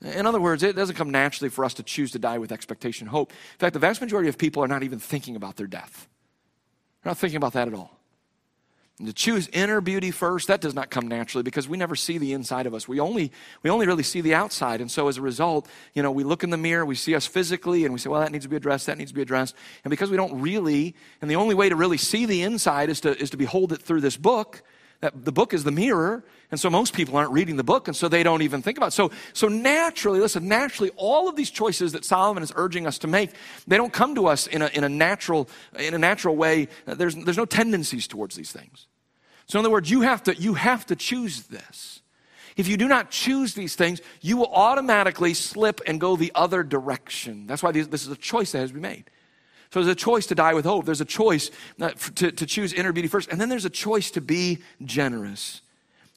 In 0.00 0.26
other 0.26 0.40
words, 0.40 0.62
it 0.62 0.76
doesn't 0.76 0.96
come 0.96 1.10
naturally 1.10 1.48
for 1.48 1.64
us 1.64 1.74
to 1.74 1.82
choose 1.82 2.10
to 2.12 2.18
die 2.18 2.38
with 2.38 2.52
expectation, 2.52 3.06
hope. 3.06 3.30
In 3.30 3.58
fact, 3.58 3.72
the 3.72 3.78
vast 3.78 4.00
majority 4.00 4.28
of 4.28 4.36
people 4.36 4.62
are 4.62 4.68
not 4.68 4.82
even 4.82 4.98
thinking 4.98 5.36
about 5.36 5.56
their 5.56 5.66
death. 5.66 6.08
They're 7.02 7.10
not 7.10 7.18
thinking 7.18 7.36
about 7.36 7.54
that 7.54 7.68
at 7.68 7.74
all. 7.74 7.93
And 8.98 9.08
to 9.08 9.12
choose 9.12 9.48
inner 9.48 9.80
beauty 9.80 10.12
first, 10.12 10.46
that 10.46 10.60
does 10.60 10.72
not 10.72 10.88
come 10.88 11.08
naturally 11.08 11.42
because 11.42 11.68
we 11.68 11.76
never 11.76 11.96
see 11.96 12.16
the 12.16 12.32
inside 12.32 12.66
of 12.66 12.74
us. 12.74 12.86
We 12.86 13.00
only, 13.00 13.32
we 13.64 13.70
only 13.70 13.88
really 13.88 14.04
see 14.04 14.20
the 14.20 14.34
outside. 14.34 14.80
And 14.80 14.88
so 14.88 15.08
as 15.08 15.16
a 15.16 15.20
result, 15.20 15.68
you 15.94 16.02
know, 16.02 16.12
we 16.12 16.22
look 16.22 16.44
in 16.44 16.50
the 16.50 16.56
mirror, 16.56 16.84
we 16.86 16.94
see 16.94 17.16
us 17.16 17.26
physically, 17.26 17.84
and 17.84 17.92
we 17.92 17.98
say, 17.98 18.08
well, 18.08 18.20
that 18.20 18.30
needs 18.30 18.44
to 18.44 18.48
be 18.48 18.54
addressed, 18.54 18.86
that 18.86 18.96
needs 18.96 19.10
to 19.10 19.14
be 19.16 19.22
addressed. 19.22 19.56
And 19.82 19.90
because 19.90 20.12
we 20.12 20.16
don't 20.16 20.40
really, 20.40 20.94
and 21.20 21.28
the 21.28 21.34
only 21.36 21.56
way 21.56 21.68
to 21.68 21.74
really 21.74 21.98
see 21.98 22.24
the 22.24 22.42
inside 22.42 22.88
is 22.88 23.00
to, 23.00 23.18
is 23.20 23.30
to 23.30 23.36
behold 23.36 23.72
it 23.72 23.82
through 23.82 24.00
this 24.00 24.16
book, 24.16 24.62
that 25.00 25.24
the 25.24 25.32
book 25.32 25.52
is 25.52 25.64
the 25.64 25.70
mirror, 25.70 26.24
and 26.50 26.58
so 26.58 26.70
most 26.70 26.94
people 26.94 27.16
aren't 27.16 27.32
reading 27.32 27.56
the 27.56 27.64
book, 27.64 27.88
and 27.88 27.96
so 27.96 28.08
they 28.08 28.22
don't 28.22 28.42
even 28.42 28.62
think 28.62 28.78
about 28.78 28.88
it. 28.88 28.92
So, 28.92 29.10
so 29.32 29.48
naturally, 29.48 30.20
listen, 30.20 30.48
naturally, 30.48 30.90
all 30.96 31.28
of 31.28 31.36
these 31.36 31.50
choices 31.50 31.92
that 31.92 32.04
Solomon 32.04 32.42
is 32.42 32.52
urging 32.56 32.86
us 32.86 32.98
to 32.98 33.06
make, 33.06 33.30
they 33.66 33.76
don't 33.76 33.92
come 33.92 34.14
to 34.14 34.26
us 34.26 34.46
in 34.46 34.62
a, 34.62 34.66
in 34.68 34.84
a 34.84 34.88
natural, 34.88 35.48
in 35.78 35.94
a 35.94 35.98
natural 35.98 36.36
way. 36.36 36.68
There's, 36.86 37.14
there's 37.16 37.36
no 37.36 37.44
tendencies 37.44 38.06
towards 38.06 38.36
these 38.36 38.52
things. 38.52 38.86
So, 39.46 39.58
in 39.58 39.64
other 39.64 39.72
words, 39.72 39.90
you 39.90 40.02
have 40.02 40.22
to, 40.24 40.34
you 40.34 40.54
have 40.54 40.86
to 40.86 40.96
choose 40.96 41.44
this. 41.44 42.00
If 42.56 42.68
you 42.68 42.76
do 42.76 42.86
not 42.86 43.10
choose 43.10 43.54
these 43.54 43.74
things, 43.74 44.00
you 44.20 44.36
will 44.36 44.52
automatically 44.52 45.34
slip 45.34 45.80
and 45.86 46.00
go 46.00 46.16
the 46.16 46.32
other 46.34 46.62
direction. 46.62 47.46
That's 47.46 47.62
why 47.62 47.72
this 47.72 48.06
is 48.06 48.08
a 48.08 48.16
choice 48.16 48.52
that 48.52 48.58
has 48.58 48.70
to 48.70 48.74
be 48.74 48.80
made. 48.80 49.10
So 49.74 49.80
there's 49.80 49.90
a 49.90 49.96
choice 49.96 50.26
to 50.26 50.36
die 50.36 50.54
with 50.54 50.64
hope. 50.64 50.84
There's 50.84 51.00
a 51.00 51.04
choice 51.04 51.50
uh, 51.80 51.90
to, 52.14 52.30
to 52.30 52.46
choose 52.46 52.72
inner 52.72 52.92
beauty 52.92 53.08
first. 53.08 53.28
And 53.28 53.40
then 53.40 53.48
there's 53.48 53.64
a 53.64 53.70
choice 53.70 54.12
to 54.12 54.20
be 54.20 54.60
generous. 54.84 55.62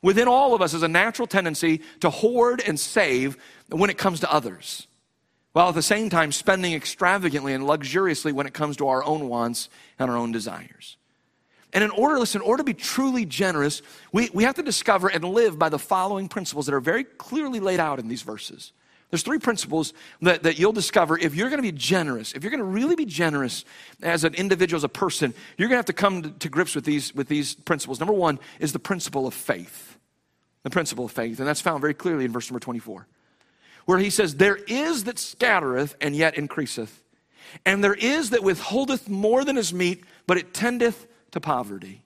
Within 0.04 0.28
all 0.28 0.54
of 0.54 0.62
us 0.62 0.76
is 0.76 0.84
a 0.84 0.88
natural 0.88 1.28
tendency 1.28 1.82
to 2.02 2.12
hoard 2.12 2.62
and 2.68 2.80
save 2.80 3.36
when 3.70 3.90
it 3.90 3.98
comes 3.98 4.20
to 4.20 4.32
others, 4.32 4.86
while 5.54 5.70
at 5.70 5.74
the 5.74 5.82
same 5.82 6.12
time 6.12 6.32
spending 6.32 6.74
extravagantly 6.74 7.52
and 7.52 7.66
luxuriously 7.66 8.32
when 8.32 8.46
it 8.46 8.54
comes 8.54 8.78
to 8.78 8.90
our 8.90 9.04
own 9.04 9.28
wants 9.28 9.70
and 9.98 10.12
our 10.12 10.18
own 10.18 10.32
desires. 10.32 10.98
And 11.74 11.84
in 11.84 11.90
order, 11.90 12.20
listen, 12.20 12.44
in 12.44 12.48
order 12.48 12.62
to 12.62 12.64
be 12.64 12.76
truly 12.76 13.26
generous, 13.26 13.82
we, 14.12 14.30
we 14.36 14.44
have 14.44 14.54
to 14.58 14.64
discover 14.64 15.08
and 15.08 15.24
live 15.24 15.58
by 15.58 15.70
the 15.70 15.80
following 15.80 16.28
principles 16.28 16.68
that 16.68 16.76
are 16.76 16.80
very 16.80 17.06
clearly 17.06 17.60
laid 17.60 17.80
out 17.80 17.98
in 17.98 18.08
these 18.08 18.22
verses. 18.22 18.72
There's 19.10 19.24
three 19.24 19.40
principles 19.40 19.94
that, 20.22 20.44
that 20.44 20.60
you'll 20.60 20.74
discover 20.74 21.18
if 21.18 21.34
you're 21.34 21.50
going 21.50 21.60
to 21.60 21.64
be 21.64 21.72
generous, 21.72 22.34
if 22.34 22.44
you're 22.44 22.52
going 22.52 22.60
to 22.60 22.66
really 22.66 22.96
be 22.96 23.06
generous 23.06 23.64
as 24.02 24.26
an 24.26 24.34
individual, 24.34 24.78
as 24.78 24.84
a 24.84 24.90
person, 24.90 25.34
you're 25.58 25.70
going 25.70 25.76
to 25.76 25.80
have 25.80 25.86
to 25.86 25.94
come 25.94 26.24
to, 26.24 26.30
to 26.32 26.50
grips 26.50 26.76
with 26.76 26.84
these, 26.84 27.16
with 27.16 27.30
these 27.30 27.56
principles. 27.56 28.00
Number 28.00 28.14
one 28.14 28.38
is 28.60 28.74
the 28.74 28.80
principle 28.80 29.26
of 29.26 29.34
faith. 29.34 29.98
The 30.64 30.70
principle 30.70 31.06
of 31.06 31.12
faith. 31.12 31.40
And 31.40 31.48
that's 31.48 31.62
found 31.62 31.80
very 31.80 31.94
clearly 31.94 32.26
in 32.26 32.34
verse 32.34 32.50
number 32.50 32.60
24, 32.60 33.08
where 33.86 33.98
he 33.98 34.10
says, 34.10 34.36
There 34.36 34.58
is 34.68 35.06
that 35.06 35.20
scattereth 35.20 35.96
and 36.02 36.14
yet 36.14 36.38
increaseth, 36.38 37.02
and 37.66 37.82
there 37.82 37.94
is 37.94 38.32
that 38.32 38.44
withholdeth 38.44 39.08
more 39.08 39.46
than 39.46 39.58
is 39.58 39.74
meet, 39.74 40.04
but 40.26 40.38
it 40.38 40.54
tendeth 40.54 41.08
to 41.32 41.40
poverty. 41.40 42.04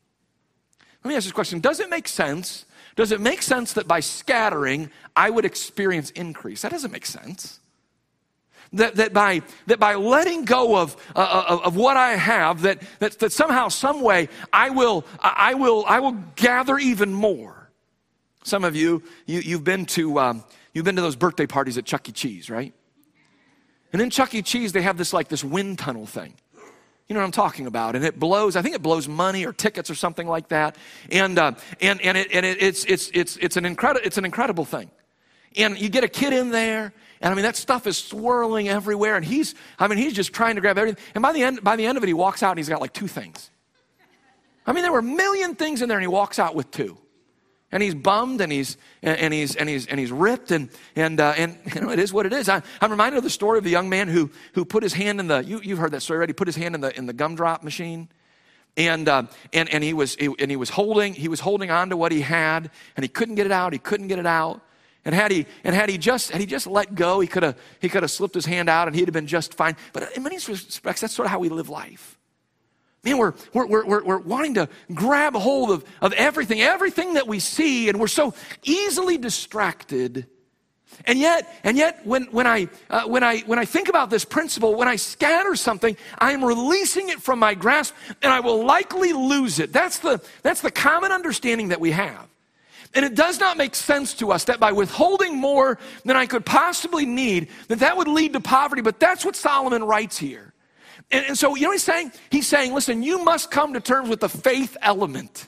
Let 1.03 1.09
me 1.09 1.15
ask 1.15 1.25
this 1.25 1.33
question 1.33 1.59
Does 1.59 1.79
it 1.79 1.89
make 1.89 2.07
sense? 2.07 2.65
Does 2.95 3.11
it 3.11 3.21
make 3.21 3.41
sense 3.41 3.73
that 3.73 3.87
by 3.87 3.99
scattering, 3.99 4.89
I 5.15 5.29
would 5.29 5.45
experience 5.45 6.11
increase? 6.11 6.61
That 6.61 6.71
doesn't 6.71 6.91
make 6.91 7.05
sense. 7.05 7.59
That, 8.73 8.95
that, 8.95 9.13
by, 9.13 9.41
that 9.67 9.79
by 9.79 9.95
letting 9.95 10.45
go 10.45 10.77
of, 10.77 10.95
uh, 11.13 11.19
uh 11.19 11.45
of, 11.53 11.61
of, 11.63 11.75
what 11.75 11.97
I 11.97 12.11
have, 12.11 12.61
that, 12.61 12.81
that, 12.99 13.19
that 13.19 13.33
somehow, 13.33 13.67
some 13.67 14.01
way, 14.01 14.29
I 14.53 14.69
will, 14.69 15.05
I, 15.19 15.55
will, 15.55 15.83
I 15.85 15.99
will 15.99 16.17
gather 16.35 16.77
even 16.77 17.13
more. 17.13 17.69
Some 18.43 18.63
of 18.63 18.75
you, 18.75 19.03
you 19.25 19.41
you've, 19.41 19.65
been 19.65 19.85
to, 19.87 20.19
um, 20.19 20.43
you've 20.73 20.85
been 20.85 20.95
to 20.95 21.01
those 21.01 21.17
birthday 21.17 21.45
parties 21.45 21.77
at 21.77 21.85
Chuck 21.85 22.07
E. 22.07 22.13
Cheese, 22.13 22.49
right? 22.49 22.73
And 23.91 24.01
in 24.01 24.09
Chuck 24.09 24.33
E. 24.33 24.41
Cheese, 24.41 24.71
they 24.71 24.81
have 24.81 24.97
this 24.97 25.11
like 25.11 25.27
this 25.27 25.43
wind 25.43 25.77
tunnel 25.77 26.05
thing. 26.05 26.33
You 27.11 27.15
know 27.15 27.19
what 27.19 27.25
I'm 27.25 27.31
talking 27.33 27.67
about. 27.67 27.97
And 27.97 28.05
it 28.05 28.17
blows, 28.17 28.55
I 28.55 28.61
think 28.61 28.73
it 28.73 28.81
blows 28.81 29.05
money 29.05 29.45
or 29.45 29.51
tickets 29.51 29.89
or 29.89 29.95
something 29.95 30.25
like 30.29 30.47
that. 30.47 30.77
And, 31.11 31.37
uh, 31.37 31.51
and, 31.81 31.99
and, 31.99 32.17
it, 32.17 32.29
and 32.31 32.45
it, 32.45 32.63
it's, 32.63 32.85
it's, 32.85 33.11
it's, 33.13 33.35
it's, 33.35 33.57
an 33.57 33.65
incredible, 33.65 33.99
it's 34.05 34.17
an 34.17 34.23
incredible 34.23 34.63
thing. 34.63 34.89
And 35.57 35.77
you 35.77 35.89
get 35.89 36.05
a 36.05 36.07
kid 36.07 36.31
in 36.31 36.51
there, 36.51 36.93
and 37.19 37.29
I 37.29 37.35
mean, 37.35 37.43
that 37.43 37.57
stuff 37.57 37.85
is 37.85 37.97
swirling 37.97 38.69
everywhere. 38.69 39.17
And 39.17 39.25
he's, 39.25 39.55
I 39.77 39.89
mean, 39.89 39.97
he's 39.97 40.13
just 40.13 40.31
trying 40.31 40.55
to 40.55 40.61
grab 40.61 40.77
everything. 40.77 41.03
And 41.13 41.21
by 41.21 41.33
the 41.33 41.43
end, 41.43 41.61
by 41.61 41.75
the 41.75 41.85
end 41.85 41.97
of 41.97 42.03
it, 42.05 42.07
he 42.07 42.13
walks 42.13 42.43
out 42.43 42.51
and 42.51 42.59
he's 42.59 42.69
got 42.69 42.79
like 42.79 42.93
two 42.93 43.09
things. 43.09 43.51
I 44.65 44.71
mean, 44.71 44.83
there 44.83 44.93
were 44.93 44.99
a 44.99 45.03
million 45.03 45.55
things 45.55 45.81
in 45.81 45.89
there, 45.89 45.97
and 45.97 46.03
he 46.03 46.07
walks 46.07 46.39
out 46.39 46.55
with 46.55 46.71
two 46.71 46.97
and 47.71 47.81
he's 47.81 47.95
bummed 47.95 48.41
and 48.41 48.51
he's 48.51 48.77
and 49.01 49.33
he's 49.33 49.55
and 49.55 49.69
he's 49.69 49.87
and 49.87 49.99
he's 49.99 50.11
ripped 50.11 50.51
and 50.51 50.69
and 50.95 51.19
uh, 51.19 51.33
and 51.37 51.57
you 51.75 51.81
know 51.81 51.89
it 51.89 51.99
is 51.99 52.13
what 52.13 52.25
it 52.25 52.33
is. 52.33 52.49
I, 52.49 52.61
am 52.81 52.91
reminded 52.91 53.17
of 53.17 53.23
the 53.23 53.29
story 53.29 53.57
of 53.57 53.63
the 53.63 53.69
young 53.69 53.89
man 53.89 54.07
who 54.07 54.29
who 54.53 54.65
put 54.65 54.83
his 54.83 54.93
hand 54.93 55.19
in 55.19 55.27
the 55.27 55.43
you, 55.43 55.61
you've 55.63 55.79
heard 55.79 55.91
that 55.91 56.01
story 56.01 56.17
already. 56.17 56.33
Put 56.33 56.47
his 56.47 56.55
hand 56.55 56.75
in 56.75 56.81
the 56.81 56.95
in 56.97 57.05
the 57.05 57.13
gumdrop 57.13 57.63
machine, 57.63 58.09
and 58.77 59.07
uh, 59.07 59.23
and 59.53 59.69
and 59.69 59.83
he 59.83 59.93
was 59.93 60.15
he, 60.15 60.33
and 60.39 60.51
he 60.51 60.57
was 60.57 60.69
holding 60.69 61.13
he 61.13 61.27
was 61.27 61.39
holding 61.39 61.71
on 61.71 61.89
to 61.89 61.97
what 61.97 62.11
he 62.11 62.21
had 62.21 62.69
and 62.95 63.03
he 63.03 63.09
couldn't 63.09 63.35
get 63.35 63.45
it 63.45 63.51
out. 63.51 63.73
He 63.73 63.79
couldn't 63.79 64.07
get 64.07 64.19
it 64.19 64.25
out. 64.25 64.61
And 65.03 65.15
had 65.15 65.31
he 65.31 65.47
and 65.63 65.73
had 65.73 65.89
he 65.89 65.97
just 65.97 66.31
had 66.31 66.41
he 66.41 66.45
just 66.45 66.67
let 66.67 66.93
go, 66.93 67.19
he 67.19 67.27
could 67.27 67.43
have 67.43 67.57
he 67.79 67.89
could 67.89 68.03
have 68.03 68.11
slipped 68.11 68.35
his 68.35 68.45
hand 68.45 68.69
out 68.69 68.87
and 68.87 68.95
he'd 68.95 69.07
have 69.07 69.13
been 69.13 69.27
just 69.27 69.53
fine. 69.53 69.75
But 69.93 70.15
in 70.15 70.23
many 70.23 70.35
respects, 70.35 71.01
that's 71.01 71.13
sort 71.13 71.25
of 71.25 71.31
how 71.31 71.39
we 71.39 71.49
live 71.49 71.69
life. 71.69 72.19
Man, 73.03 73.17
we're, 73.17 73.33
we're, 73.51 73.65
we're, 73.65 74.03
we're, 74.03 74.17
wanting 74.19 74.53
to 74.55 74.69
grab 74.93 75.33
hold 75.33 75.71
of, 75.71 75.83
of 76.01 76.13
everything, 76.13 76.61
everything 76.61 77.15
that 77.15 77.27
we 77.27 77.39
see, 77.39 77.89
and 77.89 77.99
we're 77.99 78.07
so 78.07 78.35
easily 78.63 79.17
distracted. 79.17 80.27
And 81.05 81.17
yet, 81.17 81.51
and 81.63 81.77
yet, 81.77 82.05
when, 82.05 82.25
when, 82.25 82.45
I, 82.45 82.67
uh, 82.91 83.05
when, 83.05 83.23
I, 83.23 83.39
when 83.39 83.57
I 83.57 83.65
think 83.65 83.89
about 83.89 84.11
this 84.11 84.23
principle, 84.23 84.75
when 84.75 84.87
I 84.87 84.97
scatter 84.97 85.55
something, 85.55 85.97
I 86.19 86.33
am 86.33 86.45
releasing 86.45 87.09
it 87.09 87.23
from 87.23 87.39
my 87.39 87.55
grasp, 87.55 87.95
and 88.21 88.31
I 88.31 88.39
will 88.41 88.63
likely 88.63 89.13
lose 89.13 89.57
it. 89.57 89.73
That's 89.73 89.97
the, 89.99 90.21
that's 90.43 90.61
the 90.61 90.69
common 90.69 91.11
understanding 91.11 91.69
that 91.69 91.79
we 91.79 91.89
have. 91.91 92.27
And 92.93 93.03
it 93.03 93.15
does 93.15 93.39
not 93.39 93.57
make 93.57 93.73
sense 93.73 94.13
to 94.15 94.31
us 94.31 94.43
that 94.43 94.59
by 94.59 94.73
withholding 94.73 95.37
more 95.37 95.79
than 96.05 96.17
I 96.17 96.27
could 96.27 96.45
possibly 96.45 97.07
need, 97.07 97.47
that 97.67 97.79
that 97.79 97.97
would 97.97 98.09
lead 98.09 98.33
to 98.33 98.41
poverty. 98.41 98.83
But 98.83 98.99
that's 98.99 99.25
what 99.25 99.35
Solomon 99.35 99.83
writes 99.85 100.19
here. 100.19 100.50
And, 101.11 101.25
and 101.25 101.37
so, 101.37 101.55
you 101.55 101.63
know 101.63 101.69
what 101.69 101.73
he's 101.73 101.83
saying? 101.83 102.11
He's 102.29 102.47
saying, 102.47 102.73
listen, 102.73 103.03
you 103.03 103.23
must 103.23 103.51
come 103.51 103.73
to 103.73 103.81
terms 103.81 104.09
with 104.09 104.21
the 104.21 104.29
faith 104.29 104.77
element. 104.81 105.47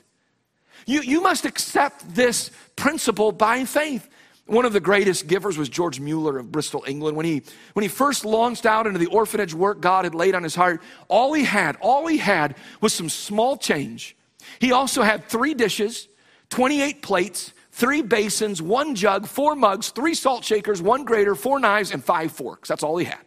You, 0.86 1.00
you 1.00 1.22
must 1.22 1.44
accept 1.44 2.14
this 2.14 2.50
principle 2.76 3.32
by 3.32 3.64
faith. 3.64 4.08
One 4.46 4.66
of 4.66 4.74
the 4.74 4.80
greatest 4.80 5.26
givers 5.26 5.56
was 5.56 5.70
George 5.70 6.00
Mueller 6.00 6.38
of 6.38 6.52
Bristol, 6.52 6.84
England. 6.86 7.16
When 7.16 7.24
he, 7.24 7.42
when 7.72 7.82
he 7.82 7.88
first 7.88 8.26
launched 8.26 8.66
out 8.66 8.86
into 8.86 8.98
the 8.98 9.06
orphanage 9.06 9.54
work 9.54 9.80
God 9.80 10.04
had 10.04 10.14
laid 10.14 10.34
on 10.34 10.42
his 10.42 10.54
heart, 10.54 10.82
all 11.08 11.32
he 11.32 11.44
had, 11.44 11.76
all 11.80 12.06
he 12.06 12.18
had 12.18 12.56
was 12.82 12.92
some 12.92 13.08
small 13.08 13.56
change. 13.56 14.14
He 14.58 14.72
also 14.72 15.02
had 15.02 15.24
three 15.30 15.54
dishes, 15.54 16.08
28 16.50 17.00
plates, 17.00 17.54
three 17.72 18.02
basins, 18.02 18.60
one 18.60 18.94
jug, 18.94 19.26
four 19.26 19.56
mugs, 19.56 19.88
three 19.88 20.14
salt 20.14 20.44
shakers, 20.44 20.82
one 20.82 21.04
grater, 21.04 21.34
four 21.34 21.58
knives, 21.58 21.90
and 21.90 22.04
five 22.04 22.30
forks. 22.30 22.68
That's 22.68 22.82
all 22.82 22.98
he 22.98 23.06
had. 23.06 23.24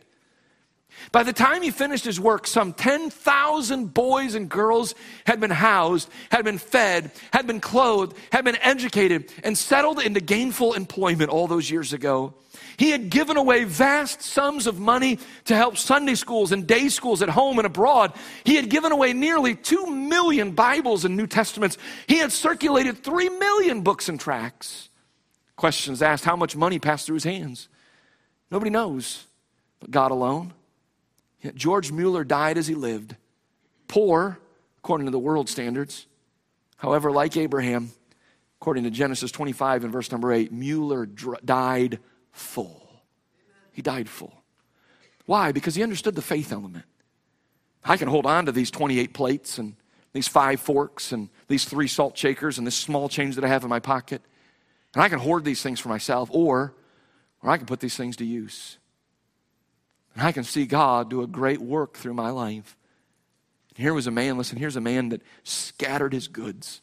By 1.11 1.23
the 1.23 1.33
time 1.33 1.61
he 1.61 1.71
finished 1.71 2.05
his 2.05 2.19
work, 2.19 2.47
some 2.47 2.73
10,000 2.73 3.93
boys 3.93 4.35
and 4.35 4.49
girls 4.49 4.95
had 5.25 5.39
been 5.39 5.51
housed, 5.51 6.09
had 6.31 6.43
been 6.43 6.57
fed, 6.57 7.11
had 7.31 7.47
been 7.47 7.59
clothed, 7.59 8.17
had 8.31 8.43
been 8.43 8.57
educated, 8.57 9.31
and 9.43 9.57
settled 9.57 9.99
into 9.99 10.19
gainful 10.19 10.73
employment 10.73 11.29
all 11.29 11.47
those 11.47 11.69
years 11.69 11.93
ago. 11.93 12.33
He 12.77 12.91
had 12.91 13.09
given 13.09 13.37
away 13.37 13.63
vast 13.63 14.21
sums 14.21 14.67
of 14.67 14.79
money 14.79 15.19
to 15.45 15.55
help 15.55 15.77
Sunday 15.77 16.15
schools 16.15 16.51
and 16.51 16.67
day 16.67 16.89
schools 16.89 17.21
at 17.21 17.29
home 17.29 17.57
and 17.57 17.65
abroad. 17.65 18.13
He 18.43 18.55
had 18.55 18.69
given 18.69 18.91
away 18.91 19.13
nearly 19.13 19.55
2 19.55 19.87
million 19.87 20.51
Bibles 20.51 21.03
and 21.03 21.17
New 21.17 21.27
Testaments. 21.27 21.77
He 22.07 22.17
had 22.17 22.31
circulated 22.31 23.03
3 23.03 23.29
million 23.29 23.81
books 23.81 24.09
and 24.09 24.19
tracts. 24.19 24.89
Questions 25.55 26.03
asked 26.03 26.23
how 26.23 26.35
much 26.35 26.55
money 26.55 26.77
passed 26.77 27.07
through 27.07 27.15
his 27.15 27.23
hands? 27.23 27.67
Nobody 28.51 28.69
knows, 28.69 29.25
but 29.79 29.89
God 29.89 30.11
alone. 30.11 30.53
Yet 31.41 31.55
George 31.55 31.91
Mueller 31.91 32.23
died 32.23 32.57
as 32.57 32.67
he 32.67 32.75
lived, 32.75 33.15
poor, 33.87 34.39
according 34.79 35.05
to 35.05 35.11
the 35.11 35.19
world 35.19 35.49
standards. 35.49 36.07
However, 36.77 37.11
like 37.11 37.37
Abraham, 37.37 37.91
according 38.59 38.83
to 38.83 38.89
Genesis 38.89 39.31
25 39.31 39.83
and 39.83 39.93
verse 39.93 40.11
number 40.11 40.31
8, 40.31 40.51
Mueller 40.51 41.05
dr- 41.05 41.45
died 41.45 41.99
full. 42.31 42.83
He 43.71 43.81
died 43.81 44.09
full. 44.09 44.33
Why? 45.25 45.51
Because 45.51 45.75
he 45.75 45.83
understood 45.83 46.15
the 46.15 46.21
faith 46.21 46.51
element. 46.51 46.85
I 47.83 47.97
can 47.97 48.07
hold 48.07 48.25
on 48.25 48.45
to 48.47 48.51
these 48.51 48.71
28 48.71 49.13
plates 49.13 49.57
and 49.57 49.75
these 50.13 50.27
five 50.27 50.59
forks 50.59 51.11
and 51.11 51.29
these 51.47 51.65
three 51.65 51.87
salt 51.87 52.17
shakers 52.17 52.57
and 52.57 52.65
this 52.65 52.75
small 52.75 53.07
change 53.07 53.35
that 53.35 53.43
I 53.43 53.47
have 53.47 53.63
in 53.63 53.69
my 53.69 53.79
pocket. 53.79 54.21
And 54.93 55.03
I 55.03 55.09
can 55.09 55.19
hoard 55.19 55.45
these 55.45 55.61
things 55.61 55.79
for 55.79 55.89
myself, 55.89 56.29
or, 56.31 56.73
or 57.43 57.49
I 57.49 57.57
can 57.57 57.67
put 57.67 57.79
these 57.79 57.95
things 57.95 58.15
to 58.17 58.25
use. 58.25 58.79
And 60.17 60.25
I 60.25 60.31
can 60.31 60.43
see 60.43 60.65
God 60.65 61.11
do 61.11 61.21
a 61.21 61.27
great 61.27 61.61
work 61.61 61.95
through 61.95 62.15
my 62.15 62.31
life. 62.31 62.75
And 63.69 63.83
here 63.83 63.93
was 63.93 64.07
a 64.07 64.11
man, 64.11 64.35
listen, 64.35 64.57
here's 64.57 64.75
a 64.75 64.81
man 64.81 65.09
that 65.09 65.21
scattered 65.43 66.11
his 66.11 66.27
goods, 66.27 66.81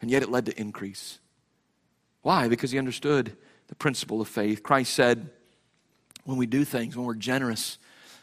and 0.00 0.10
yet 0.10 0.22
it 0.22 0.30
led 0.30 0.46
to 0.46 0.58
increase. 0.58 1.18
Why? 2.22 2.48
Because 2.48 2.70
he 2.70 2.78
understood 2.78 3.36
the 3.68 3.74
principle 3.74 4.22
of 4.22 4.28
faith. 4.28 4.62
Christ 4.62 4.94
said, 4.94 5.28
when 6.24 6.38
we 6.38 6.46
do 6.46 6.64
things, 6.64 6.96
when 6.96 7.04
we're 7.04 7.14
generous 7.14 7.76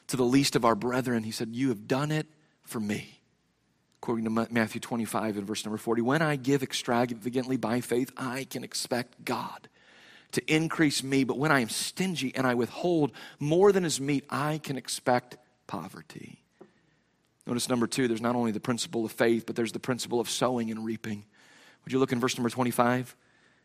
to 0.08 0.18
the 0.18 0.26
least 0.26 0.56
of 0.56 0.66
our 0.66 0.74
brethren, 0.74 1.22
he 1.22 1.32
said, 1.32 1.50
You 1.52 1.70
have 1.70 1.88
done 1.88 2.12
it 2.12 2.26
for 2.64 2.80
me. 2.80 3.20
According 4.02 4.24
to 4.24 4.48
Matthew 4.50 4.82
25 4.82 5.38
and 5.38 5.46
verse 5.46 5.64
number 5.64 5.78
40, 5.78 6.02
when 6.02 6.24
I 6.24 6.38
give 6.38 6.64
extravagantly 6.64 7.58
by 7.58 7.82
faith, 7.82 8.12
I 8.18 8.46
can 8.50 8.64
expect 8.64 9.24
God 9.24 9.70
to 10.34 10.54
increase 10.54 11.04
me, 11.04 11.24
but 11.24 11.38
when 11.38 11.52
I 11.52 11.62
am 11.62 11.70
stingy 11.70 12.34
and 12.36 12.46
I 12.46 12.54
withhold 12.54 13.12
more 13.40 13.72
than 13.72 13.86
is 13.86 14.00
meet, 14.00 14.26
I 14.30 14.60
can 14.60 14.78
expect 14.78 15.38
poverty. 15.68 16.44
Notice 17.48 17.70
number 17.70 17.88
two, 17.88 18.08
there's 18.08 18.22
not 18.22 18.36
only 18.36 18.52
the 18.52 18.60
principle 18.60 19.06
of 19.06 19.12
faith, 19.12 19.46
but 19.46 19.56
there's 19.56 19.72
the 19.72 19.80
principle 19.80 20.20
of 20.20 20.30
sowing 20.30 20.70
and 20.70 20.86
reaping. 20.86 21.26
Would 21.84 21.94
you 21.94 22.00
look 22.00 22.12
in 22.12 22.20
verse 22.20 22.38
number 22.38 22.50
25? 22.50 23.16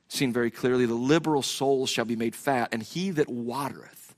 Seen 0.09 0.33
very 0.33 0.51
clearly, 0.51 0.87
the 0.87 0.95
liberal 0.95 1.43
soul 1.43 1.87
shall 1.87 2.05
be 2.05 2.17
made 2.17 2.35
fat, 2.35 2.71
and 2.73 2.83
he 2.83 3.11
that 3.11 3.29
watereth 3.29 4.15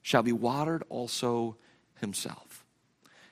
shall 0.00 0.22
be 0.22 0.32
watered 0.32 0.84
also 0.88 1.56
himself. 2.00 2.64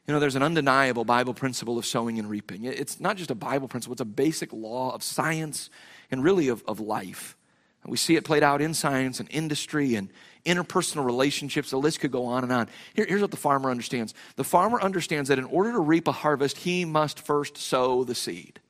You 0.06 0.12
know, 0.12 0.20
there's 0.20 0.36
an 0.36 0.42
undeniable 0.42 1.04
Bible 1.04 1.32
principle 1.32 1.78
of 1.78 1.86
sowing 1.86 2.18
and 2.18 2.28
reaping. 2.28 2.64
It's 2.64 2.98
not 2.98 3.16
just 3.16 3.30
a 3.30 3.34
Bible 3.34 3.68
principle, 3.68 3.92
it's 3.92 4.00
a 4.00 4.06
basic 4.06 4.52
law 4.52 4.92
of 4.92 5.02
science 5.02 5.70
and 6.10 6.24
really 6.24 6.48
of, 6.48 6.64
of 6.66 6.80
life. 6.80 7.36
And 7.82 7.90
we 7.90 7.96
see 7.96 8.16
it 8.16 8.24
played 8.24 8.42
out 8.42 8.60
in 8.60 8.74
science 8.74 9.18
and 9.20 9.28
industry 9.30 9.94
and 9.96 10.08
interpersonal 10.46 11.04
relationships. 11.04 11.70
The 11.70 11.78
list 11.78 12.00
could 12.00 12.12
go 12.12 12.26
on 12.26 12.44
and 12.44 12.52
on. 12.52 12.68
Here, 12.94 13.06
here's 13.08 13.22
what 13.22 13.30
the 13.30 13.36
farmer 13.36 13.70
understands 13.70 14.14
the 14.36 14.44
farmer 14.44 14.80
understands 14.80 15.28
that 15.28 15.38
in 15.38 15.44
order 15.44 15.72
to 15.72 15.80
reap 15.80 16.08
a 16.08 16.12
harvest, 16.12 16.58
he 16.58 16.84
must 16.84 17.20
first 17.20 17.56
sow 17.56 18.04
the 18.04 18.14
seed. 18.14 18.60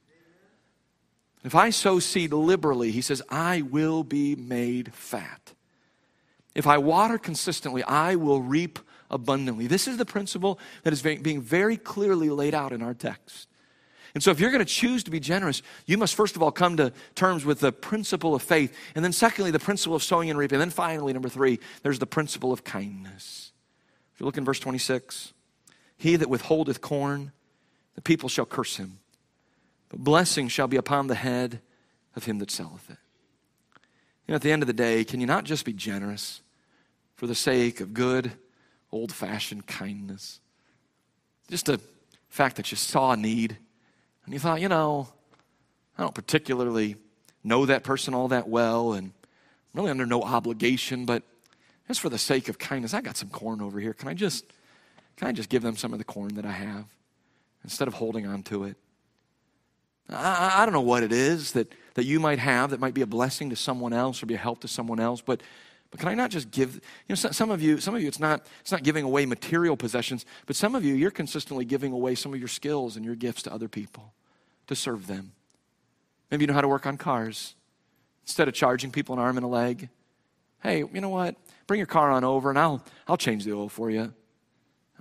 If 1.44 1.54
I 1.54 1.70
sow 1.70 1.98
seed 1.98 2.32
liberally, 2.32 2.92
he 2.92 3.00
says, 3.00 3.20
I 3.28 3.62
will 3.62 4.04
be 4.04 4.36
made 4.36 4.94
fat. 4.94 5.54
If 6.54 6.66
I 6.66 6.78
water 6.78 7.18
consistently, 7.18 7.82
I 7.82 8.14
will 8.14 8.40
reap 8.40 8.78
abundantly. 9.10 9.66
This 9.66 9.88
is 9.88 9.96
the 9.96 10.04
principle 10.04 10.58
that 10.84 10.92
is 10.92 11.02
being 11.02 11.42
very 11.42 11.76
clearly 11.76 12.30
laid 12.30 12.54
out 12.54 12.72
in 12.72 12.82
our 12.82 12.94
text. 12.94 13.48
And 14.14 14.22
so, 14.22 14.30
if 14.30 14.40
you're 14.40 14.50
going 14.50 14.64
to 14.64 14.70
choose 14.70 15.04
to 15.04 15.10
be 15.10 15.20
generous, 15.20 15.62
you 15.86 15.96
must 15.96 16.14
first 16.14 16.36
of 16.36 16.42
all 16.42 16.52
come 16.52 16.76
to 16.76 16.92
terms 17.14 17.44
with 17.44 17.60
the 17.60 17.72
principle 17.72 18.34
of 18.34 18.42
faith. 18.42 18.76
And 18.94 19.04
then, 19.04 19.12
secondly, 19.12 19.50
the 19.50 19.58
principle 19.58 19.96
of 19.96 20.02
sowing 20.02 20.28
and 20.28 20.38
reaping. 20.38 20.56
And 20.56 20.60
then, 20.60 20.70
finally, 20.70 21.12
number 21.12 21.30
three, 21.30 21.60
there's 21.82 21.98
the 21.98 22.06
principle 22.06 22.52
of 22.52 22.62
kindness. 22.62 23.52
If 24.14 24.20
you 24.20 24.26
look 24.26 24.36
in 24.36 24.44
verse 24.44 24.60
26, 24.60 25.32
he 25.96 26.16
that 26.16 26.28
withholdeth 26.28 26.82
corn, 26.82 27.32
the 27.94 28.02
people 28.02 28.28
shall 28.28 28.44
curse 28.44 28.76
him. 28.76 28.98
But 29.88 30.00
blessing 30.00 30.48
shall 30.48 30.68
be 30.68 30.76
upon 30.76 31.06
the 31.06 31.14
head 31.14 31.60
of 32.14 32.24
him 32.24 32.38
that 32.38 32.50
selleth 32.50 32.90
it. 32.90 32.98
You 34.26 34.32
know, 34.32 34.36
at 34.36 34.42
the 34.42 34.52
end 34.52 34.62
of 34.62 34.66
the 34.66 34.72
day, 34.72 35.04
can 35.04 35.20
you 35.20 35.26
not 35.26 35.44
just 35.44 35.64
be 35.64 35.72
generous 35.72 36.42
for 37.16 37.26
the 37.26 37.34
sake 37.34 37.80
of 37.80 37.94
good, 37.94 38.32
old 38.90 39.12
fashioned 39.12 39.66
kindness? 39.66 40.40
Just 41.48 41.66
the 41.66 41.80
fact 42.28 42.56
that 42.56 42.70
you 42.70 42.76
saw 42.76 43.12
a 43.12 43.16
need 43.16 43.56
and 44.24 44.34
you 44.34 44.40
thought, 44.40 44.60
you 44.60 44.68
know, 44.68 45.08
I 45.98 46.02
don't 46.02 46.14
particularly 46.14 46.96
know 47.44 47.66
that 47.66 47.82
person 47.82 48.14
all 48.14 48.28
that 48.28 48.48
well 48.48 48.92
and 48.92 49.12
I'm 49.74 49.80
really 49.80 49.90
under 49.90 50.06
no 50.06 50.22
obligation, 50.22 51.06
but 51.06 51.22
just 51.88 52.00
for 52.00 52.08
the 52.08 52.18
sake 52.18 52.48
of 52.48 52.58
kindness, 52.58 52.94
I 52.94 53.00
got 53.00 53.16
some 53.16 53.28
corn 53.28 53.60
over 53.60 53.80
here. 53.80 53.92
Can 53.92 54.08
I 54.08 54.14
just 54.14 54.44
can 55.16 55.28
I 55.28 55.32
just 55.32 55.48
give 55.48 55.62
them 55.62 55.76
some 55.76 55.92
of 55.92 55.98
the 55.98 56.04
corn 56.04 56.34
that 56.34 56.46
I 56.46 56.52
have 56.52 56.86
instead 57.64 57.86
of 57.86 57.94
holding 57.94 58.26
on 58.26 58.42
to 58.44 58.64
it? 58.64 58.76
I, 60.08 60.62
I 60.62 60.64
don't 60.64 60.72
know 60.72 60.80
what 60.80 61.02
it 61.02 61.12
is 61.12 61.52
that, 61.52 61.72
that 61.94 62.04
you 62.04 62.20
might 62.20 62.38
have 62.38 62.70
that 62.70 62.80
might 62.80 62.94
be 62.94 63.02
a 63.02 63.06
blessing 63.06 63.50
to 63.50 63.56
someone 63.56 63.92
else 63.92 64.22
or 64.22 64.26
be 64.26 64.34
a 64.34 64.38
help 64.38 64.60
to 64.60 64.68
someone 64.68 65.00
else, 65.00 65.20
but 65.20 65.42
but 65.92 66.00
can 66.00 66.08
I 66.08 66.14
not 66.14 66.30
just 66.30 66.50
give, 66.50 66.74
you 66.74 66.80
know, 67.10 67.14
some 67.14 67.50
of 67.50 67.60
you, 67.60 67.78
some 67.78 67.94
of 67.94 68.00
you, 68.00 68.08
it's 68.08 68.18
not, 68.18 68.46
it's 68.62 68.72
not 68.72 68.82
giving 68.82 69.04
away 69.04 69.26
material 69.26 69.76
possessions, 69.76 70.24
but 70.46 70.56
some 70.56 70.74
of 70.74 70.84
you, 70.86 70.94
you're 70.94 71.10
consistently 71.10 71.66
giving 71.66 71.92
away 71.92 72.14
some 72.14 72.32
of 72.32 72.38
your 72.40 72.48
skills 72.48 72.96
and 72.96 73.04
your 73.04 73.14
gifts 73.14 73.42
to 73.42 73.52
other 73.52 73.68
people 73.68 74.14
to 74.68 74.74
serve 74.74 75.06
them. 75.06 75.32
Maybe 76.30 76.44
you 76.44 76.46
know 76.46 76.54
how 76.54 76.62
to 76.62 76.68
work 76.68 76.86
on 76.86 76.96
cars. 76.96 77.54
Instead 78.24 78.48
of 78.48 78.54
charging 78.54 78.90
people 78.90 79.12
an 79.14 79.18
arm 79.18 79.36
and 79.36 79.44
a 79.44 79.48
leg, 79.48 79.90
hey, 80.62 80.78
you 80.78 81.00
know 81.02 81.10
what? 81.10 81.36
Bring 81.66 81.78
your 81.78 81.86
car 81.86 82.10
on 82.10 82.24
over 82.24 82.48
and 82.48 82.58
I'll, 82.58 82.82
I'll 83.06 83.18
change 83.18 83.44
the 83.44 83.52
oil 83.52 83.68
for 83.68 83.90
you. 83.90 84.14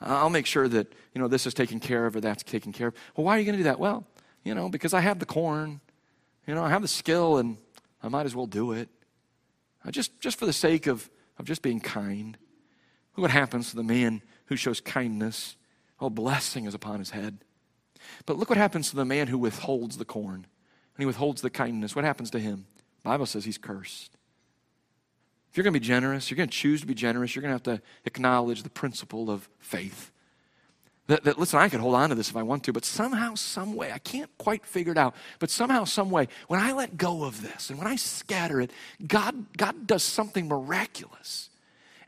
I'll 0.01 0.29
make 0.29 0.45
sure 0.45 0.67
that, 0.67 0.91
you 1.13 1.21
know, 1.21 1.29
this 1.29 1.47
is 1.47 1.53
taken 1.53 1.79
care 1.79 2.05
of 2.05 2.17
or 2.17 2.19
that's 2.19 2.43
taken 2.43 2.73
care 2.73 2.87
of. 2.87 2.95
Well, 3.15 3.23
why 3.23 3.37
are 3.37 3.39
you 3.39 3.45
going 3.45 3.53
to 3.53 3.59
do 3.59 3.63
that? 3.63 3.79
Well, 3.79 4.05
you 4.43 4.53
know, 4.55 4.67
because 4.67 4.93
I 4.93 4.99
have 4.99 5.19
the 5.19 5.25
corn, 5.25 5.79
you 6.47 6.53
know, 6.53 6.63
I 6.63 6.69
have 6.69 6.81
the 6.81 6.89
skill 6.89 7.37
and 7.37 7.55
I 8.03 8.09
might 8.09 8.25
as 8.25 8.35
well 8.35 8.47
do 8.47 8.73
it. 8.73 8.89
Uh, 9.85 9.91
just, 9.91 10.19
just 10.19 10.37
for 10.37 10.45
the 10.45 10.53
sake 10.53 10.87
of, 10.87 11.09
of 11.37 11.45
just 11.45 11.61
being 11.61 11.79
kind. 11.79 12.37
Look 13.15 13.23
what 13.23 13.31
happens 13.31 13.69
to 13.71 13.75
the 13.75 13.83
man 13.83 14.21
who 14.45 14.55
shows 14.55 14.81
kindness. 14.81 15.55
Oh, 15.99 16.09
blessing 16.09 16.65
is 16.65 16.73
upon 16.73 16.99
his 16.99 17.11
head. 17.11 17.39
But 18.25 18.37
look 18.37 18.49
what 18.49 18.57
happens 18.57 18.89
to 18.89 18.95
the 18.95 19.05
man 19.05 19.27
who 19.27 19.37
withholds 19.37 19.97
the 19.97 20.05
corn 20.05 20.35
and 20.35 20.99
he 20.99 21.05
withholds 21.05 21.41
the 21.41 21.49
kindness. 21.49 21.95
What 21.95 22.05
happens 22.05 22.29
to 22.31 22.39
him? 22.39 22.65
The 23.03 23.09
Bible 23.09 23.25
says 23.25 23.45
he's 23.45 23.57
cursed. 23.57 24.17
If 25.49 25.57
you're 25.57 25.63
going 25.63 25.73
to 25.73 25.79
be 25.79 25.85
generous, 25.85 26.29
you're 26.29 26.37
going 26.37 26.49
to 26.49 26.57
choose 26.57 26.81
to 26.81 26.87
be 26.87 26.93
generous, 26.93 27.35
you're 27.35 27.41
going 27.41 27.57
to 27.57 27.71
have 27.71 27.79
to 27.79 27.85
acknowledge 28.05 28.63
the 28.63 28.69
principle 28.69 29.29
of 29.29 29.49
faith. 29.59 30.11
That, 31.11 31.25
that, 31.25 31.37
listen, 31.37 31.59
I 31.59 31.67
could 31.67 31.81
hold 31.81 31.95
on 31.95 32.07
to 32.07 32.15
this 32.15 32.29
if 32.29 32.37
I 32.37 32.43
want 32.43 32.63
to, 32.63 32.71
but 32.71 32.85
somehow, 32.85 33.35
some 33.35 33.75
way, 33.75 33.91
I 33.91 33.97
can't 33.97 34.29
quite 34.37 34.65
figure 34.65 34.93
it 34.93 34.97
out, 34.97 35.13
but 35.39 35.49
somehow, 35.49 35.83
some 35.83 36.09
way, 36.09 36.29
when 36.47 36.61
I 36.61 36.71
let 36.71 36.95
go 36.95 37.25
of 37.25 37.41
this 37.41 37.69
and 37.69 37.77
when 37.77 37.85
I 37.85 37.97
scatter 37.97 38.61
it, 38.61 38.71
God, 39.05 39.57
God 39.57 39.85
does 39.85 40.03
something 40.03 40.47
miraculous. 40.47 41.49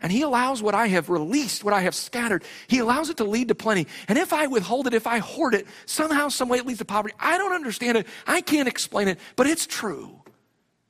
And 0.02 0.10
He 0.10 0.22
allows 0.22 0.64
what 0.64 0.74
I 0.74 0.88
have 0.88 1.10
released, 1.10 1.66
what 1.66 1.74
I 1.74 1.82
have 1.82 1.96
scattered, 1.96 2.46
He 2.68 2.80
allows 2.80 3.10
it 3.10 3.18
to 3.18 3.26
lead 3.26 3.50
to 3.50 3.56
plenty. 3.56 3.88
And 4.08 4.18
if 4.18 4.32
I 4.32 4.48
withhold 4.48 4.88
it, 4.88 4.94
if 4.94 5.06
I 5.06 5.20
hoard 5.20 5.54
it, 5.54 5.68
somehow, 5.86 6.30
some 6.30 6.48
way, 6.48 6.60
it 6.60 6.66
leads 6.66 6.80
to 6.80 6.86
poverty. 6.86 7.14
I 7.20 7.38
don't 7.38 7.52
understand 7.52 7.98
it. 7.98 8.08
I 8.26 8.40
can't 8.40 8.70
explain 8.70 9.10
it, 9.10 9.20
but 9.36 9.48
it's 9.48 9.68
true. 9.68 10.22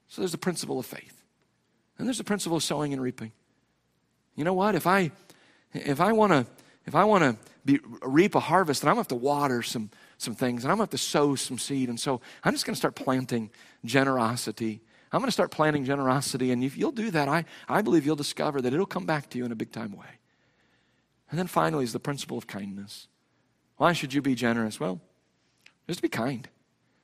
So 0.08 0.22
there's 0.22 0.34
the 0.34 0.38
principle 0.38 0.78
of 0.78 0.86
faith. 0.86 1.24
And 1.98 2.06
there's 2.06 2.20
the 2.20 2.24
principle 2.24 2.58
of 2.58 2.64
sowing 2.64 2.94
and 2.94 3.02
reaping. 3.02 3.32
You 4.36 4.44
know 4.44 4.54
what? 4.54 4.76
If 4.76 4.86
I 4.86 5.10
if 5.74 6.00
I 6.00 6.12
want 6.12 6.32
to 6.32 6.46
if 6.86 6.94
I 6.94 7.06
want 7.06 7.24
to 7.24 7.53
be, 7.66 7.80
reap 8.02 8.36
a 8.36 8.40
harvest, 8.40 8.82
then 8.82 8.90
I'm 8.90 8.96
going 8.96 9.06
to 9.06 9.14
have 9.14 9.20
to 9.20 9.26
water 9.26 9.62
some, 9.62 9.90
some 10.18 10.36
things 10.36 10.64
and 10.64 10.72
I'm 10.72 10.78
going 10.78 10.88
to 10.88 10.92
have 10.94 11.00
to 11.02 11.06
sow 11.06 11.36
some 11.36 11.58
seed. 11.58 11.90
And 11.90 12.00
so 12.00 12.22
I'm 12.44 12.54
just 12.54 12.66
going 12.66 12.74
to 12.74 12.78
start 12.78 12.96
planting 12.96 13.50
generosity. 13.86 14.82
I'm 15.12 15.20
going 15.20 15.28
to 15.28 15.34
start 15.34 15.52
planting 15.52 15.86
generosity. 15.86 16.52
And 16.52 16.64
if 16.64 16.78
you'll 16.78 16.92
do 16.92 17.12
that, 17.12 17.28
I, 17.28 17.46
I 17.70 17.82
believe 17.82 18.06
you'll 18.06 18.16
discover 18.16 18.62
that 18.62 18.74
it'll 18.74 18.86
come 18.86 19.06
back 19.06 19.30
to 19.32 19.38
you 19.38 19.46
in 19.46 19.52
a 19.52 19.56
big 19.56 19.72
time 19.72 19.96
way. 19.96 20.20
And 21.30 21.40
then 21.40 21.48
finally 21.48 21.84
is 21.84 21.94
the 21.94 22.00
principle 22.00 22.38
of 22.38 22.48
kindness. 22.48 23.08
Why 23.78 23.94
should 23.94 24.14
you 24.14 24.22
be 24.22 24.36
generous? 24.36 24.80
Well, 24.80 25.02
just 25.88 26.02
be 26.02 26.10
kind. 26.10 26.48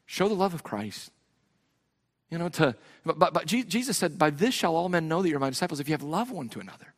Show 0.05 0.27
the 0.27 0.35
love 0.35 0.53
of 0.53 0.63
Christ. 0.63 1.11
You 2.29 2.37
know, 2.37 2.49
to, 2.49 2.75
but, 3.05 3.33
but 3.33 3.45
Jesus 3.47 3.97
said, 3.97 4.19
By 4.19 4.29
this 4.29 4.53
shall 4.53 4.75
all 4.75 4.87
men 4.87 5.07
know 5.07 5.21
that 5.21 5.29
you're 5.29 5.39
my 5.39 5.49
disciples 5.49 5.79
if 5.79 5.87
you 5.87 5.93
have 5.93 6.03
love 6.03 6.29
one 6.29 6.49
to 6.49 6.59
another. 6.59 6.93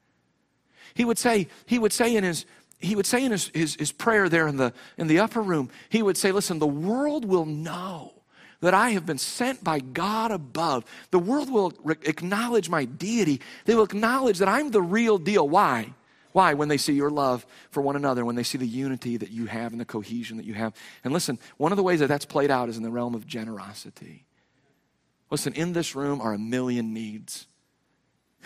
He 0.94 1.06
would 1.06 1.18
say, 1.18 1.48
he 1.66 1.80
would 1.80 1.94
say 1.94 2.16
in 2.16 2.24
his 2.24 2.46
he 2.82 2.96
would 2.96 3.06
say 3.06 3.24
in 3.24 3.32
his, 3.32 3.52
his, 3.54 3.76
his, 3.76 3.92
prayer 3.92 4.28
there 4.30 4.48
in 4.48 4.58
the, 4.58 4.74
in 4.98 5.08
the 5.08 5.20
upper 5.20 5.42
room, 5.42 5.70
he 5.90 6.02
would 6.02 6.18
say, 6.18 6.32
Listen, 6.32 6.60
the 6.60 6.68
world 6.68 7.26
will 7.26 7.46
know 7.46 8.14
that 8.62 8.74
I 8.74 8.92
have 8.92 9.06
been 9.06 9.18
sent 9.18 9.64
by 9.64 9.80
God 9.80 10.32
above. 10.32 10.86
The 11.10 11.20
world 11.20 11.50
will 11.50 11.74
re- 11.84 11.96
acknowledge 12.04 12.70
my 12.70 12.86
deity. 12.86 13.42
They 13.66 13.76
will 13.76 13.84
acknowledge 13.84 14.38
that 14.40 14.48
I'm 14.48 14.72
the 14.72 14.82
real 14.82 15.18
deal. 15.18 15.48
Why? 15.48 15.94
Why? 16.32 16.54
When 16.54 16.70
they 16.70 16.78
see 16.78 16.94
your 16.94 17.10
love 17.10 17.46
for 17.72 17.82
one 17.82 17.96
another, 17.96 18.24
when 18.24 18.36
they 18.36 18.44
see 18.44 18.58
the 18.58 18.68
unity 18.68 19.18
that 19.18 19.32
you 19.32 19.48
have 19.48 19.72
and 19.72 19.82
the 19.82 19.86
cohesion 19.86 20.38
that 20.38 20.46
you 20.46 20.54
have. 20.54 20.74
And 21.04 21.12
listen, 21.12 21.40
one 21.58 21.72
of 21.72 21.76
the 21.76 21.84
ways 21.84 22.00
that 22.00 22.08
that's 22.08 22.26
played 22.26 22.52
out 22.52 22.70
is 22.70 22.78
in 22.78 22.84
the 22.84 22.92
realm 22.92 23.16
of 23.16 23.28
generosity. 23.28 24.26
Listen, 25.30 25.54
in 25.54 25.74
this 25.74 25.96
room 25.96 26.22
are 26.22 26.34
a 26.34 26.40
million 26.40 26.94
needs. 26.94 27.48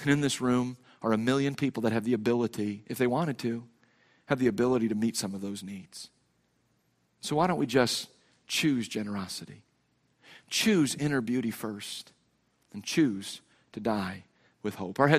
And 0.01 0.11
in 0.11 0.21
this 0.21 0.41
room 0.41 0.77
are 1.01 1.13
a 1.13 1.17
million 1.17 1.55
people 1.55 1.81
that 1.83 1.91
have 1.91 2.03
the 2.03 2.13
ability, 2.13 2.83
if 2.87 2.97
they 2.97 3.07
wanted 3.07 3.37
to, 3.39 3.63
have 4.25 4.39
the 4.39 4.47
ability 4.47 4.87
to 4.89 4.95
meet 4.95 5.15
some 5.15 5.33
of 5.33 5.41
those 5.41 5.63
needs. 5.63 6.09
So 7.21 7.35
why 7.35 7.47
don't 7.47 7.59
we 7.59 7.65
just 7.65 8.09
choose 8.47 8.87
generosity? 8.87 9.61
Choose 10.49 10.95
inner 10.95 11.21
beauty 11.21 11.51
first 11.51 12.11
and 12.73 12.83
choose 12.83 13.41
to 13.73 13.79
die 13.79 14.23
with 14.61 14.75
hope. 14.75 14.99
Our 14.99 15.07